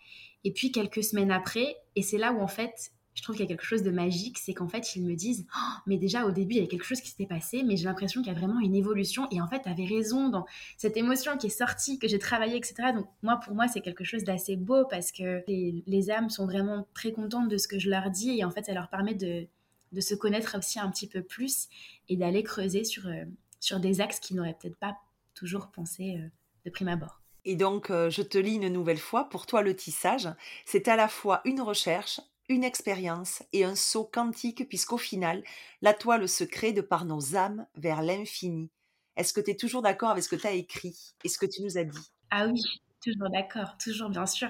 et 0.43 0.51
puis 0.51 0.71
quelques 0.71 1.03
semaines 1.03 1.31
après, 1.31 1.75
et 1.95 2.01
c'est 2.01 2.17
là 2.17 2.31
où 2.31 2.39
en 2.39 2.47
fait, 2.47 2.91
je 3.17 3.23
trouve 3.23 3.35
qu'il 3.35 3.45
y 3.45 3.47
a 3.47 3.49
quelque 3.49 3.65
chose 3.65 3.81
de 3.81 3.89
magique, 3.89 4.37
c'est 4.37 4.53
qu'en 4.53 4.67
fait, 4.67 4.95
ils 4.95 5.03
me 5.03 5.15
disent 5.15 5.47
oh, 5.55 5.79
Mais 5.87 5.97
déjà, 5.97 6.25
au 6.25 6.31
début, 6.31 6.53
il 6.53 6.61
y 6.61 6.63
a 6.63 6.67
quelque 6.67 6.85
chose 6.85 7.01
qui 7.01 7.09
s'était 7.09 7.25
passé, 7.25 7.63
mais 7.63 7.75
j'ai 7.75 7.85
l'impression 7.85 8.21
qu'il 8.21 8.31
y 8.31 8.35
a 8.35 8.37
vraiment 8.37 8.59
une 8.59 8.75
évolution. 8.75 9.27
Et 9.31 9.41
en 9.41 9.47
fait, 9.47 9.63
tu 9.63 9.69
avais 9.69 9.85
raison 9.85 10.29
dans 10.29 10.45
cette 10.77 10.97
émotion 10.97 11.35
qui 11.35 11.47
est 11.47 11.49
sortie, 11.49 11.97
que 11.97 12.07
j'ai 12.07 12.19
travaillé, 12.19 12.57
etc. 12.57 12.75
Donc, 12.93 13.07
moi, 13.23 13.39
pour 13.43 13.55
moi, 13.55 13.67
c'est 13.67 13.81
quelque 13.81 14.03
chose 14.03 14.23
d'assez 14.23 14.55
beau 14.55 14.85
parce 14.85 15.11
que 15.11 15.43
les, 15.47 16.11
âmes 16.11 16.29
sont 16.29 16.45
vraiment 16.45 16.87
très 16.93 17.11
contentes 17.11 17.49
de 17.49 17.57
ce 17.57 17.67
que 17.67 17.79
je 17.79 17.89
leur 17.89 18.11
dis. 18.11 18.37
Et 18.37 18.45
en 18.45 18.51
fait, 18.51 18.65
ça 18.65 18.73
leur 18.73 18.87
permet 18.87 19.15
de, 19.15 19.47
de 19.93 20.01
se 20.01 20.13
connaître 20.13 20.55
aussi 20.55 20.79
un 20.79 20.89
petit 20.91 21.07
peu 21.07 21.23
plus 21.23 21.69
et 22.09 22.17
d'aller 22.17 22.43
creuser 22.43 22.83
sur, 22.83 23.07
euh, 23.07 23.25
sur 23.59 23.79
des 23.79 23.99
axes 23.99 24.19
qu'ils 24.19 24.37
n'auraient 24.37 24.55
peut-être 24.61 24.77
pas 24.77 24.95
toujours 25.33 25.71
pensé 25.71 26.19
euh, 26.19 26.27
de 26.65 26.69
prime 26.69 26.89
abord. 26.89 27.16
Et 27.49 27.55
donc, 27.55 27.91
euh, 27.91 28.09
je 28.09 28.21
te 28.21 28.37
lis 28.37 28.55
une 28.55 28.67
nouvelle 28.67 28.97
fois, 28.97 29.29
pour 29.29 29.45
toi, 29.45 29.61
le 29.61 29.73
tissage, 29.73 30.27
c'est 30.65 30.89
à 30.89 30.97
la 30.97 31.07
fois 31.07 31.39
une 31.45 31.61
recherche, 31.61 32.19
une 32.49 32.65
expérience 32.65 33.41
et 33.53 33.63
un 33.63 33.73
saut 33.73 34.03
quantique, 34.03 34.67
puisqu'au 34.67 34.97
final, 34.97 35.41
la 35.81 35.93
toile 35.93 36.27
se 36.27 36.43
crée 36.43 36.73
de 36.73 36.81
par 36.81 37.05
nos 37.05 37.37
âmes 37.37 37.65
vers 37.75 38.01
l'infini. 38.01 38.69
Est-ce 39.15 39.31
que 39.31 39.39
tu 39.39 39.51
es 39.51 39.55
toujours 39.55 39.81
d'accord 39.81 40.09
avec 40.09 40.25
ce 40.25 40.29
que 40.29 40.35
tu 40.35 40.45
as 40.45 40.51
écrit 40.51 41.15
et 41.23 41.29
ce 41.29 41.37
que 41.37 41.45
tu 41.45 41.61
nous 41.61 41.77
as 41.77 41.85
dit? 41.85 42.11
Ah 42.31 42.47
oui, 42.47 42.61
toujours 43.01 43.29
d'accord, 43.29 43.77
toujours, 43.77 44.09
bien 44.09 44.25
sûr. 44.25 44.49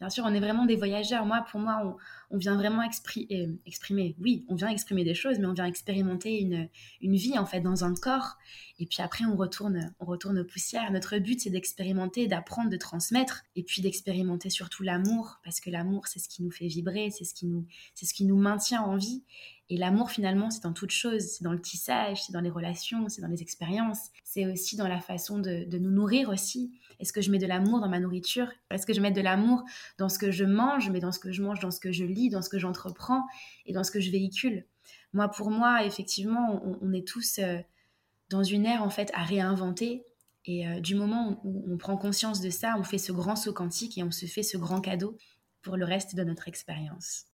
Bien 0.00 0.10
sûr, 0.10 0.24
on 0.26 0.34
est 0.34 0.40
vraiment 0.40 0.66
des 0.66 0.74
voyageurs. 0.74 1.24
Moi, 1.24 1.44
pour 1.48 1.60
moi, 1.60 1.80
on, 1.84 1.96
vient 2.38 2.56
vraiment 2.56 2.82
euh, 2.82 3.46
exprimer, 3.66 4.16
oui, 4.20 4.44
on 4.48 4.54
vient 4.54 4.68
exprimer 4.68 5.04
des 5.04 5.14
choses, 5.14 5.38
mais 5.38 5.46
on 5.46 5.52
vient 5.52 5.66
expérimenter 5.66 6.40
une, 6.40 6.68
une 7.00 7.16
vie, 7.16 7.38
en 7.38 7.46
fait, 7.46 7.60
dans 7.60 7.84
un 7.84 7.94
corps. 7.94 8.36
Et 8.78 8.86
puis 8.86 9.02
après, 9.02 9.24
on 9.24 9.36
retourne, 9.36 9.94
on 10.00 10.06
retourne 10.06 10.38
aux 10.38 10.44
poussières. 10.44 10.90
Notre 10.90 11.18
but, 11.18 11.40
c'est 11.40 11.50
d'expérimenter, 11.50 12.26
d'apprendre, 12.26 12.70
de 12.70 12.76
transmettre, 12.76 13.44
et 13.54 13.62
puis 13.62 13.82
d'expérimenter 13.82 14.50
surtout 14.50 14.82
l'amour, 14.82 15.40
parce 15.44 15.60
que 15.60 15.70
l'amour, 15.70 16.06
c'est 16.08 16.18
ce 16.18 16.28
qui 16.28 16.42
nous 16.42 16.50
fait 16.50 16.66
vibrer, 16.66 17.10
c'est 17.10 17.24
ce 17.24 17.34
qui 17.34 17.46
nous, 17.46 17.66
ce 17.94 18.12
qui 18.12 18.24
nous 18.24 18.36
maintient 18.36 18.82
en 18.82 18.96
vie. 18.96 19.22
Et 19.68 19.78
l'amour, 19.78 20.10
finalement, 20.10 20.50
c'est 20.50 20.64
dans 20.64 20.74
toute 20.74 20.90
chose. 20.90 21.22
C'est 21.22 21.44
dans 21.44 21.52
le 21.52 21.60
tissage, 21.60 22.24
c'est 22.24 22.32
dans 22.32 22.42
les 22.42 22.50
relations, 22.50 23.08
c'est 23.08 23.22
dans 23.22 23.28
les 23.28 23.40
expériences. 23.40 24.10
C'est 24.22 24.44
aussi 24.44 24.76
dans 24.76 24.88
la 24.88 25.00
façon 25.00 25.38
de, 25.38 25.64
de 25.64 25.78
nous 25.78 25.90
nourrir 25.90 26.28
aussi. 26.28 26.72
Est-ce 27.00 27.12
que 27.12 27.22
je 27.22 27.30
mets 27.30 27.38
de 27.38 27.46
l'amour 27.46 27.80
dans 27.80 27.88
ma 27.88 27.98
nourriture? 27.98 28.48
Est-ce 28.70 28.84
que 28.84 28.92
je 28.92 29.00
mets 29.00 29.12
de 29.12 29.20
l'amour 29.22 29.62
dans 29.98 30.10
ce 30.10 30.18
que 30.18 30.30
je 30.30 30.44
mange, 30.44 30.90
mais 30.90 31.00
dans 31.00 31.10
ce 31.10 31.18
que 31.18 31.32
je 31.32 31.42
mange, 31.42 31.58
dans 31.60 31.70
ce 31.70 31.80
que 31.80 31.90
je 31.90 32.04
lis, 32.04 32.21
dans 32.30 32.42
ce 32.42 32.48
que 32.48 32.58
j'entreprends 32.58 33.22
et 33.66 33.72
dans 33.72 33.84
ce 33.84 33.90
que 33.90 34.00
je 34.00 34.10
véhicule 34.10 34.66
Moi, 35.12 35.28
pour 35.28 35.50
moi, 35.50 35.84
effectivement, 35.84 36.62
on, 36.80 36.92
est 36.92 37.06
tous 37.06 37.38
euh, 37.38 37.58
dans 38.30 38.42
une 38.42 38.66
ère 38.66 38.82
en 38.82 38.90
fait 38.90 39.10
à 39.14 39.22
réinventer. 39.22 40.04
Et 40.44 40.66
euh, 40.66 40.80
du 40.80 40.94
moment 40.94 41.40
où 41.44 41.64
on 41.72 41.76
prend 41.76 41.96
conscience 41.96 42.40
de 42.40 42.50
ça, 42.50 42.76
on 42.78 42.82
fait 42.82 42.98
ce 42.98 43.12
grand 43.12 43.36
saut 43.36 43.52
quantique 43.52 43.96
et 43.98 44.02
on 44.02 44.10
se 44.10 44.26
fait 44.26 44.42
ce 44.42 44.56
grand 44.56 44.80
cadeau 44.80 45.16
pour 45.62 45.76
le 45.76 45.84
reste 45.84 46.16
de 46.16 46.24
notre 46.24 46.48
expérience. 46.48 47.26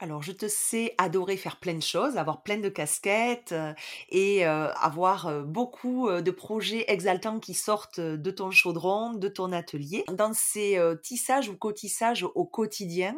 Alors, 0.00 0.22
je 0.22 0.30
te 0.30 0.46
sais 0.46 0.94
adorer 0.96 1.36
faire 1.36 1.58
plein 1.58 1.74
de 1.74 1.82
choses, 1.82 2.18
avoir 2.18 2.44
plein 2.44 2.58
de 2.58 2.68
casquettes 2.68 3.50
euh, 3.50 3.74
et 4.10 4.46
euh, 4.46 4.72
avoir 4.74 5.26
euh, 5.26 5.42
beaucoup 5.42 6.08
de 6.08 6.30
projets 6.30 6.84
exaltants 6.86 7.40
qui 7.40 7.52
sortent 7.52 7.98
de 7.98 8.30
ton 8.30 8.52
chaudron, 8.52 9.12
de 9.14 9.26
ton 9.26 9.50
atelier. 9.50 10.04
Dans 10.12 10.32
ces 10.32 10.80
tissages 11.02 11.48
ou 11.48 11.56
cotissages 11.56 12.24
au 12.34 12.44
quotidien, 12.44 13.16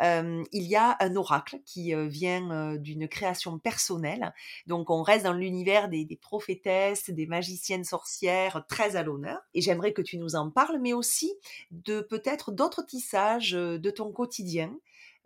il 0.00 0.46
y 0.52 0.76
a 0.76 0.96
un 1.00 1.16
oracle 1.16 1.58
qui 1.64 1.94
vient 2.08 2.76
d'une 2.76 3.08
création 3.08 3.58
personnelle. 3.58 4.32
Donc, 4.66 4.90
on 4.90 5.02
reste 5.02 5.24
dans 5.24 5.32
l'univers 5.32 5.88
des, 5.88 6.04
des 6.04 6.16
prophétesses, 6.16 7.10
des 7.10 7.26
magiciennes 7.26 7.84
sorcières, 7.84 8.64
très 8.68 8.96
à 8.96 9.02
l'honneur. 9.02 9.40
Et 9.54 9.60
j'aimerais 9.60 9.92
que 9.92 10.02
tu 10.02 10.18
nous 10.18 10.36
en 10.36 10.50
parles, 10.50 10.78
mais 10.80 10.92
aussi 10.92 11.32
de 11.70 12.00
peut-être 12.00 12.52
d'autres 12.52 12.84
tissages 12.84 13.52
de 13.52 13.90
ton 13.90 14.12
quotidien 14.12 14.72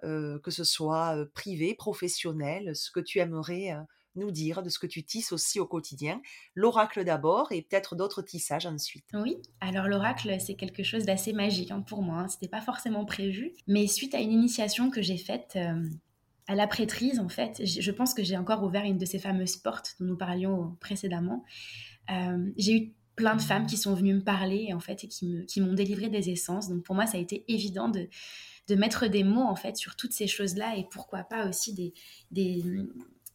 euh, 0.02 0.38
que 0.40 0.50
ce 0.50 0.64
soit 0.64 1.16
privé, 1.34 1.74
professionnel, 1.74 2.74
ce 2.74 2.90
que 2.90 3.00
tu 3.00 3.18
aimerais 3.18 3.74
nous 4.16 4.30
dire 4.30 4.62
de 4.62 4.68
ce 4.68 4.78
que 4.78 4.86
tu 4.86 5.02
tisses 5.02 5.32
aussi 5.32 5.58
au 5.58 5.66
quotidien. 5.66 6.20
L'oracle 6.54 7.04
d'abord 7.04 7.50
et 7.50 7.62
peut-être 7.62 7.96
d'autres 7.96 8.22
tissages 8.22 8.66
ensuite. 8.66 9.06
Oui, 9.12 9.36
alors 9.60 9.88
l'oracle, 9.88 10.36
c'est 10.40 10.54
quelque 10.54 10.82
chose 10.82 11.04
d'assez 11.04 11.32
magique 11.32 11.70
hein, 11.70 11.80
pour 11.80 12.02
moi. 12.02 12.18
Hein. 12.18 12.28
Ce 12.28 12.36
n'était 12.36 12.48
pas 12.48 12.60
forcément 12.60 13.04
prévu, 13.04 13.52
mais 13.66 13.86
suite 13.86 14.14
à 14.14 14.20
une 14.20 14.30
initiation 14.30 14.90
que 14.90 15.02
j'ai 15.02 15.16
faite 15.16 15.58
à 16.46 16.54
la 16.54 16.66
prêtrise, 16.66 17.18
en 17.18 17.28
fait, 17.28 17.62
je 17.64 17.90
pense 17.90 18.12
que 18.12 18.22
j'ai 18.22 18.36
encore 18.36 18.62
ouvert 18.62 18.84
une 18.84 18.98
de 18.98 19.06
ces 19.06 19.18
fameuses 19.18 19.56
portes 19.56 19.96
dont 19.98 20.06
nous 20.06 20.16
parlions 20.16 20.76
précédemment. 20.80 21.44
j'ai 22.56 22.76
eu 22.76 22.92
plein 23.16 23.36
de 23.36 23.42
femmes 23.42 23.66
qui 23.66 23.76
sont 23.76 23.94
venues 23.94 24.14
me 24.14 24.22
parler 24.22 24.72
en 24.72 24.80
fait 24.80 25.04
et 25.04 25.08
qui 25.08 25.60
m'ont 25.60 25.74
délivré 25.74 26.08
des 26.08 26.30
essences. 26.30 26.68
Donc 26.68 26.82
pour 26.82 26.94
moi, 26.94 27.06
ça 27.06 27.16
a 27.16 27.20
été 27.20 27.44
évident 27.48 27.88
de 27.88 28.08
de 28.68 28.74
mettre 28.74 29.06
des 29.06 29.24
mots 29.24 29.42
en 29.42 29.56
fait 29.56 29.76
sur 29.76 29.96
toutes 29.96 30.12
ces 30.12 30.26
choses-là 30.26 30.76
et 30.76 30.86
pourquoi 30.90 31.24
pas 31.24 31.48
aussi 31.48 31.74
des, 31.74 31.92
des, 32.30 32.62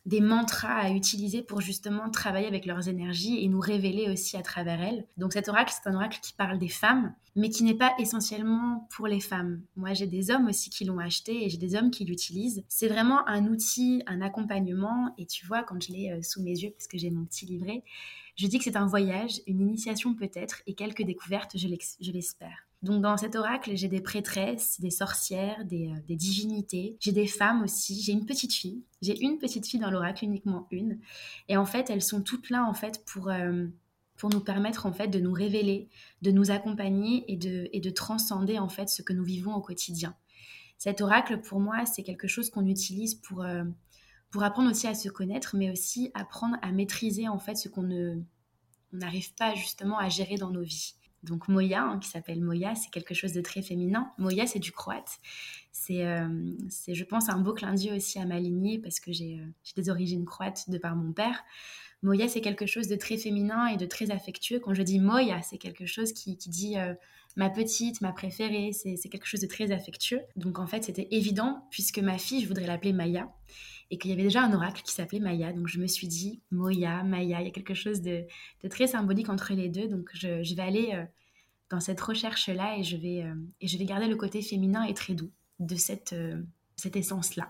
des 0.06 0.22
mantras 0.22 0.74
à 0.74 0.90
utiliser 0.90 1.44
pour 1.44 1.62
justement 1.62 2.10
travailler 2.10 2.48
avec 2.48 2.66
leurs 2.66 2.88
énergies 2.88 3.44
et 3.44 3.48
nous 3.48 3.60
révéler 3.60 4.10
aussi 4.10 4.38
à 4.38 4.42
travers 4.42 4.82
elles. 4.82 5.06
Donc 5.18 5.34
cet 5.34 5.50
oracle, 5.50 5.72
c'est 5.72 5.88
un 5.88 5.94
oracle 5.94 6.20
qui 6.22 6.34
parle 6.34 6.58
des 6.58 6.70
femmes, 6.70 7.14
mais 7.36 7.50
qui 7.50 7.64
n'est 7.64 7.76
pas 7.76 7.94
essentiellement 8.00 8.88
pour 8.96 9.08
les 9.08 9.20
femmes. 9.20 9.62
Moi, 9.76 9.94
j'ai 9.94 10.08
des 10.08 10.32
hommes 10.32 10.48
aussi 10.48 10.70
qui 10.70 10.86
l'ont 10.86 11.00
acheté 11.00 11.46
et 11.46 11.50
j'ai 11.50 11.58
des 11.58 11.76
hommes 11.76 11.92
qui 11.92 12.06
l'utilisent. 12.06 12.64
C'est 12.70 12.88
vraiment 12.88 13.28
un 13.28 13.46
outil, 13.46 14.02
un 14.08 14.22
accompagnement. 14.22 15.14
Et 15.18 15.26
tu 15.26 15.46
vois, 15.46 15.64
quand 15.64 15.82
je 15.82 15.92
l'ai 15.92 16.12
euh, 16.12 16.22
sous 16.24 16.42
mes 16.42 16.58
yeux, 16.58 16.72
parce 16.72 16.88
que 16.88 16.98
j'ai 16.98 17.12
mon 17.12 17.26
petit 17.26 17.46
livret, 17.46 17.84
je 18.36 18.48
dis 18.48 18.58
que 18.58 18.64
c'est 18.64 18.78
un 18.78 18.88
voyage, 18.88 19.42
une 19.48 19.62
initiation 19.62 20.16
peut-être, 20.16 20.62
et 20.66 20.74
quelques 20.74 21.04
découvertes, 21.04 21.56
je 21.56 22.12
l'espère. 22.12 22.69
Donc 22.82 23.02
dans 23.02 23.18
cet 23.18 23.36
oracle, 23.36 23.72
j'ai 23.76 23.90
des 23.90 24.00
prêtresses, 24.00 24.80
des 24.80 24.90
sorcières, 24.90 25.66
des, 25.66 25.90
euh, 25.90 26.16
divinités. 26.16 26.96
J'ai 27.00 27.12
des 27.12 27.28
femmes 27.28 27.64
aussi. 27.64 28.02
J'ai 28.02 28.14
une 28.14 28.26
petite 28.26 28.54
fille. 28.54 28.84
J'ai 29.02 29.20
une 29.22 29.38
petite 29.38 29.68
fille 29.68 29.80
dans 29.80 29.92
l'oracle, 29.92 30.24
uniquement 30.24 30.68
une. 30.72 31.00
Et 31.50 31.58
en 31.58 31.66
fait, 31.66 31.90
elles 31.90 32.02
sont 32.02 32.22
toutes 32.22 32.50
là 32.50 32.66
en 32.66 32.74
fait 32.74 33.04
pour 33.06 33.30
euh, 33.30 33.68
pour 34.16 34.30
nous 34.30 34.42
permettre 34.42 34.86
en 34.86 34.94
fait 34.94 35.08
de 35.08 35.20
nous 35.20 35.32
révéler, 35.32 35.90
de 36.22 36.32
nous 36.32 36.52
accompagner 36.52 37.30
et 37.32 37.36
de 37.36 37.70
et 37.74 37.82
de 37.82 37.90
transcender 37.90 38.60
en 38.60 38.70
fait 38.70 38.88
ce 38.88 39.02
que 39.02 39.14
nous 39.14 39.26
vivons 39.26 39.54
au 39.54 39.62
quotidien. 39.62 40.16
Cet 40.78 41.02
oracle, 41.02 41.42
pour 41.42 41.60
moi, 41.60 41.86
c'est 41.86 42.04
quelque 42.04 42.28
chose 42.30 42.50
qu'on 42.50 42.66
utilise 42.66 43.16
pour 43.16 43.44
euh, 43.44 43.66
pour 44.32 44.44
apprendre 44.44 44.70
aussi 44.70 44.88
à 44.88 44.96
se 44.96 45.10
connaître, 45.10 45.58
mais 45.58 45.70
aussi 45.70 46.12
apprendre 46.14 46.56
à 46.62 46.72
maîtriser 46.72 47.28
en 47.28 47.40
fait 47.40 47.56
ce 47.56 47.68
qu'on 47.68 47.92
on 47.92 48.98
n'arrive 48.98 49.34
pas 49.36 49.54
justement 49.56 49.98
à 49.98 50.08
gérer 50.08 50.38
dans 50.38 50.50
nos 50.50 50.64
vies. 50.64 50.96
Donc 51.24 51.48
Moya, 51.48 51.84
hein, 51.84 52.00
qui 52.00 52.10
s'appelle 52.10 52.42
Moya, 52.42 52.76
c'est 52.76 52.90
quelque 52.90 53.14
chose 53.14 53.34
de 53.34 53.42
très 53.42 53.62
féminin. 53.62 54.12
Moya, 54.18 54.48
c'est 54.48 54.60
du 54.60 54.72
croate. 54.72 55.20
C'est, 55.72 56.06
euh, 56.06 56.28
je 56.88 57.04
pense, 57.04 57.30
un 57.30 57.40
beau 57.40 57.54
clin 57.54 57.74
d'œil 57.74 57.98
aussi 57.98 58.20
à 58.20 58.26
ma 58.26 58.40
lignée 58.40 58.80
parce 58.80 59.00
que 59.00 59.12
j'ai, 59.12 59.40
euh, 59.40 59.46
j'ai 59.64 59.82
des 59.82 59.90
origines 59.90 60.26
croates 60.26 60.70
de 60.70 60.78
par 60.78 60.96
mon 60.96 61.12
père. 61.12 61.44
Moya, 62.02 62.30
c'est 62.30 62.42
quelque 62.42 62.66
chose 62.66 62.88
de 62.88 62.96
très 62.96 63.18
féminin 63.18 63.68
et 63.68 63.78
de 63.78 63.86
très 63.86 64.12
affectueux. 64.12 64.60
Quand 64.60 64.74
je 64.74 64.82
dis 64.82 65.00
Moya, 65.00 65.42
c'est 65.42 65.58
quelque 65.58 65.86
chose 65.86 66.14
qui, 66.14 66.36
dit 66.36 66.78
euh, 66.78 66.94
ma 67.36 67.50
petite, 67.50 68.00
ma 68.02 68.14
préférée. 68.14 68.72
C'est 68.72 69.10
quelque 69.10 69.28
chose 69.28 69.42
de 69.42 69.48
très 69.48 69.72
affectueux. 69.72 70.22
Donc 70.38 70.60
en 70.60 70.68
fait, 70.68 70.86
c'était 70.86 71.10
évident 71.12 71.68
puisque 71.72 72.00
ma 72.00 72.18
fille, 72.18 72.42
je 72.42 72.48
voudrais 72.48 72.68
l'appeler 72.68 72.94
Maya 72.94 73.30
et 73.92 73.98
qu'il 73.98 74.12
y 74.12 74.14
avait 74.14 74.24
déjà 74.24 74.44
un 74.44 74.54
oracle 74.54 74.84
qui 74.84 74.92
s'appelait 74.92 75.20
Maya. 75.20 75.52
Donc 75.52 75.68
je 75.68 75.80
me 75.80 75.88
suis 75.88 76.08
dit, 76.08 76.42
Moya, 76.52 77.04
Maya, 77.04 77.42
il 77.42 77.46
y 77.46 77.48
a 77.48 77.52
quelque 77.52 77.74
chose 77.74 78.02
de, 78.02 78.26
très 78.70 78.88
symbolique 78.88 79.30
entre 79.30 79.54
les 79.54 79.70
deux. 79.70 79.88
Donc 79.88 80.10
je, 80.14 80.56
vais 80.56 80.62
aller 80.62 80.92
euh, 80.94 81.04
dans 81.70 81.80
cette 81.80 82.00
recherche-là 82.00 82.78
et, 82.78 82.84
je 82.84 82.98
vais, 82.98 83.24
euh, 83.24 83.34
et 83.62 83.68
je 83.68 83.78
vais 83.78 83.86
garder 83.86 84.08
le 84.08 84.16
côté 84.16 84.42
féminin 84.42 84.84
et 84.84 84.94
très 84.94 85.14
doux 85.14 85.32
de 85.60 85.76
cette, 85.76 86.14
euh, 86.14 86.42
cette 86.76 86.96
essence-là. 86.96 87.50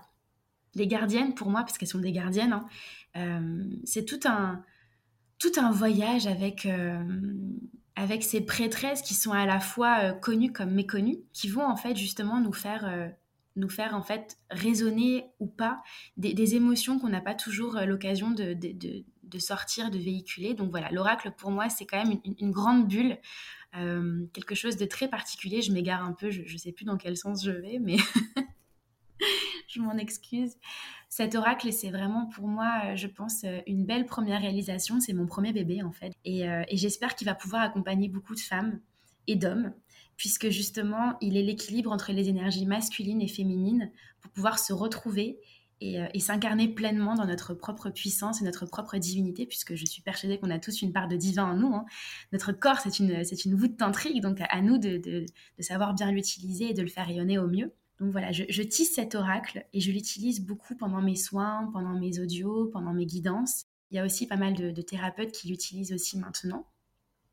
Les 0.74 0.86
gardiennes, 0.86 1.34
pour 1.34 1.50
moi, 1.50 1.60
parce 1.62 1.76
qu'elles 1.76 1.88
sont 1.88 1.98
des 1.98 2.12
gardiennes, 2.12 2.62
hein, 3.14 3.64
c'est 3.84 4.04
tout 4.04 4.20
un, 4.24 4.62
tout 5.38 5.50
un 5.56 5.72
voyage 5.72 6.28
avec, 6.28 6.68
avec 7.96 8.22
ces 8.22 8.40
prêtresses 8.40 9.02
qui 9.02 9.14
sont 9.14 9.32
à 9.32 9.46
la 9.46 9.58
fois 9.58 10.12
connues 10.12 10.52
comme 10.52 10.70
méconnues, 10.70 11.18
qui 11.32 11.48
vont 11.48 11.66
en 11.66 11.74
fait 11.74 11.96
justement 11.96 12.40
nous 12.40 12.52
faire 12.52 13.12
nous 13.56 13.68
faire 13.68 13.94
en 13.94 14.02
fait 14.02 14.38
résonner 14.50 15.26
ou 15.38 15.46
pas 15.46 15.82
des, 16.16 16.54
émotions 16.54 16.98
qu'on 16.98 17.08
n'a 17.08 17.20
pas 17.20 17.34
toujours 17.34 17.76
euh, 17.76 17.84
l'occasion 17.84 18.30
de, 18.30 18.54
de, 18.54 19.38
sortir, 19.38 19.90
de 19.90 19.98
véhiculer. 19.98 20.54
Donc 20.54 20.70
voilà, 20.70 20.90
l'oracle 20.90 21.32
pour 21.36 21.50
moi 21.50 21.68
c'est 21.68 21.86
quand 21.86 22.04
même 22.04 22.20
une, 22.24 22.50
grande 22.50 22.88
bulle, 22.88 23.18
euh, 23.76 24.26
quelque 24.32 24.54
chose 24.54 24.76
de 24.76 24.84
très 24.84 25.08
particulier. 25.08 25.62
Je 25.62 25.72
m'égare 25.72 26.02
un 26.02 26.12
peu, 26.12 26.30
je 26.30 26.40
ne 26.42 26.58
sais 26.58 26.72
plus 26.72 26.84
dans 26.84 26.96
quel 26.96 27.16
sens 27.16 27.44
je 27.44 27.50
vais, 27.50 27.78
mais 27.78 27.96
je 29.68 29.80
m'en 29.80 29.96
excuse. 29.96 30.56
Cet 31.08 31.34
oracle, 31.34 31.72
c'est 31.72 31.90
vraiment 31.90 32.26
pour 32.26 32.46
moi, 32.46 32.70
euh, 32.84 32.96
je 32.96 33.08
pense, 33.08 33.44
une 33.66 33.84
belle 33.84 34.06
première 34.06 34.40
réalisation. 34.40 35.00
C'est 35.00 35.12
mon 35.12 35.26
premier 35.26 35.52
bébé 35.52 35.82
en 35.82 35.92
fait. 35.92 36.12
Et 36.24 36.46
j'espère 36.76 37.16
qu'il 37.16 37.26
va 37.26 37.34
pouvoir 37.34 37.62
accompagner 37.62 38.08
beaucoup 38.08 38.34
de 38.34 38.40
femmes 38.40 38.80
et 39.26 39.36
d'hommes 39.36 39.72
puisque 40.20 40.50
justement, 40.50 41.16
il 41.22 41.38
est 41.38 41.42
l'équilibre 41.42 41.90
entre 41.90 42.12
les 42.12 42.28
énergies 42.28 42.66
masculines 42.66 43.22
et 43.22 43.26
féminines 43.26 43.90
pour 44.20 44.30
pouvoir 44.32 44.58
se 44.58 44.74
retrouver 44.74 45.40
et, 45.80 45.98
euh, 45.98 46.06
s'incarner 46.18 46.68
pleinement 46.68 47.14
dans 47.14 47.24
notre 47.24 47.54
propre 47.54 47.88
puissance 47.88 48.42
et 48.42 48.44
notre 48.44 48.66
propre 48.66 48.98
divinité, 48.98 49.46
puisque 49.46 49.76
je 49.76 49.86
suis 49.86 50.02
persuadée 50.02 50.38
qu'on 50.38 50.50
a 50.50 50.58
tous 50.58 50.82
une 50.82 50.92
part 50.92 51.08
de 51.08 51.16
divin 51.16 51.44
en 51.44 51.56
nous. 51.56 51.74
Hein. 51.74 51.86
Notre 52.32 52.52
corps, 52.52 52.80
c'est 52.80 52.98
une, 52.98 53.24
c'est 53.24 53.46
une 53.46 53.54
voûte 53.54 53.78
tantrique, 53.78 54.20
donc 54.20 54.42
à, 54.46 54.60
nous 54.60 54.76
de, 54.76 54.98
de, 54.98 55.24
savoir 55.58 55.94
bien 55.94 56.12
l'utiliser 56.12 56.68
et 56.68 56.74
de 56.74 56.82
le 56.82 56.88
faire 56.88 57.06
rayonner 57.06 57.38
au 57.38 57.46
mieux. 57.46 57.72
Donc 57.98 58.12
voilà, 58.12 58.30
je, 58.30 58.62
tisse 58.62 58.94
cet 58.94 59.14
oracle 59.14 59.64
et 59.72 59.80
je 59.80 59.90
l'utilise 59.90 60.42
beaucoup 60.42 60.76
pendant 60.76 61.00
mes 61.00 61.16
soins, 61.16 61.70
pendant 61.72 61.98
mes 61.98 62.20
audios, 62.20 62.66
pendant 62.66 62.92
mes 62.92 63.06
guidances. 63.06 63.64
Il 63.90 63.96
y 63.96 63.98
a 63.98 64.04
aussi 64.04 64.26
pas 64.26 64.36
mal 64.36 64.52
de 64.52 64.82
thérapeutes 64.82 65.32
qui 65.32 65.48
l'utilisent 65.48 65.94
aussi 65.94 66.18
maintenant. 66.18 66.66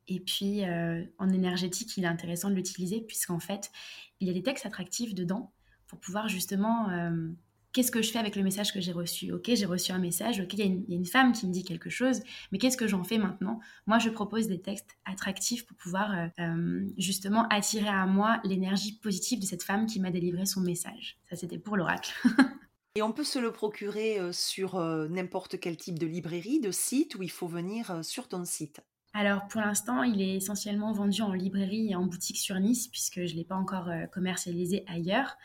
Et 0.08 0.20
puis, 0.20 0.64
euh, 0.64 1.04
en 1.18 1.30
énergétique, 1.30 1.98
il 1.98 2.06
est 2.06 2.08
intéressant 2.08 2.50
de 2.50 2.56
l'utiliser 2.56 3.02
puisqu'en 3.02 3.40
fait, 3.40 3.72
il 4.20 4.28
y 4.28 4.32
a 4.32 4.34
des 4.34 4.44
textes 4.44 4.66
attractifs 4.66 5.14
dedans 5.14 5.52
pour 5.88 6.00
pouvoir 6.00 6.30
justement, 6.30 6.90
euh, 6.90 7.30
qu'est-ce 7.74 7.92
que 7.92 8.02
je 8.02 8.12
fais 8.12 8.20
avec 8.20 8.36
le 8.36 8.44
message 8.44 8.74
que 8.74 8.80
j'ai 8.80 8.94
reçu? 8.94 9.32
Ok, 9.34 9.52
j'ai 9.54 9.66
reçu 9.66 9.92
un 9.92 10.00
message, 10.00 10.40
ok, 10.40 10.54
il 10.54 10.60
y, 10.60 10.94
a 10.94 10.96
une 10.96 11.06
femme 11.06 11.34
qui 11.34 11.46
me 11.46 11.52
dit 11.52 11.64
quelque 11.64 11.90
chose, 11.90 12.22
mais 12.52 12.58
qu'est-ce 12.58 12.78
que 12.78 12.88
j'en 12.88 13.04
fais 13.04 13.18
maintenant? 13.18 13.60
Moi, 13.86 14.00
je 14.00 14.10
propose 14.10 14.48
des 14.48 14.62
textes 14.62 14.98
attractifs 15.06 15.66
pour 15.66 15.78
pouvoir 15.78 16.30
euh, 16.40 16.86
justement 16.98 17.48
attirer 17.50 17.90
à 17.90 18.06
moi 18.06 18.40
l'énergie 18.44 18.98
positive 18.98 19.40
de 19.40 19.46
cette 19.46 19.64
femme 19.64 19.88
qui 19.88 20.00
m'a 20.00 20.12
délivré 20.12 20.46
son 20.46 20.62
message. 20.62 21.18
Ça, 21.30 21.36
c'était 21.36 21.60
pour 21.60 21.78
l'oracle. 21.78 22.14
Et 22.96 23.02
on 23.04 23.12
peut 23.12 23.24
se 23.24 23.38
le 23.38 23.52
procurer 23.52 24.34
sur 24.34 24.80
n'importe 24.80 25.60
quel 25.60 25.78
type 25.78 26.00
de 26.00 26.08
librairie, 26.08 26.60
de 26.60 26.72
site, 26.72 27.14
où 27.14 27.22
il 27.22 27.30
faut 27.30 27.46
venir 27.46 28.04
sur 28.04 28.28
ton 28.28 28.44
site? 28.44 28.82
Alors 29.18 29.48
pour 29.48 29.62
l'instant, 29.62 30.04
il 30.04 30.22
est 30.22 30.36
essentiellement 30.36 30.92
vendu 30.92 31.24
en 31.24 31.34
librairie 31.34 31.90
et 31.90 31.96
en 31.96 32.06
boutique 32.06 32.38
sur 32.38 32.60
Nice, 32.60 32.88
puisque 32.88 33.26
je 33.26 33.34
ne 33.34 33.38
l'ai 33.38 33.44
pas 33.44 33.56
encore 33.56 33.90
commercialisé 34.12 34.84
ailleurs. 34.88 35.38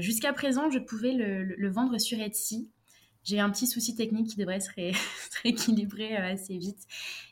Jusqu'à 0.00 0.32
présent, 0.32 0.70
je 0.70 0.78
pouvais 0.78 1.12
le, 1.12 1.42
le, 1.42 1.70
vendre 1.70 1.98
sur 1.98 2.20
Etsy. 2.20 2.70
J'ai 3.24 3.38
un 3.38 3.50
petit 3.50 3.66
souci 3.66 3.94
technique 3.94 4.30
qui 4.30 4.36
devrait 4.36 4.60
se, 4.60 4.70
rééquilibrer 5.42 6.16
euh, 6.16 6.32
assez 6.32 6.56
vite. 6.58 6.86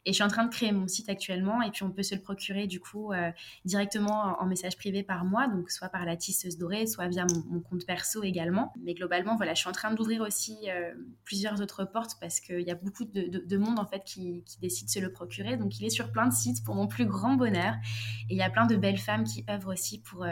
Et 0.06 0.12
je 0.12 0.14
suis 0.14 0.24
en 0.24 0.28
train 0.28 0.44
de 0.44 0.50
créer 0.50 0.72
mon 0.72 0.88
site 0.88 1.08
actuellement. 1.08 1.62
Et 1.62 1.70
puis, 1.70 1.82
on 1.82 1.90
peut 1.90 2.02
se 2.02 2.14
le 2.14 2.20
procurer 2.20 2.66
du 2.66 2.80
coup 2.80 3.12
euh, 3.12 3.30
directement 3.64 4.40
en, 4.40 4.46
message 4.46 4.76
privé 4.76 5.02
par 5.02 5.24
mois, 5.24 5.46
donc 5.46 5.70
soit 5.70 5.88
par 5.88 6.04
la 6.04 6.16
tisseuse 6.16 6.58
dorée, 6.58 6.86
soit 6.86 7.08
via 7.08 7.26
mon, 7.48 7.60
compte 7.60 7.86
perso 7.86 8.22
également. 8.22 8.72
Mais 8.82 8.94
globalement, 8.94 9.36
voilà, 9.36 9.54
je 9.54 9.60
suis 9.60 9.68
en 9.68 9.72
train 9.72 9.92
d'ouvrir 9.92 10.22
aussi 10.22 10.56
euh, 10.68 10.92
plusieurs 11.24 11.60
autres 11.60 11.84
portes 11.84 12.16
parce 12.20 12.40
qu'il 12.40 12.62
y 12.62 12.70
a 12.70 12.74
beaucoup 12.74 13.04
de, 13.04 13.56
monde 13.56 13.78
en 13.78 13.86
fait 13.86 14.02
qui, 14.04 14.42
qui, 14.44 14.58
décide 14.58 14.86
de 14.86 14.92
se 14.92 15.00
le 15.00 15.12
procurer. 15.12 15.56
Donc, 15.56 15.78
il 15.78 15.84
est 15.84 15.90
sur 15.90 16.10
plein 16.12 16.26
de 16.26 16.32
sites 16.32 16.64
pour 16.64 16.74
mon 16.74 16.86
plus 16.86 17.04
grand 17.04 17.34
bonheur. 17.34 17.74
Et 18.28 18.34
il 18.34 18.36
y 18.36 18.42
a 18.42 18.50
plein 18.50 18.66
de 18.66 18.76
belles 18.76 18.98
femmes 18.98 19.24
qui 19.24 19.44
œuvrent 19.50 19.72
aussi 19.72 20.00
pour 20.00 20.24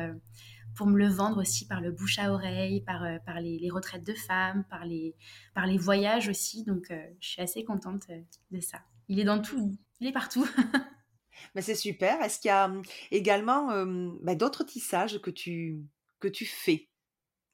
pour 0.79 0.87
me 0.87 0.97
le 0.97 1.09
vendre 1.09 1.41
aussi 1.41 1.67
par 1.67 1.81
le 1.81 1.91
bouche 1.91 2.21
à 2.21 2.33
oreille, 2.33 2.83
par, 2.83 3.03
euh, 3.03 3.19
par 3.27 3.41
les, 3.41 3.69
retraites 3.69 4.07
de 4.07 4.15
femmes, 4.15 4.65
par 4.71 4.85
les, 4.85 5.17
par 5.53 5.67
les 5.67 5.77
voyages 5.77 6.29
aussi. 6.29 6.63
Donc, 6.63 6.93
euh, 6.93 7.03
je 7.19 7.31
suis 7.31 7.43
assez 7.43 7.65
contente 7.65 8.05
euh, 8.11 8.21
de 8.53 8.61
ça. 8.61 8.79
Il 9.09 9.19
est 9.19 9.25
dans 9.25 9.43
tout, 9.43 9.77
il 9.99 10.07
est 10.07 10.13
partout. 10.13 10.47
Mais 11.57 11.63
c'est 11.63 11.75
super. 11.75 12.23
Est-ce 12.23 12.39
qu'il 12.39 12.51
y 12.51 12.53
a 12.53 12.67
hum, 12.67 12.83
également 13.11 13.85
bah, 14.23 14.37
d'autres 14.37 14.63
tissages 14.63 15.21
que 15.21 15.31
tu, 15.31 15.83
que 16.21 16.29
tu 16.29 16.47
fais 16.47 16.89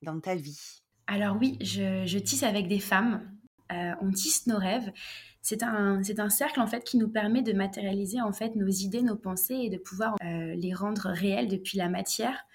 dans 0.02 0.20
ta 0.20 0.34
vie? 0.34 0.82
Alors 1.06 1.38
oui, 1.40 1.56
je, 1.62 2.04
je, 2.04 2.18
tisse 2.18 2.42
avec 2.42 2.68
des 2.68 2.80
femmes. 2.80 3.26
on 3.70 4.10
tisse 4.10 4.46
nos 4.46 4.58
rêves. 4.58 4.92
C'est 5.40 5.62
un, 5.62 6.02
c'est 6.02 6.20
un 6.20 6.30
cercle 6.30 6.60
en 6.60 6.66
fait 6.66 6.84
qui 6.84 6.98
nous 6.98 7.08
permet 7.08 7.42
de 7.42 7.52
matérialiser 7.54 8.20
en 8.20 8.32
fait 8.32 8.54
nos 8.54 8.68
idées, 8.68 9.02
nos 9.02 9.16
pensées 9.16 9.60
et 9.62 9.70
de 9.70 9.78
pouvoir 9.78 10.16
les 10.22 10.74
rendre 10.74 11.08
réelles 11.08 11.48
depuis 11.48 11.76
la 11.78 11.88
matière. 11.88 12.46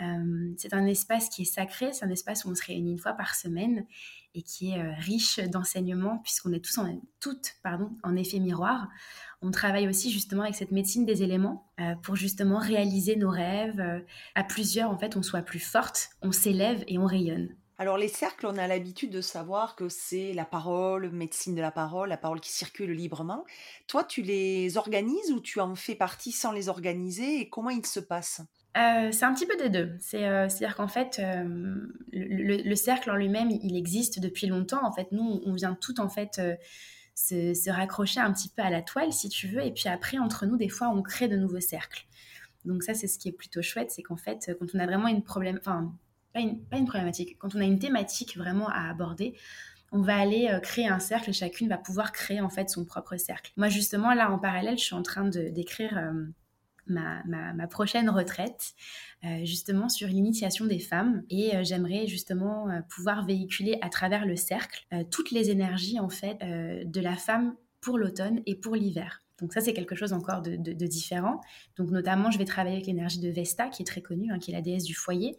Euh, 0.00 0.52
c'est 0.56 0.74
un 0.74 0.86
espace 0.86 1.28
qui 1.28 1.42
est 1.42 1.46
sacré, 1.46 1.92
c'est 1.92 2.04
un 2.04 2.10
espace 2.10 2.44
où 2.44 2.50
on 2.50 2.54
se 2.54 2.64
réunit 2.64 2.92
une 2.92 2.98
fois 2.98 3.12
par 3.12 3.34
semaine 3.34 3.86
et 4.34 4.42
qui 4.42 4.72
est 4.72 4.80
euh, 4.80 4.92
riche 4.98 5.38
d'enseignements 5.38 6.18
puisqu'on 6.18 6.52
est 6.52 6.64
tous 6.64 6.78
en, 6.78 7.00
pardon, 7.62 7.90
en 8.02 8.16
effet 8.16 8.40
miroir. 8.40 8.88
On 9.40 9.50
travaille 9.50 9.88
aussi 9.88 10.10
justement 10.10 10.42
avec 10.42 10.56
cette 10.56 10.72
médecine 10.72 11.06
des 11.06 11.22
éléments 11.22 11.70
euh, 11.80 11.94
pour 12.02 12.16
justement 12.16 12.58
réaliser 12.58 13.14
nos 13.16 13.30
rêves. 13.30 13.82
à 14.34 14.44
plusieurs, 14.44 14.90
en 14.90 14.98
fait, 14.98 15.16
on 15.16 15.22
soit 15.22 15.42
plus 15.42 15.60
forte, 15.60 16.10
on 16.22 16.32
s'élève 16.32 16.82
et 16.88 16.98
on 16.98 17.06
rayonne. 17.06 17.54
Alors 17.76 17.98
les 17.98 18.08
cercles, 18.08 18.46
on 18.46 18.56
a 18.56 18.68
l'habitude 18.68 19.10
de 19.10 19.20
savoir 19.20 19.74
que 19.74 19.88
c'est 19.88 20.32
la 20.32 20.44
parole, 20.44 21.10
médecine 21.10 21.56
de 21.56 21.60
la 21.60 21.72
parole, 21.72 22.08
la 22.08 22.16
parole 22.16 22.40
qui 22.40 22.52
circule 22.52 22.92
librement. 22.92 23.44
Toi, 23.88 24.04
tu 24.04 24.22
les 24.22 24.76
organises 24.76 25.32
ou 25.32 25.40
tu 25.40 25.58
en 25.58 25.74
fais 25.74 25.96
partie 25.96 26.30
sans 26.30 26.52
les 26.52 26.68
organiser 26.68 27.40
et 27.40 27.48
comment 27.48 27.70
ils 27.70 27.84
se 27.84 27.98
passent? 27.98 28.42
Euh, 28.76 29.12
c'est 29.12 29.24
un 29.24 29.32
petit 29.32 29.46
peu 29.46 29.56
des 29.56 29.68
deux. 29.68 29.92
C'est, 30.00 30.24
à 30.24 30.46
dire 30.48 30.74
qu'en 30.74 30.88
fait, 30.88 31.20
euh, 31.20 31.76
le, 32.12 32.74
cercle 32.74 33.10
en 33.10 33.16
lui-même, 33.16 33.50
il 33.50 33.76
existe 33.76 34.18
depuis 34.18 34.46
longtemps. 34.46 34.84
En 34.84 34.92
fait, 34.92 35.12
nous, 35.12 35.42
on 35.44 35.52
vient 35.52 35.76
tout 35.80 36.00
en 36.00 36.08
fait 36.08 36.40
euh, 36.40 36.56
se, 37.14 37.70
raccrocher 37.70 38.20
un 38.20 38.32
petit 38.32 38.48
peu 38.48 38.62
à 38.62 38.70
la 38.70 38.82
toile, 38.82 39.12
si 39.12 39.28
tu 39.28 39.46
veux. 39.46 39.62
Et 39.62 39.72
puis 39.72 39.88
après, 39.88 40.18
entre 40.18 40.46
nous, 40.46 40.56
des 40.56 40.68
fois, 40.68 40.88
on 40.88 41.02
crée 41.02 41.28
de 41.28 41.36
nouveaux 41.36 41.60
cercles. 41.60 42.06
Donc 42.64 42.82
ça, 42.82 42.94
c'est 42.94 43.06
ce 43.06 43.18
qui 43.18 43.28
est 43.28 43.32
plutôt 43.32 43.62
chouette, 43.62 43.90
c'est 43.90 44.02
qu'en 44.02 44.16
fait, 44.16 44.50
quand 44.58 44.66
on 44.74 44.78
a 44.78 44.86
vraiment 44.86 45.08
une 45.08 45.22
problème, 45.22 45.58
enfin, 45.60 45.94
pas 46.32 46.40
une, 46.40 46.60
une 46.72 46.86
problématique, 46.86 47.36
quand 47.38 47.54
on 47.54 47.60
a 47.60 47.64
une 47.64 47.78
thématique 47.78 48.36
vraiment 48.36 48.68
à 48.70 48.88
aborder, 48.90 49.36
on 49.92 50.00
va 50.00 50.16
aller 50.16 50.50
créer 50.62 50.88
un 50.88 50.98
cercle 50.98 51.30
et 51.30 51.32
chacune 51.32 51.68
va 51.68 51.76
pouvoir 51.76 52.10
créer 52.10 52.40
en 52.40 52.48
fait 52.48 52.70
son 52.70 52.84
propre 52.84 53.16
cercle. 53.18 53.52
Moi, 53.56 53.68
justement, 53.68 54.14
là, 54.14 54.32
en 54.32 54.38
parallèle, 54.38 54.78
je 54.78 54.84
suis 54.84 54.94
en 54.94 55.02
train 55.02 55.28
de, 55.28 55.50
d'écrire 55.50 56.12
ma, 56.86 57.66
prochaine 57.68 58.10
retraite, 58.10 58.74
euh, 59.24 59.44
justement 59.44 59.88
sur 59.88 60.08
l'initiation 60.08 60.66
des 60.66 60.78
femmes. 60.78 61.22
Et 61.30 61.54
euh, 61.54 61.64
j'aimerais 61.64 62.06
justement 62.06 62.68
euh, 62.68 62.80
pouvoir 62.88 63.24
véhiculer 63.24 63.78
à 63.80 63.88
travers 63.88 64.26
le 64.26 64.36
cercle 64.36 64.86
toutes 65.10 65.30
les 65.30 65.50
énergies 65.50 65.98
en 65.98 66.08
fait 66.08 66.38
de 66.40 67.00
la 67.00 67.16
femme 67.16 67.54
pour 67.80 67.98
l'automne 67.98 68.40
et 68.46 68.54
pour 68.54 68.76
l'hiver. 68.76 69.22
Donc 69.40 69.52
ça, 69.52 69.60
c'est 69.60 69.74
quelque 69.74 69.96
chose 69.96 70.12
encore 70.12 70.42
de, 70.42 70.86
différent. 70.86 71.40
Donc 71.76 71.90
notamment, 71.90 72.30
je 72.30 72.38
vais 72.38 72.44
travailler 72.44 72.76
avec 72.76 72.86
l'énergie 72.86 73.18
de 73.18 73.28
Vesta, 73.28 73.68
qui 73.68 73.82
est 73.82 73.84
très 73.84 74.00
connue, 74.00 74.30
hein, 74.30 74.38
qui 74.38 74.52
est 74.52 74.54
la 74.54 74.62
déesse 74.62 74.84
du 74.84 74.94
foyer. 74.94 75.36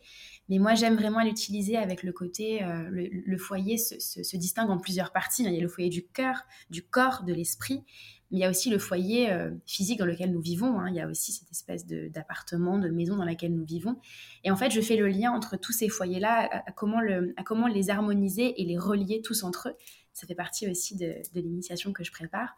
Mais 0.49 0.59
moi, 0.59 0.73
j'aime 0.75 0.95
vraiment 0.95 1.23
l'utiliser 1.23 1.77
avec 1.77 2.03
le 2.03 2.11
côté, 2.11 2.59
le, 2.89 3.37
foyer 3.37 3.77
se, 3.77 3.97
se, 3.99 4.37
distingue 4.37 4.69
en 4.69 4.77
plusieurs 4.77 5.13
parties. 5.13 5.43
Il 5.43 5.53
y 5.53 5.57
a 5.57 5.61
le 5.61 5.69
foyer 5.69 5.89
du 5.89 6.05
cœur, 6.05 6.43
du 6.69 6.83
corps, 6.83 7.23
de 7.23 7.33
l'esprit 7.33 7.83
mais 8.31 8.39
il 8.39 8.41
y 8.41 8.43
a 8.43 8.49
aussi 8.49 8.69
le 8.69 8.79
foyer 8.79 9.31
euh, 9.31 9.51
physique 9.65 9.99
dans 9.99 10.05
lequel 10.05 10.31
nous 10.31 10.41
vivons. 10.41 10.79
Hein. 10.79 10.89
Il 10.89 10.95
y 10.95 10.99
a 10.99 11.07
aussi 11.07 11.31
cette 11.31 11.51
espèce 11.51 11.85
d'appartement, 11.85 12.79
de, 12.79 12.89
maison 12.89 13.15
dans 13.15 13.25
laquelle 13.25 13.53
nous 13.53 13.65
vivons. 13.65 13.99
Et 14.43 14.51
en 14.51 14.55
fait, 14.55 14.71
je 14.71 14.81
fais 14.81 14.95
le 14.95 15.07
lien 15.07 15.31
entre 15.31 15.57
tous 15.57 15.73
ces 15.73 15.89
foyers-là, 15.89 16.63
à, 16.65 16.71
comment 16.71 17.67
les 17.67 17.89
harmoniser 17.89 18.61
et 18.61 18.65
les 18.65 18.77
relier 18.77 19.21
tous 19.21 19.43
entre 19.43 19.69
eux. 19.69 19.75
Ça 20.13 20.25
fait 20.27 20.35
partie 20.35 20.69
aussi 20.69 20.95
de, 20.95 21.13
l'initiation 21.33 21.93
que 21.93 22.03
je 22.03 22.11
prépare. 22.11 22.55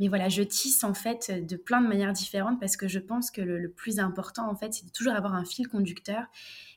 Mais 0.00 0.06
voilà, 0.06 0.28
je 0.28 0.42
tisse 0.42 0.84
en 0.84 0.94
fait 0.94 1.44
de 1.44 1.56
plein 1.56 1.80
de 1.80 1.88
manières 1.88 2.12
différentes 2.12 2.60
parce 2.60 2.76
que 2.76 2.86
je 2.86 3.00
pense 3.00 3.32
que 3.32 3.40
le, 3.40 3.58
le 3.58 3.68
plus 3.68 3.98
important 3.98 4.48
en 4.48 4.54
fait, 4.54 4.72
c'est 4.72 4.86
de 4.86 4.92
toujours 4.92 5.14
avoir 5.14 5.34
un 5.34 5.44
fil 5.44 5.66
conducteur 5.66 6.26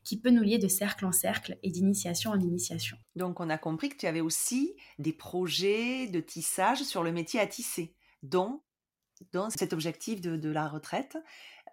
qui 0.03 0.17
peut 0.17 0.31
nous 0.31 0.41
lier 0.41 0.57
de 0.57 0.67
cercle 0.67 1.05
en 1.05 1.11
cercle 1.11 1.59
et 1.61 1.69
d'initiation 1.69 2.31
en 2.31 2.39
initiation. 2.39 2.97
Donc 3.15 3.39
on 3.39 3.51
a 3.51 3.59
compris 3.59 3.89
que 3.89 3.97
tu 3.97 4.07
avais 4.07 4.21
aussi 4.21 4.73
des 4.97 5.13
projets 5.13 6.07
de 6.07 6.19
tissage 6.19 6.81
sur 6.81 7.03
le 7.03 7.11
métier 7.11 7.39
à 7.39 7.45
tisser 7.45 7.93
dans, 8.23 8.63
dans 9.31 9.49
cet 9.49 9.73
objectif 9.73 10.21
de, 10.21 10.49
la 10.49 10.67
retraite 10.67 11.17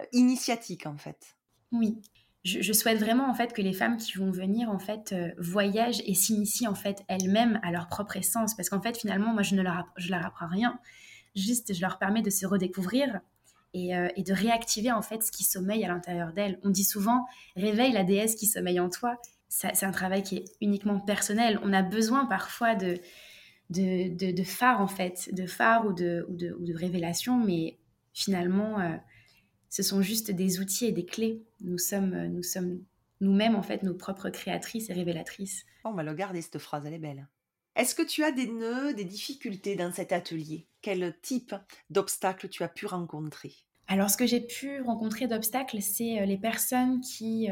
euh, 0.01 0.05
initiatique 0.13 0.87
en 0.87 0.97
fait. 0.97 1.37
Oui, 1.73 2.01
je, 2.45 2.73
souhaite 2.73 2.99
vraiment 2.99 3.29
en 3.29 3.35
fait 3.35 3.53
que 3.53 3.63
les 3.63 3.73
femmes 3.73 3.97
qui 3.97 4.17
vont 4.17 4.31
venir 4.31 4.71
en 4.71 4.79
fait 4.79 5.13
euh, 5.13 5.31
voyagent 5.39 6.03
et 6.07 6.15
s'initient 6.15 6.69
en 6.69 6.75
fait 6.75 7.05
elles-mêmes 7.09 7.61
à 7.63 7.71
leur 7.71 7.89
propre 7.89 8.17
essence 8.17 8.55
parce 8.55 8.71
qu'en 8.71 8.81
fait 8.81 8.97
finalement 8.97 9.33
moi 9.33 9.43
je 9.43 9.55
ne 9.55 9.63
leur 9.63 9.87
je 9.97 10.11
leur 10.11 10.25
apprends 10.25 10.49
rien, 10.49 10.79
juste 11.37 11.75
je 11.75 11.81
leur 11.81 11.99
permets 11.99 12.23
de 12.23 12.31
se 12.31 12.47
redécouvrir 12.47 13.21
et, 13.75 13.95
euh, 13.95 14.09
et 14.17 14.23
de 14.23 14.33
réactiver 14.33 14.93
en 14.93 15.03
fait 15.03 15.23
ce 15.23 15.31
qui 15.31 15.45
sommeille 15.45 15.85
à 15.85 15.89
l'intérieur 15.89 16.33
d'elles. 16.33 16.59
On 16.63 16.71
dit 16.71 16.85
souvent 16.85 17.27
réveille 17.57 17.93
la 17.93 18.05
déesse 18.05 18.35
qui 18.35 18.47
sommeille 18.47 18.81
en 18.81 18.89
toi. 18.89 19.17
C'est 19.51 19.85
un 19.85 19.93
travail 19.93 20.23
qui 20.23 20.37
est 20.37 20.45
uniquement 20.61 21.01
personnel. 21.01 21.59
On 21.63 21.73
a 21.73 21.81
besoin 21.83 22.27
parfois 22.27 22.75
de 22.75 23.01
de, 23.71 24.33
de, 24.33 24.43
phare, 24.43 24.81
en 24.81 24.89
fait, 24.89 25.29
de 25.33 25.47
phare 25.47 25.87
ou 25.87 25.93
de, 25.93 26.27
ou 26.29 26.37
de, 26.37 26.53
ou 26.53 26.65
de 26.65 26.75
révélation, 26.75 27.39
mais 27.39 27.79
finalement, 28.13 28.81
euh, 28.81 28.97
ce 29.69 29.83
sont 29.83 30.03
juste 30.03 30.31
des 30.31 30.61
outils 30.61 30.87
et 30.87 30.93
des 30.93 31.05
clés. 31.05 31.43
Nous 31.61 31.79
sommes, 31.79 32.15
euh, 32.15 32.29
nous 32.29 32.43
sommes 32.43 32.83
nous-mêmes, 33.21 33.57
en 33.57 33.63
fait, 33.63 33.83
nos 33.83 33.95
propres 33.95 34.31
créatrices 34.31 34.91
et 34.91 34.93
révélatrices. 34.93 35.65
On 35.85 35.93
va 35.93 36.03
le 36.03 36.15
garder, 36.15 36.41
cette 36.41 36.59
phrase, 36.59 36.87
elle 36.87 36.95
est 36.95 36.99
belle. 36.99 37.29
Est-ce 37.77 37.95
que 37.95 38.03
tu 38.03 38.25
as 38.25 38.33
des 38.33 38.49
nœuds, 38.49 38.95
des 38.95 39.05
difficultés 39.05 39.77
dans 39.77 39.93
cet 39.93 40.13
atelier? 40.13 40.67
Quel 40.83 41.17
type 41.23 41.55
d'obstacles 41.91 42.49
tu 42.49 42.63
as 42.63 42.69
pu 42.69 42.87
rencontrer? 42.87 43.55
Alors, 43.87 44.11
ce 44.11 44.17
que 44.17 44.27
j'ai 44.27 44.41
pu 44.41 44.81
rencontrer 44.83 45.29
d'obstacles, 45.29 45.81
c'est 45.81 46.21
euh, 46.21 46.27
les 46.27 46.39
personnes 46.39 47.01
qui, 47.01 47.49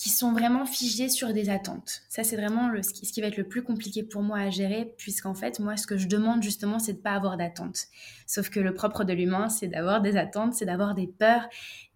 qui 0.00 0.08
sont 0.08 0.32
vraiment 0.32 0.64
figés 0.64 1.10
sur 1.10 1.34
des 1.34 1.50
attentes. 1.50 2.00
Ça, 2.08 2.24
c'est 2.24 2.36
vraiment 2.36 2.70
ce, 2.82 2.90
qui, 2.90 3.20
va 3.20 3.26
être 3.26 3.36
le 3.36 3.46
plus 3.46 3.62
compliqué 3.62 4.02
pour 4.02 4.22
moi 4.22 4.38
à 4.38 4.48
gérer, 4.48 4.94
puisqu'en 4.96 5.34
fait, 5.34 5.60
moi, 5.60 5.76
ce 5.76 5.86
que 5.86 5.98
je 5.98 6.08
demande 6.08 6.42
justement, 6.42 6.78
c'est 6.78 6.94
de 6.94 6.98
ne 6.98 7.02
pas 7.02 7.12
avoir 7.12 7.36
d'attentes. 7.36 7.88
Sauf 8.26 8.48
que 8.48 8.60
le 8.60 8.72
propre 8.72 9.04
de 9.04 9.12
l'humain, 9.12 9.50
c'est 9.50 9.68
d'avoir 9.68 10.00
des 10.00 10.16
attentes, 10.16 10.54
c'est 10.54 10.64
d'avoir 10.64 10.94
des 10.94 11.06
peurs, 11.06 11.46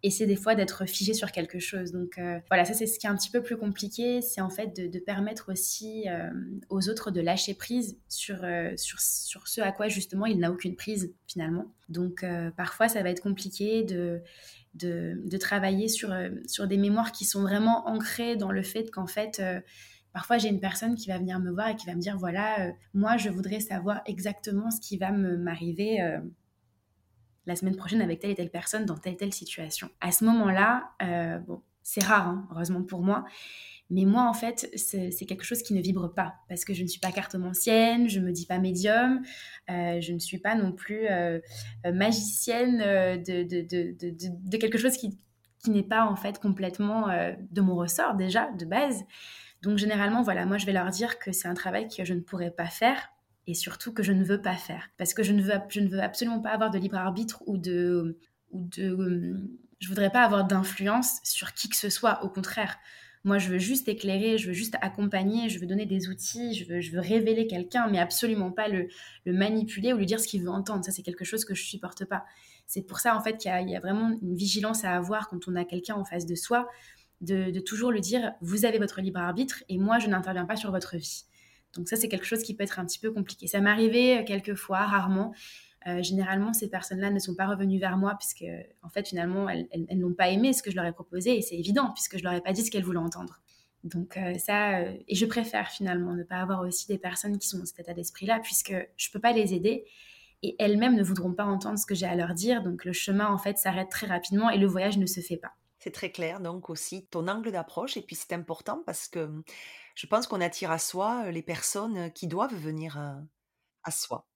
et 0.02 0.10
c'est 0.10 0.26
des 0.26 0.36
fois 0.36 0.54
d'être 0.54 0.84
figé 0.84 1.14
sur 1.14 1.32
quelque 1.32 1.58
chose. 1.58 1.92
Donc 1.92 2.18
euh, 2.18 2.38
voilà, 2.50 2.66
ça, 2.66 2.74
c'est 2.74 2.86
ce 2.86 2.98
qui 2.98 3.06
est 3.06 3.08
un 3.08 3.16
petit 3.16 3.30
peu 3.30 3.42
plus 3.42 3.56
compliqué, 3.56 4.20
c'est 4.20 4.42
en 4.42 4.50
fait 4.50 4.78
de, 4.78 4.98
permettre 4.98 5.50
aussi 5.50 6.06
euh, 6.06 6.28
aux 6.68 6.90
autres 6.90 7.10
de 7.10 7.22
lâcher 7.22 7.54
prise 7.54 7.96
sur, 8.10 8.44
euh, 8.44 8.70
sur, 8.76 9.00
sur 9.00 9.48
ce 9.48 9.62
à 9.62 9.72
quoi 9.72 9.88
justement 9.88 10.26
il 10.26 10.38
n'a 10.40 10.50
aucune 10.50 10.76
prise 10.76 11.14
finalement. 11.26 11.72
Donc 11.88 12.24
parfois, 12.56 12.88
ça 12.88 13.02
va 13.02 13.10
être 13.10 13.22
compliqué 13.22 13.82
de 13.82 14.22
de, 14.74 15.36
travailler 15.38 15.88
sur, 15.88 16.12
euh, 16.12 16.30
sur 16.46 16.66
des 16.66 16.76
mémoires 16.76 17.12
qui 17.12 17.24
sont 17.24 17.42
vraiment 17.42 17.88
ancrées 17.88 18.36
dans 18.36 18.50
le 18.50 18.62
fait 18.62 18.90
qu'en 18.90 19.06
fait, 19.06 19.40
euh, 19.40 19.60
parfois 20.12 20.38
j'ai 20.38 20.48
une 20.48 20.60
personne 20.60 20.94
qui 20.94 21.08
va 21.08 21.18
venir 21.18 21.38
me 21.40 21.50
voir 21.50 21.68
et 21.68 21.76
qui 21.76 21.86
va 21.86 21.94
me 21.94 22.00
dire, 22.00 22.16
voilà, 22.16 22.60
euh, 22.60 22.72
moi 22.92 23.16
je 23.16 23.30
voudrais 23.30 23.60
savoir 23.60 24.00
exactement 24.06 24.70
ce 24.70 24.80
qui 24.80 24.96
va 24.96 25.12
m'arriver 25.12 25.98
la 27.46 27.56
semaine 27.56 27.76
prochaine 27.76 28.00
avec 28.00 28.20
telle 28.20 28.30
et 28.30 28.34
telle 28.34 28.50
personne 28.50 28.86
dans 28.86 28.96
telle 28.96 29.14
et 29.14 29.16
telle 29.16 29.34
situation. 29.34 29.90
À 30.00 30.12
ce 30.12 30.24
moment-là, 30.24 30.90
bon, 31.46 31.62
c'est 31.82 32.02
rare, 32.02 32.28
hein, 32.28 32.48
heureusement 32.50 32.82
pour 32.82 33.02
moi, 33.02 33.24
mais 33.90 34.04
moi, 34.04 34.28
en 34.28 34.32
fait, 34.32 34.70
c'est 34.76 35.26
quelque 35.26 35.44
chose 35.44 35.62
qui 35.62 35.74
ne 35.74 35.80
vibre 35.80 36.12
pas 36.12 36.34
parce 36.48 36.64
que 36.64 36.72
je 36.72 36.82
ne 36.82 36.88
suis 36.88 37.00
pas 37.00 37.12
cartomancienne, 37.12 38.08
je 38.08 38.18
ne 38.18 38.26
me 38.26 38.32
dis 38.32 38.46
pas 38.46 38.58
médium, 38.58 39.22
euh, 39.70 40.00
je 40.00 40.12
ne 40.12 40.18
suis 40.18 40.38
pas 40.38 40.54
non 40.54 40.72
plus 40.72 41.06
euh, 41.06 41.38
euh, 41.86 41.92
magicienne 41.92 42.78
de, 42.78 43.42
de, 43.42 43.60
de, 43.60 43.94
de, 44.20 44.56
quelque 44.56 44.78
chose 44.78 44.96
qui, 44.96 45.18
qui 45.62 45.70
n'est 45.70 45.82
pas 45.82 46.06
en 46.06 46.16
fait 46.16 46.40
complètement 46.40 47.08
de 47.50 47.60
mon 47.60 47.76
ressort 47.76 48.14
déjà 48.14 48.50
de 48.52 48.64
base. 48.64 49.04
Donc 49.62 49.76
généralement, 49.78 50.22
voilà, 50.22 50.46
moi 50.46 50.56
je 50.56 50.66
vais 50.66 50.72
leur 50.72 50.90
dire 50.90 51.18
que 51.18 51.32
c'est 51.32 51.48
un 51.48 51.54
travail 51.54 51.88
que 51.88 52.04
je 52.04 52.14
ne 52.14 52.20
pourrais 52.20 52.50
pas 52.50 52.66
faire 52.66 53.10
et 53.46 53.54
surtout 53.54 53.92
que 53.92 54.02
je 54.02 54.12
ne 54.12 54.24
veux 54.24 54.40
pas 54.40 54.56
faire. 54.56 54.88
Parce 54.96 55.12
que 55.12 55.22
je 55.22 55.32
ne 55.32 55.42
veux, 55.42 55.52
je 55.68 55.80
ne 55.80 55.88
veux 55.88 56.00
absolument 56.00 56.40
pas 56.40 56.50
avoir 56.50 56.70
de 56.70 56.78
libre 56.78 56.96
arbitre 56.96 57.42
ou 57.46 57.58
de... 57.58 58.18
Ou 58.50 58.68
de 58.68 59.36
je 59.80 59.88
voudrais 59.88 60.10
pas 60.10 60.22
avoir 60.22 60.46
d'influence 60.46 61.18
sur 61.24 61.52
qui 61.52 61.68
que 61.68 61.76
ce 61.76 61.90
soit, 61.90 62.24
au 62.24 62.30
contraire. 62.30 62.78
Moi, 63.24 63.38
je 63.38 63.48
veux 63.48 63.58
juste 63.58 63.88
éclairer, 63.88 64.36
je 64.36 64.48
veux 64.48 64.52
juste 64.52 64.76
accompagner, 64.82 65.48
je 65.48 65.58
veux 65.58 65.66
donner 65.66 65.86
des 65.86 66.08
outils, 66.08 66.54
je 66.54 66.92
veux, 66.92 67.00
révéler 67.00 67.46
quelqu'un, 67.46 67.88
mais 67.90 67.98
absolument 67.98 68.50
pas 68.50 68.68
le, 68.68 68.88
le, 69.24 69.32
manipuler 69.32 69.94
ou 69.94 69.96
lui 69.96 70.06
dire 70.06 70.20
ce 70.20 70.28
qu'il 70.28 70.42
veut 70.42 70.50
entendre. 70.50 70.84
Ça, 70.84 70.92
c'est 70.92 71.02
quelque 71.02 71.24
chose 71.24 71.46
que 71.46 71.54
je 71.54 71.62
supporte 71.62 72.04
pas. 72.04 72.24
C'est 72.66 72.82
pour 72.82 72.98
ça, 73.00 73.16
en 73.16 73.20
fait, 73.20 73.36
qu'il 73.36 73.50
y, 73.50 73.76
a 73.76 73.80
vraiment 73.80 74.18
une 74.22 74.36
vigilance 74.36 74.84
à 74.84 74.92
avoir 74.92 75.28
quand 75.28 75.48
on 75.48 75.56
a 75.56 75.64
quelqu'un 75.64 75.94
en 75.94 76.04
face 76.04 76.26
de 76.26 76.34
soi, 76.34 76.68
de, 77.20 77.58
toujours 77.60 77.90
lui 77.90 78.00
dire, 78.00 78.32
vous 78.40 78.64
avez 78.64 78.78
votre 78.78 79.00
libre 79.00 79.20
arbitre 79.20 79.64
et 79.68 79.78
moi, 79.78 79.98
je 79.98 80.08
n'interviens 80.08 80.44
pas 80.44 80.56
sur 80.56 80.70
votre 80.70 80.96
vie. 80.96 81.24
Donc 81.74 81.88
ça, 81.88 81.96
c'est 81.96 82.08
quelque 82.08 82.26
chose 82.26 82.42
qui 82.42 82.54
peut 82.54 82.62
être 82.62 82.78
un 82.78 82.86
petit 82.86 82.98
peu 82.98 83.10
compliqué. 83.10 83.46
Ça 83.46 83.60
m'est 83.60 83.70
arrivé 83.70 84.18
euh, 84.18 84.24
quelques 84.24 84.54
fois, 84.54 84.78
rarement. 84.78 85.34
Euh, 85.86 86.02
généralement, 86.02 86.52
ces 86.54 86.68
personnes-là 86.68 87.10
ne 87.10 87.18
sont 87.18 87.34
pas 87.34 87.46
revenues 87.46 87.78
vers 87.78 87.98
moi 87.98 88.16
puisque, 88.18 88.44
en 88.82 88.88
fait, 88.88 89.06
finalement, 89.06 89.48
elles, 89.48 89.68
n'ont 89.98 90.14
pas 90.14 90.30
aimé 90.30 90.52
ce 90.52 90.62
que 90.62 90.70
je 90.70 90.76
leur 90.76 90.86
ai 90.86 90.92
proposé 90.92 91.36
et 91.36 91.42
c'est 91.42 91.56
évident 91.56 91.90
puisque 91.92 92.16
je 92.16 92.24
leur 92.24 92.32
ai 92.32 92.40
pas 92.40 92.52
dit 92.52 92.64
ce 92.64 92.70
qu'elles 92.70 92.84
voulaient 92.84 92.98
entendre. 92.98 93.40
Donc 93.84 94.16
euh, 94.16 94.38
ça, 94.38 94.78
euh, 94.78 94.96
et 95.06 95.14
je 95.14 95.26
préfère 95.26 95.68
finalement 95.68 96.14
ne 96.14 96.22
pas 96.22 96.36
avoir 96.36 96.60
aussi 96.62 96.86
des 96.86 96.96
personnes 96.96 97.38
qui 97.38 97.46
sont 97.46 97.58
dans 97.58 97.66
cet 97.66 97.80
état 97.80 97.92
d'esprit-là 97.92 98.40
puisque 98.40 98.74
je 98.96 99.10
peux 99.10 99.20
pas 99.20 99.32
les 99.32 99.52
aider 99.52 99.84
et 100.42 100.56
elles-mêmes 100.58 100.96
ne 100.96 101.02
voudront 101.02 101.34
pas 101.34 101.44
entendre 101.44 101.78
ce 101.78 101.84
que 101.84 101.94
j'ai 101.94 102.06
à 102.06 102.14
leur 102.14 102.32
dire. 102.32 102.62
Donc 102.62 102.86
le 102.86 102.94
chemin, 102.94 103.28
en 103.28 103.36
fait, 103.36 103.58
s'arrête 103.58 103.90
très 103.90 104.06
rapidement 104.06 104.48
et 104.48 104.56
le 104.56 104.66
voyage 104.66 104.96
ne 104.96 105.04
se 105.04 105.20
fait 105.20 105.36
pas. 105.36 105.52
C'est 105.80 105.90
très 105.90 106.10
clair, 106.10 106.40
donc 106.40 106.70
aussi 106.70 107.06
ton 107.08 107.28
angle 107.28 107.52
d'approche 107.52 107.98
et 107.98 108.02
puis 108.02 108.16
c'est 108.16 108.32
important 108.32 108.82
parce 108.86 109.06
que 109.06 109.30
je 109.94 110.06
pense 110.06 110.26
qu'on 110.26 110.40
attire 110.40 110.70
à 110.70 110.78
soi 110.78 111.30
les 111.30 111.42
personnes 111.42 112.10
qui 112.12 112.26
doivent 112.26 112.54
venir 112.54 112.96
à 113.82 113.90
soi. 113.90 114.26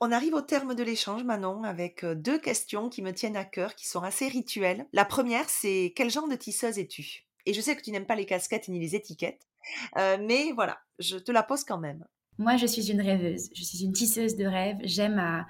On 0.00 0.12
arrive 0.12 0.34
au 0.34 0.42
terme 0.42 0.74
de 0.74 0.82
l'échange, 0.82 1.24
Manon, 1.24 1.62
avec 1.62 2.04
deux 2.04 2.38
questions 2.38 2.88
qui 2.88 3.00
me 3.00 3.12
tiennent 3.12 3.36
à 3.36 3.44
cœur, 3.44 3.74
qui 3.74 3.86
sont 3.86 4.02
assez 4.02 4.28
rituelles. 4.28 4.86
La 4.92 5.04
première, 5.04 5.48
c'est 5.48 5.92
quel 5.96 6.10
genre 6.10 6.28
de 6.28 6.36
tisseuse 6.36 6.78
es-tu? 6.78 7.24
Et 7.46 7.54
je 7.54 7.60
sais 7.60 7.76
que 7.76 7.82
tu 7.82 7.90
n'aimes 7.90 8.06
pas 8.06 8.16
les 8.16 8.26
casquettes 8.26 8.68
ni 8.68 8.80
les 8.80 8.96
étiquettes, 8.96 9.46
mais 9.96 10.52
voilà, 10.52 10.78
je 10.98 11.16
te 11.16 11.32
la 11.32 11.42
pose 11.42 11.64
quand 11.64 11.78
même. 11.78 12.04
Moi, 12.38 12.56
je 12.56 12.66
suis 12.66 12.90
une 12.90 13.00
rêveuse, 13.00 13.48
je 13.54 13.62
suis 13.62 13.84
une 13.84 13.92
tisseuse 13.92 14.34
de 14.34 14.44
rêves. 14.44 14.78
J'aime 14.82 15.18
à, 15.18 15.46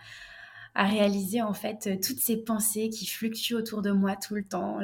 réaliser 0.76 1.40
en 1.40 1.54
fait 1.54 1.86
euh, 1.86 1.96
toutes 2.04 2.18
ces 2.18 2.36
pensées 2.36 2.88
qui 2.88 3.06
fluctuent 3.06 3.54
autour 3.54 3.80
de 3.80 3.92
moi 3.92 4.16
tout 4.16 4.34
le 4.34 4.42
temps. 4.42 4.80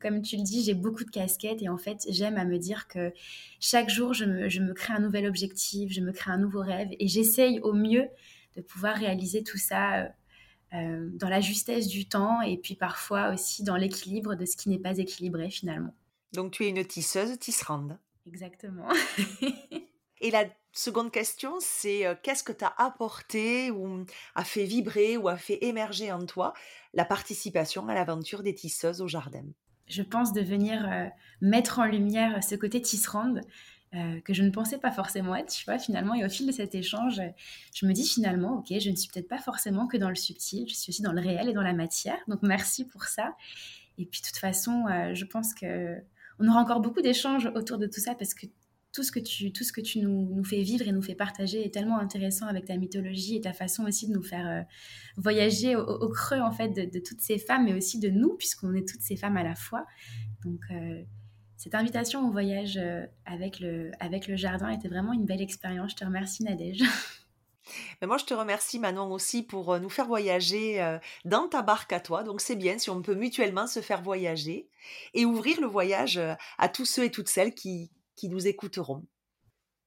Comme 0.00 0.22
tu 0.22 0.36
le 0.36 0.42
dis, 0.42 0.62
j'ai 0.62 0.74
beaucoup 0.74 1.02
de 1.02 1.10
casquettes 1.10 1.62
et 1.62 1.68
en 1.68 1.78
fait 1.78 2.06
j'aime 2.08 2.36
à 2.36 2.44
me 2.44 2.58
dire 2.58 2.86
que 2.86 3.12
chaque 3.58 3.90
jour 3.90 4.14
je 4.14 4.24
me, 4.24 4.48
je 4.48 4.60
me, 4.60 4.72
crée 4.72 4.92
un 4.94 5.00
nouvel 5.00 5.26
objectif, 5.26 5.90
je 5.90 6.00
me 6.00 6.12
crée 6.12 6.30
un 6.30 6.38
nouveau 6.38 6.60
rêve 6.60 6.90
et 6.96 7.08
j'essaye 7.08 7.58
au 7.58 7.72
mieux 7.72 8.06
de 8.56 8.62
pouvoir 8.62 8.96
réaliser 8.96 9.42
tout 9.42 9.58
ça 9.58 10.02
euh, 10.02 10.08
euh 10.74 11.10
dans 11.14 11.28
la 11.28 11.40
justesse 11.40 11.86
du 11.86 12.08
temps 12.08 12.40
et 12.42 12.56
puis 12.56 12.74
parfois 12.74 13.32
aussi 13.32 13.62
dans 13.62 13.76
l'équilibre 13.76 14.34
de 14.34 14.44
ce 14.44 14.56
qui 14.56 14.68
n'est 14.68 14.78
pas 14.78 14.98
équilibré 14.98 15.50
finalement. 15.50 15.94
Donc 16.32 16.52
tu 16.52 16.64
es 16.64 16.68
une 16.68 16.84
tisseuse 16.84 17.38
tisserande. 17.38 17.98
Exactement. 18.26 18.88
et 20.20 20.30
la 20.30 20.44
seconde 20.72 21.10
question, 21.10 21.54
c'est 21.60 22.04
qu'est-ce 22.22 22.44
que 22.44 22.52
tu 22.52 22.64
as 22.64 22.72
apporté 22.78 23.70
ou 23.70 24.06
a 24.34 24.44
fait 24.44 24.64
vibrer 24.64 25.16
ou 25.16 25.28
a 25.28 25.36
fait 25.36 25.58
émerger 25.64 26.10
en 26.12 26.24
toi 26.24 26.54
la 26.94 27.04
participation 27.04 27.86
à 27.88 27.94
l'aventure 27.94 28.42
des 28.42 28.54
tisseuses 28.54 29.02
au 29.02 29.08
jardin? 29.08 29.44
Je 29.88 30.02
pense 30.02 30.32
de 30.32 30.40
venir 30.40 30.88
mettre 31.42 31.80
en 31.80 31.84
lumière 31.84 32.42
ce 32.42 32.54
côté 32.54 32.80
tisserande 32.80 33.42
euh, 33.94 34.20
que 34.22 34.32
je 34.32 34.42
ne 34.42 34.50
pensais 34.50 34.78
pas 34.78 34.90
forcément 34.90 35.36
être, 35.36 35.52
tu 35.52 35.64
vois, 35.66 35.78
finalement. 35.78 36.14
Et 36.14 36.24
au 36.24 36.28
fil 36.30 36.46
de 36.46 36.52
cet 36.52 36.74
échange, 36.74 37.20
je 37.74 37.86
me 37.86 37.92
dis 37.92 38.06
finalement, 38.06 38.58
ok, 38.58 38.78
je 38.78 38.88
ne 38.88 38.96
suis 38.96 39.10
peut-être 39.10 39.28
pas 39.28 39.38
forcément 39.38 39.86
que 39.86 39.98
dans 39.98 40.08
le 40.08 40.14
subtil, 40.14 40.66
je 40.66 40.74
suis 40.74 40.90
aussi 40.90 41.02
dans 41.02 41.12
le 41.12 41.20
réel 41.20 41.50
et 41.50 41.52
dans 41.52 41.62
la 41.62 41.74
matière. 41.74 42.18
Donc 42.26 42.40
merci 42.42 42.86
pour 42.86 43.04
ça. 43.04 43.36
Et 43.98 44.06
puis 44.06 44.22
de 44.22 44.26
toute 44.26 44.38
façon, 44.38 44.86
euh, 44.86 45.14
je 45.14 45.24
pense 45.26 45.52
que 45.52 45.98
on 46.38 46.48
aura 46.48 46.60
encore 46.60 46.80
beaucoup 46.80 47.02
d'échanges 47.02 47.50
autour 47.54 47.76
de 47.76 47.86
tout 47.86 48.00
ça 48.00 48.14
parce 48.14 48.32
que 48.32 48.46
tout 48.94 49.02
ce 49.02 49.12
que 49.12 49.20
tu, 49.20 49.52
tout 49.52 49.64
ce 49.64 49.72
que 49.72 49.82
tu 49.82 50.00
nous, 50.00 50.42
fais 50.44 50.62
vivre 50.62 50.88
et 50.88 50.92
nous 50.92 51.02
fais 51.02 51.14
partager 51.14 51.64
est 51.64 51.72
tellement 51.72 51.98
intéressant 51.98 52.46
avec 52.46 52.64
ta 52.64 52.76
mythologie 52.78 53.36
et 53.36 53.40
ta 53.42 53.52
façon 53.52 53.84
aussi 53.84 54.08
de 54.08 54.12
nous 54.12 54.22
faire 54.22 54.46
euh, 54.46 54.62
voyager 55.18 55.76
au, 55.76 56.08
creux 56.08 56.40
en 56.40 56.52
fait 56.52 56.70
de, 56.70 56.98
toutes 56.98 57.20
ces 57.20 57.38
femmes, 57.38 57.64
mais 57.66 57.74
aussi 57.74 57.98
de 57.98 58.08
nous, 58.08 58.34
puisqu'on 58.36 58.74
est 58.74 58.86
toutes 58.86 59.02
ces 59.02 59.16
femmes 59.16 59.36
à 59.36 59.42
la 59.42 59.54
fois. 59.54 59.86
Donc 60.44 60.60
cette 61.62 61.74
invitation 61.74 62.26
au 62.26 62.30
voyage 62.32 62.76
euh, 62.76 63.06
avec, 63.24 63.60
le, 63.60 63.92
avec 64.00 64.26
le 64.26 64.36
jardin 64.36 64.68
était 64.70 64.88
vraiment 64.88 65.12
une 65.12 65.24
belle 65.24 65.40
expérience. 65.40 65.92
Je 65.92 65.96
te 65.96 66.04
remercie 66.04 66.42
Nadège. 66.42 66.82
Mais 68.00 68.08
moi, 68.08 68.18
je 68.18 68.24
te 68.24 68.34
remercie 68.34 68.80
Manon 68.80 69.12
aussi 69.12 69.44
pour 69.44 69.78
nous 69.78 69.88
faire 69.88 70.06
voyager 70.06 70.98
dans 71.24 71.46
ta 71.46 71.62
barque 71.62 71.92
à 71.92 72.00
toi. 72.00 72.24
Donc 72.24 72.40
c'est 72.40 72.56
bien 72.56 72.76
si 72.76 72.90
on 72.90 73.00
peut 73.00 73.14
mutuellement 73.14 73.68
se 73.68 73.80
faire 73.80 74.02
voyager 74.02 74.68
et 75.14 75.24
ouvrir 75.24 75.60
le 75.60 75.68
voyage 75.68 76.20
à 76.58 76.68
tous 76.68 76.84
ceux 76.84 77.04
et 77.04 77.10
toutes 77.12 77.28
celles 77.28 77.54
qui, 77.54 77.92
qui 78.16 78.28
nous 78.28 78.48
écouteront. 78.48 79.04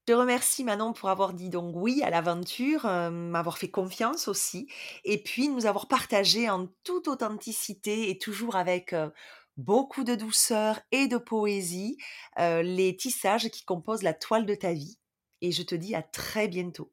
Je 0.08 0.14
te 0.14 0.20
remercie 0.20 0.64
Manon 0.64 0.94
pour 0.94 1.10
avoir 1.10 1.34
dit 1.34 1.50
donc 1.50 1.76
oui 1.76 2.04
à 2.04 2.12
l'aventure, 2.12 2.86
euh, 2.86 3.10
m'avoir 3.10 3.58
fait 3.58 3.72
confiance 3.72 4.28
aussi, 4.28 4.68
et 5.04 5.18
puis 5.18 5.50
nous 5.50 5.66
avoir 5.66 5.88
partagé 5.88 6.48
en 6.48 6.68
toute 6.84 7.08
authenticité 7.08 8.12
et 8.12 8.20
toujours 8.20 8.56
avec 8.56 8.94
euh, 8.94 9.10
beaucoup 9.58 10.04
de 10.04 10.16
douceur 10.16 10.80
et 10.92 11.08
de 11.08 11.18
poésie 11.18 11.98
euh, 12.40 12.62
les 12.62 12.96
tissages 12.96 13.50
qui 13.50 13.64
composent 13.64 14.04
la 14.04 14.14
toile 14.14 14.46
de 14.46 14.56
ta 14.56 14.74
vie. 14.74 14.98
Et 15.42 15.52
je 15.52 15.64
te 15.64 15.76
dis 15.76 15.96
à 15.96 16.02
très 16.02 16.48
bientôt. 16.48 16.92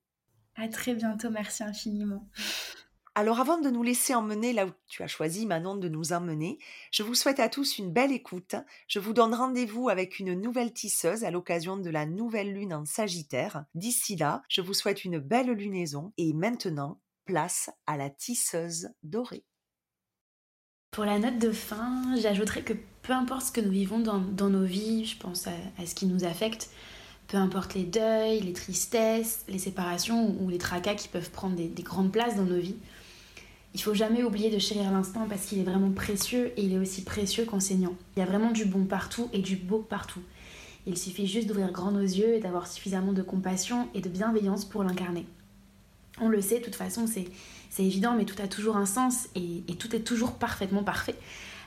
À 0.55 0.69
très 0.69 0.95
bientôt, 0.95 1.31
merci 1.31 1.63
infiniment. 1.63 2.29
Alors 3.15 3.41
avant 3.41 3.59
de 3.59 3.69
nous 3.69 3.83
laisser 3.83 4.15
emmener 4.15 4.55
là 4.55 4.65
où 4.65 4.71
tu 4.87 5.03
as 5.03 5.07
choisi 5.07 5.45
Manon 5.45 5.77
de 5.77 5.91
nous 5.91 6.15
emmener, 6.15 6.59
je 6.91 7.03
vous 7.03 7.15
souhaite 7.15 7.41
à 7.41 7.51
tous 7.51 7.77
une 7.77 7.93
belle 7.93 8.11
écoute. 8.11 8.55
Je 8.89 9.01
vous 9.01 9.13
donne 9.13 9.35
rendez-vous 9.35 9.91
avec 9.91 10.19
une 10.19 10.33
nouvelle 10.33 10.73
tisseuse 10.73 11.23
à 11.23 11.31
l'occasion 11.31 11.77
de 11.77 11.91
la 11.91 12.07
nouvelle 12.07 12.55
lune 12.55 12.73
en 12.73 12.87
Sagittaire. 12.87 13.67
D'ici 13.75 14.17
là, 14.17 14.43
je 14.49 14.63
vous 14.63 14.73
souhaite 14.73 15.05
une 15.05 15.19
belle 15.19 15.51
lunaison 15.51 16.15
et 16.17 16.33
maintenant, 16.33 17.01
place 17.27 17.71
à 17.87 17.99
la 17.99 18.09
tisseuse 18.09 18.89
dorée. 19.03 19.45
Pour 20.93 21.07
la 21.07 21.19
note 21.19 21.39
de 21.39 21.53
fin, 21.53 22.03
j'ajouterais 22.21 22.61
que 22.61 22.75
peu 23.01 23.15
importe 23.15 23.47
ce 23.47 23.53
que 23.53 23.63
nous 23.63 23.71
vivons 23.71 23.99
dans, 23.99 24.51
nos 24.51 24.65
vies, 24.65 25.07
je 25.07 25.17
pense 25.17 25.47
à, 25.47 25.87
ce 25.87 25.95
qui 25.95 26.05
nous 26.05 26.25
affecte, 26.25 26.69
peu 27.29 27.39
importe 27.39 27.73
les 27.73 27.85
deuils, 27.85 28.41
les 28.41 28.53
tristesses, 28.53 29.43
les 29.49 29.59
séparations 29.59 30.37
ou 30.39 30.51
les 30.51 30.59
tracas 30.59 30.95
qui 30.95 31.09
peuvent 31.09 31.31
prendre 31.31 31.57
des, 31.57 31.67
des 31.67 31.83
grandes 31.83 32.13
places 32.13 32.37
dans 32.37 32.45
nos 32.45 32.59
vies, 32.59 32.77
il 33.73 33.81
faut 33.81 33.95
jamais 33.95 34.23
oublier 34.23 34.51
de 34.51 34.59
chérir 34.59 34.93
l'instant 34.93 35.27
parce 35.31 35.47
qu'il 35.47 35.61
est 35.61 35.65
vraiment 35.65 35.93
précieux 35.93 36.53
et 36.59 36.63
il 36.63 36.75
est 36.75 36.79
aussi 36.79 37.05
précieux 37.05 37.47
qu'enseignant. 37.47 37.95
Il 38.15 38.21
y 38.21 38.23
a 38.23 38.27
vraiment 38.27 38.51
du 38.51 38.67
bon 38.67 38.85
partout 38.85 39.31
et 39.33 39.39
du 39.39 39.57
beau 39.57 39.79
partout. 39.79 40.21
Il 40.87 40.99
suffit 40.99 41.27
juste 41.27 41.49
d'ouvrir 41.49 41.73
grand 41.73 41.93
nos 41.93 42.01
yeux 42.01 42.35
et 42.35 42.41
d'avoir 42.41 42.67
suffisamment 42.67 43.15
de 43.15 43.23
compassion 43.23 43.89
et 43.95 44.03
de 44.03 44.11
bienveillance 44.11 44.67
pour 44.67 44.85
l'incarner. 44.85 45.25
On 46.21 46.29
le 46.29 46.43
sait, 46.43 46.59
de 46.59 46.65
toute 46.65 46.75
façon, 46.75 47.07
c'est 47.07 47.29
évident, 47.79 48.15
mais 48.17 48.25
tout 48.25 48.41
a 48.43 48.49
toujours 48.49 48.77
un 48.77 48.87
sens 48.87 49.29
et, 49.35 49.63
tout 49.77 49.95
est 49.97 50.01
toujours 50.01 50.33
parfaitement 50.35 50.83
parfait, 50.83 51.17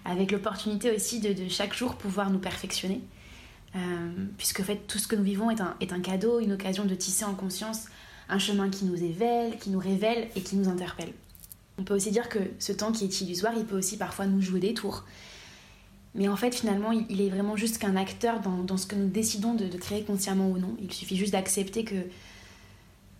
avec 0.05 0.31
l'opportunité 0.31 0.95
aussi 0.95 1.19
de, 1.19 1.49
chaque 1.49 1.73
jour 1.73 1.95
pouvoir 1.95 2.29
nous 2.29 2.39
perfectionner. 2.39 3.01
Euh, 3.75 3.79
puisque 4.37 4.63
fait, 4.63 4.87
tout 4.87 4.99
ce 4.99 5.07
que 5.07 5.15
nous 5.15 5.23
vivons 5.23 5.51
est 5.51 5.59
un, 5.59 5.75
est 5.81 5.91
un 5.91 5.99
cadeau, 5.99 6.39
une 6.39 6.53
occasion 6.53 6.85
de 6.85 6.95
tisser 6.95 7.25
en 7.25 7.33
conscience 7.33 7.85
un 8.29 8.39
chemin 8.39 8.69
qui 8.69 8.85
nous 8.85 9.03
éveille, 9.03 9.57
qui 9.57 9.69
nous 9.69 9.79
révèle 9.79 10.29
et 10.35 10.41
qui 10.41 10.55
nous 10.55 10.69
interpelle. 10.69 11.11
On 11.77 11.83
peut 11.83 11.93
aussi 11.93 12.11
dire 12.11 12.29
que 12.29 12.39
ce 12.59 12.71
temps 12.71 12.91
qui 12.91 13.03
est 13.03 13.21
illusoire, 13.21 13.53
il 13.57 13.65
peut 13.65 13.77
aussi 13.77 13.97
parfois 13.97 14.25
nous 14.25 14.41
jouer 14.41 14.59
des 14.59 14.73
tours. 14.73 15.03
Mais 16.15 16.29
en 16.29 16.37
fait, 16.37 16.55
finalement, 16.55 16.91
il 16.91 17.19
est 17.19 17.29
vraiment 17.29 17.57
juste 17.57 17.77
qu'un 17.77 17.97
acteur 17.97 18.39
dans, 18.39 18.77
ce 18.77 18.87
que 18.87 18.95
nous 18.95 19.09
décidons 19.09 19.53
de, 19.53 19.67
créer 19.77 20.03
consciemment 20.03 20.49
ou 20.49 20.57
non. 20.57 20.77
Il 20.81 20.91
suffit 20.93 21.17
juste 21.17 21.33
d'accepter 21.33 21.83
que 21.83 21.95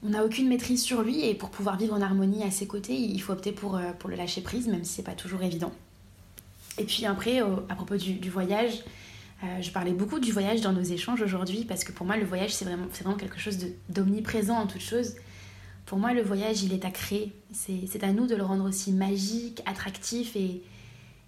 on 0.03 0.09
n'a 0.09 0.23
aucune 0.23 0.47
maîtrise 0.47 0.83
sur 0.83 1.01
lui 1.01 1.25
et 1.25 1.33
pour 1.33 1.49
pouvoir 1.49 1.77
vivre 1.77 1.93
en 1.93 2.01
harmonie 2.01 2.43
à 2.43 2.51
ses 2.51 2.67
côtés, 2.67 2.95
il 2.95 3.19
faut 3.21 3.33
opter 3.33 3.51
pour, 3.51 3.75
euh, 3.75 3.91
pour 3.97 4.09
le 4.09 4.15
lâcher 4.15 4.41
prise, 4.41 4.67
même 4.67 4.83
si 4.83 4.93
c'est 4.93 5.03
pas 5.03 5.13
toujours 5.13 5.41
évident. 5.41 5.71
Et 6.77 6.83
puis 6.83 7.05
après, 7.05 7.39
à 7.39 7.75
propos 7.75 7.95
du, 7.95 8.29
voyage, 8.29 8.83
euh, 9.43 9.61
je 9.61 9.71
parlais 9.71 9.93
beaucoup 9.93 10.19
du 10.19 10.31
voyage 10.31 10.61
dans 10.61 10.73
nos 10.73 10.83
échanges 10.83 11.21
aujourd'hui 11.21 11.63
parce 11.63 11.83
que 11.83 11.91
pour 11.91 12.05
moi, 12.05 12.17
le 12.17 12.25
voyage, 12.25 12.53
c'est 12.53 12.65
vraiment, 12.65 12.87
vraiment 12.87 13.15
quelque 13.15 13.39
chose 13.39 13.57
d'omniprésent 13.89 14.57
en 14.57 14.67
toute 14.67 14.81
chose. 14.81 15.15
Pour 15.85 15.99
moi, 15.99 16.13
le 16.13 16.21
voyage, 16.21 16.63
il 16.63 16.73
est 16.73 16.83
à 16.83 16.91
créer. 16.91 17.31
C'est 17.53 18.03
à 18.03 18.11
nous 18.11 18.27
de 18.27 18.35
le 18.35 18.43
rendre 18.43 18.67
aussi 18.67 18.91
magique, 18.91 19.61
attractif 19.65 20.35
et, 20.35 20.63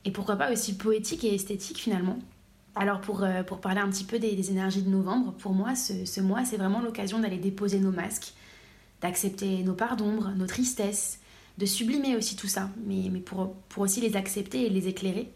et 0.03 0.11
pourquoi 0.11 0.35
pas 0.35 0.51
aussi 0.51 0.75
poétique 0.75 1.23
et 1.23 1.33
esthétique 1.33 1.77
finalement. 1.77 2.19
Alors 2.75 3.01
pour, 3.01 3.23
euh, 3.23 3.43
pour 3.43 3.59
parler 3.59 3.79
un 3.79 3.89
petit 3.89 4.03
peu 4.03 4.19
des, 4.19 4.51
énergies 4.51 4.83
de 4.83 4.89
novembre, 4.89 5.33
pour 5.33 5.53
moi, 5.53 5.75
ce, 5.75 6.05
ce 6.05 6.21
mois, 6.21 6.45
c'est 6.45 6.57
vraiment 6.57 6.81
l'occasion 6.81 7.19
d'aller 7.19 7.37
déposer 7.37 7.79
nos 7.79 7.91
masques, 7.91 8.33
d'accepter 9.01 9.63
nos 9.63 9.73
parts 9.73 9.97
d'ombre, 9.97 10.31
nos 10.35 10.47
tristesses, 10.47 11.19
de 11.57 11.65
sublimer 11.65 12.15
aussi 12.15 12.35
tout 12.35 12.47
ça, 12.47 12.69
mais, 12.85 13.09
mais 13.11 13.19
pour, 13.19 13.53
pour 13.69 13.83
aussi 13.83 14.01
les 14.01 14.15
accepter 14.15 14.65
et 14.65 14.69
les 14.69 14.87
éclairer 14.87 15.31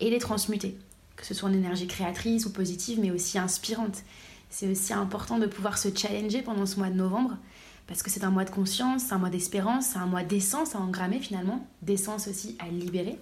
et 0.00 0.10
les 0.10 0.18
transmuter. 0.18 0.76
Que 1.16 1.26
ce 1.26 1.34
soit 1.34 1.48
en 1.48 1.52
énergie 1.52 1.86
créatrice 1.86 2.46
ou 2.46 2.52
positive, 2.52 2.98
mais 3.00 3.10
aussi 3.10 3.38
inspirante. 3.38 4.02
C'est 4.50 4.70
aussi 4.70 4.92
important 4.92 5.38
de 5.38 5.46
pouvoir 5.46 5.78
se 5.78 5.88
challenger 5.94 6.42
pendant 6.42 6.66
ce 6.66 6.76
mois 6.76 6.90
de 6.90 6.94
novembre 6.94 7.36
parce 7.86 8.02
que 8.02 8.10
c'est 8.10 8.24
un 8.24 8.30
mois 8.30 8.44
de 8.44 8.50
conscience, 8.50 9.02
c'est 9.08 9.14
un 9.14 9.18
mois 9.18 9.30
d'espérance, 9.30 9.86
c'est 9.92 9.98
un 9.98 10.06
mois 10.06 10.22
d'essence 10.22 10.74
à 10.74 10.78
engrammer 10.78 11.18
finalement, 11.18 11.66
d'essence 11.82 12.28
aussi 12.28 12.56
à 12.58 12.68
libérer. 12.68 13.18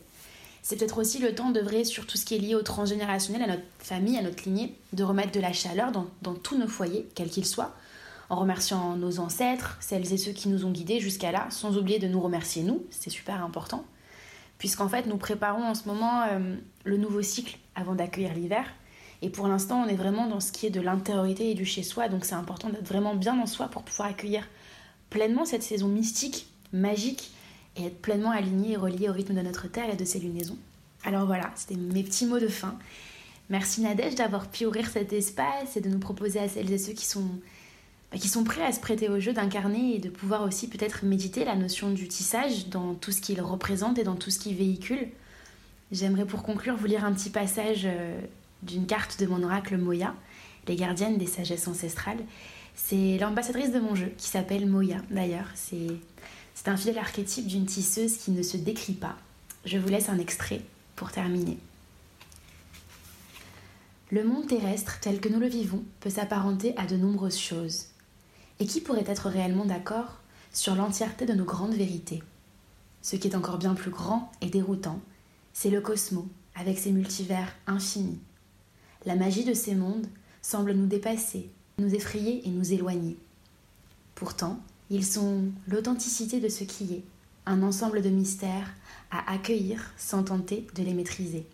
C'est 0.62 0.76
peut-être 0.76 0.98
aussi 0.98 1.18
le 1.18 1.34
temps 1.34 1.50
d'œuvrer 1.50 1.84
sur 1.84 2.06
tout 2.06 2.18
ce 2.18 2.24
qui 2.24 2.34
est 2.34 2.38
lié 2.38 2.54
au 2.54 2.62
transgénérationnel, 2.62 3.42
à 3.42 3.46
notre 3.46 3.62
famille, 3.78 4.18
à 4.18 4.22
notre 4.22 4.44
lignée, 4.44 4.76
de 4.92 5.02
remettre 5.02 5.32
de 5.32 5.40
la 5.40 5.52
chaleur 5.52 5.90
dans, 5.90 6.06
dans 6.22 6.34
tous 6.34 6.58
nos 6.58 6.68
foyers, 6.68 7.08
quels 7.14 7.30
qu'ils 7.30 7.46
soient, 7.46 7.74
en 8.30 8.36
remerciant 8.36 8.96
nos 8.96 9.18
ancêtres, 9.18 9.76
celles 9.80 10.12
et 10.12 10.16
ceux 10.16 10.30
qui 10.30 10.48
nous 10.48 10.64
ont 10.64 10.70
guidés 10.70 11.00
jusqu'à 11.00 11.32
là, 11.32 11.48
sans 11.50 11.76
oublier 11.76 11.98
de 11.98 12.06
nous 12.06 12.20
remercier 12.20 12.62
nous, 12.62 12.84
c'est 12.88 13.10
super 13.10 13.44
important, 13.44 13.84
puisqu'en 14.56 14.88
fait 14.88 15.06
nous 15.06 15.16
préparons 15.16 15.64
en 15.64 15.74
ce 15.74 15.88
moment 15.88 16.22
euh, 16.22 16.56
le 16.84 16.96
nouveau 16.96 17.22
cycle 17.22 17.58
avant 17.74 17.94
d'accueillir 17.94 18.32
l'hiver. 18.32 18.64
Et 19.22 19.28
pour 19.28 19.48
l'instant, 19.48 19.82
on 19.82 19.88
est 19.88 19.96
vraiment 19.96 20.28
dans 20.28 20.40
ce 20.40 20.52
qui 20.52 20.64
est 20.64 20.70
de 20.70 20.80
l'intériorité 20.80 21.50
et 21.50 21.54
du 21.54 21.66
chez-soi, 21.66 22.08
donc 22.08 22.24
c'est 22.24 22.34
important 22.34 22.70
d'être 22.70 22.86
vraiment 22.86 23.14
bien 23.14 23.38
en 23.38 23.46
soi 23.46 23.66
pour 23.66 23.82
pouvoir 23.82 24.08
accueillir 24.08 24.48
pleinement 25.10 25.44
cette 25.44 25.64
saison 25.64 25.88
mystique, 25.88 26.46
magique, 26.72 27.32
et 27.76 27.86
être 27.86 28.00
pleinement 28.00 28.30
aligné 28.30 28.72
et 28.72 28.76
relié 28.76 29.08
au 29.08 29.12
rythme 29.12 29.34
de 29.34 29.42
notre 29.42 29.68
Terre 29.68 29.90
et 29.90 29.96
de 29.96 30.04
ses 30.04 30.20
lunaisons. 30.20 30.58
Alors 31.04 31.26
voilà, 31.26 31.50
c'était 31.56 31.76
mes 31.76 32.02
petits 32.02 32.26
mots 32.26 32.38
de 32.38 32.48
fin. 32.48 32.78
Merci 33.48 33.80
Nadège 33.80 34.14
d'avoir 34.14 34.48
pu 34.48 34.66
ouvrir 34.66 34.88
cet 34.88 35.12
espace 35.12 35.76
et 35.76 35.80
de 35.80 35.88
nous 35.88 35.98
proposer 35.98 36.38
à 36.38 36.48
celles 36.48 36.72
et 36.72 36.78
ceux 36.78 36.92
qui 36.92 37.06
sont 37.06 37.28
bah, 38.12 38.18
qui 38.18 38.28
sont 38.28 38.44
prêts 38.44 38.64
à 38.64 38.72
se 38.72 38.80
prêter 38.80 39.08
au 39.08 39.20
jeu 39.20 39.32
d'incarner 39.32 39.94
et 39.94 39.98
de 39.98 40.08
pouvoir 40.08 40.42
aussi 40.42 40.68
peut-être 40.68 41.04
méditer 41.04 41.44
la 41.44 41.54
notion 41.54 41.90
du 41.90 42.08
tissage 42.08 42.68
dans 42.68 42.94
tout 42.94 43.12
ce 43.12 43.20
qu'il 43.20 43.40
représente 43.40 43.98
et 43.98 44.04
dans 44.04 44.16
tout 44.16 44.30
ce 44.30 44.38
qu'il 44.38 44.56
véhicule. 44.56 45.08
J'aimerais 45.92 46.24
pour 46.24 46.42
conclure 46.42 46.76
vous 46.76 46.86
lire 46.86 47.04
un 47.04 47.12
petit 47.12 47.30
passage 47.30 47.82
euh, 47.84 48.20
d'une 48.62 48.86
carte 48.86 49.20
de 49.20 49.26
mon 49.26 49.42
oracle 49.42 49.76
Moya, 49.76 50.14
les 50.66 50.76
gardiennes 50.76 51.18
des 51.18 51.26
sagesses 51.26 51.68
ancestrales. 51.68 52.24
C'est 52.74 53.18
l'ambassadrice 53.18 53.72
de 53.72 53.80
mon 53.80 53.94
jeu 53.94 54.12
qui 54.16 54.28
s'appelle 54.28 54.66
Moya 54.66 54.98
d'ailleurs. 55.10 55.48
C'est, 55.54 55.88
c'est 56.54 56.68
un 56.68 56.76
fidèle 56.76 56.98
archétype 56.98 57.46
d'une 57.46 57.66
tisseuse 57.66 58.16
qui 58.16 58.30
ne 58.32 58.42
se 58.42 58.56
décrit 58.56 58.94
pas. 58.94 59.16
Je 59.64 59.78
vous 59.78 59.88
laisse 59.88 60.08
un 60.08 60.18
extrait 60.18 60.62
pour 60.96 61.12
terminer. 61.12 61.58
Le 64.10 64.24
monde 64.24 64.48
terrestre 64.48 64.98
tel 65.00 65.20
que 65.20 65.28
nous 65.28 65.38
le 65.38 65.46
vivons 65.46 65.84
peut 66.00 66.10
s'apparenter 66.10 66.76
à 66.76 66.86
de 66.86 66.96
nombreuses 66.96 67.38
choses. 67.38 67.86
Et 68.60 68.66
qui 68.66 68.80
pourrait 68.80 69.04
être 69.06 69.28
réellement 69.28 69.64
d'accord 69.64 70.20
sur 70.52 70.74
l'entièreté 70.74 71.26
de 71.26 71.32
nos 71.32 71.44
grandes 71.44 71.74
vérités? 71.74 72.22
Ce 73.02 73.16
qui 73.16 73.26
est 73.26 73.36
encore 73.36 73.58
bien 73.58 73.74
plus 73.74 73.90
grand 73.90 74.30
et 74.42 74.50
déroutant, 74.50 75.00
c'est 75.54 75.70
le 75.70 75.80
cosmos, 75.80 76.26
avec 76.54 76.78
ses 76.78 76.92
multivers 76.92 77.52
infinis. 77.66 78.18
La 79.06 79.16
magie 79.16 79.44
de 79.44 79.54
ces 79.54 79.74
mondes 79.74 80.06
semble 80.42 80.74
nous 80.74 80.86
dépasser, 80.86 81.48
nous 81.78 81.94
effrayer 81.94 82.46
et 82.46 82.50
nous 82.50 82.72
éloigner. 82.72 83.16
Pourtant, 84.14 84.60
ils 84.90 85.06
sont 85.06 85.44
l'authenticité 85.66 86.40
de 86.40 86.48
ce 86.48 86.64
qui 86.64 86.92
est, 86.92 87.04
un 87.46 87.62
ensemble 87.62 88.02
de 88.02 88.10
mystères 88.10 88.74
à 89.10 89.32
accueillir 89.32 89.92
sans 89.96 90.22
tenter 90.22 90.66
de 90.74 90.82
les 90.82 90.92
maîtriser. 90.92 91.46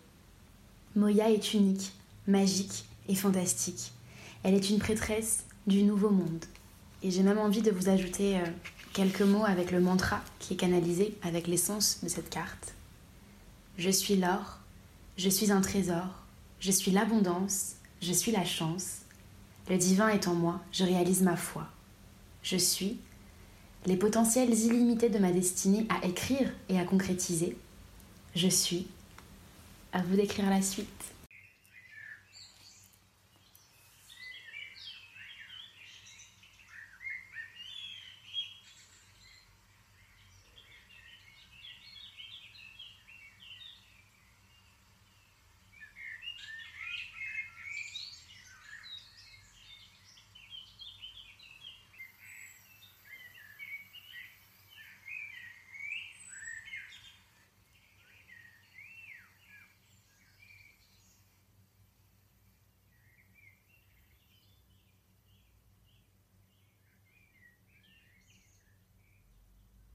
Moya 0.97 1.31
est 1.31 1.53
unique, 1.53 1.93
magique 2.27 2.85
et 3.07 3.15
fantastique. 3.15 3.93
Elle 4.43 4.55
est 4.55 4.69
une 4.69 4.79
prêtresse 4.79 5.45
du 5.67 5.83
nouveau 5.83 6.09
monde. 6.09 6.45
Et 7.03 7.11
j'ai 7.11 7.23
même 7.23 7.37
envie 7.37 7.61
de 7.61 7.71
vous 7.71 7.89
ajouter 7.89 8.37
euh, 8.37 8.45
quelques 8.93 9.21
mots 9.21 9.45
avec 9.45 9.71
le 9.71 9.79
mantra 9.79 10.21
qui 10.39 10.53
est 10.53 10.57
canalisé 10.57 11.15
avec 11.21 11.47
l'essence 11.47 11.99
de 12.03 12.09
cette 12.09 12.29
carte. 12.29 12.73
Je 13.77 13.89
suis 13.89 14.15
l'or, 14.15 14.59
je 15.17 15.29
suis 15.29 15.51
un 15.51 15.61
trésor, 15.61 16.07
je 16.59 16.71
suis 16.71 16.91
l'abondance, 16.91 17.75
je 18.01 18.13
suis 18.13 18.31
la 18.31 18.45
chance. 18.45 18.99
Le 19.69 19.77
divin 19.77 20.09
est 20.09 20.27
en 20.27 20.33
moi, 20.33 20.61
je 20.71 20.83
réalise 20.83 21.21
ma 21.21 21.35
foi. 21.35 21.67
Je 22.41 22.57
suis 22.57 22.97
les 23.85 23.97
potentiels 23.97 24.53
illimités 24.53 25.09
de 25.09 25.19
ma 25.19 25.31
destinée 25.31 25.87
à 25.89 26.05
écrire 26.05 26.51
et 26.69 26.79
à 26.79 26.83
concrétiser. 26.83 27.57
Je 28.35 28.47
suis. 28.47 28.87
À 29.93 30.01
vous 30.01 30.15
d'écrire 30.15 30.49
la 30.49 30.61
suite. 30.61 30.87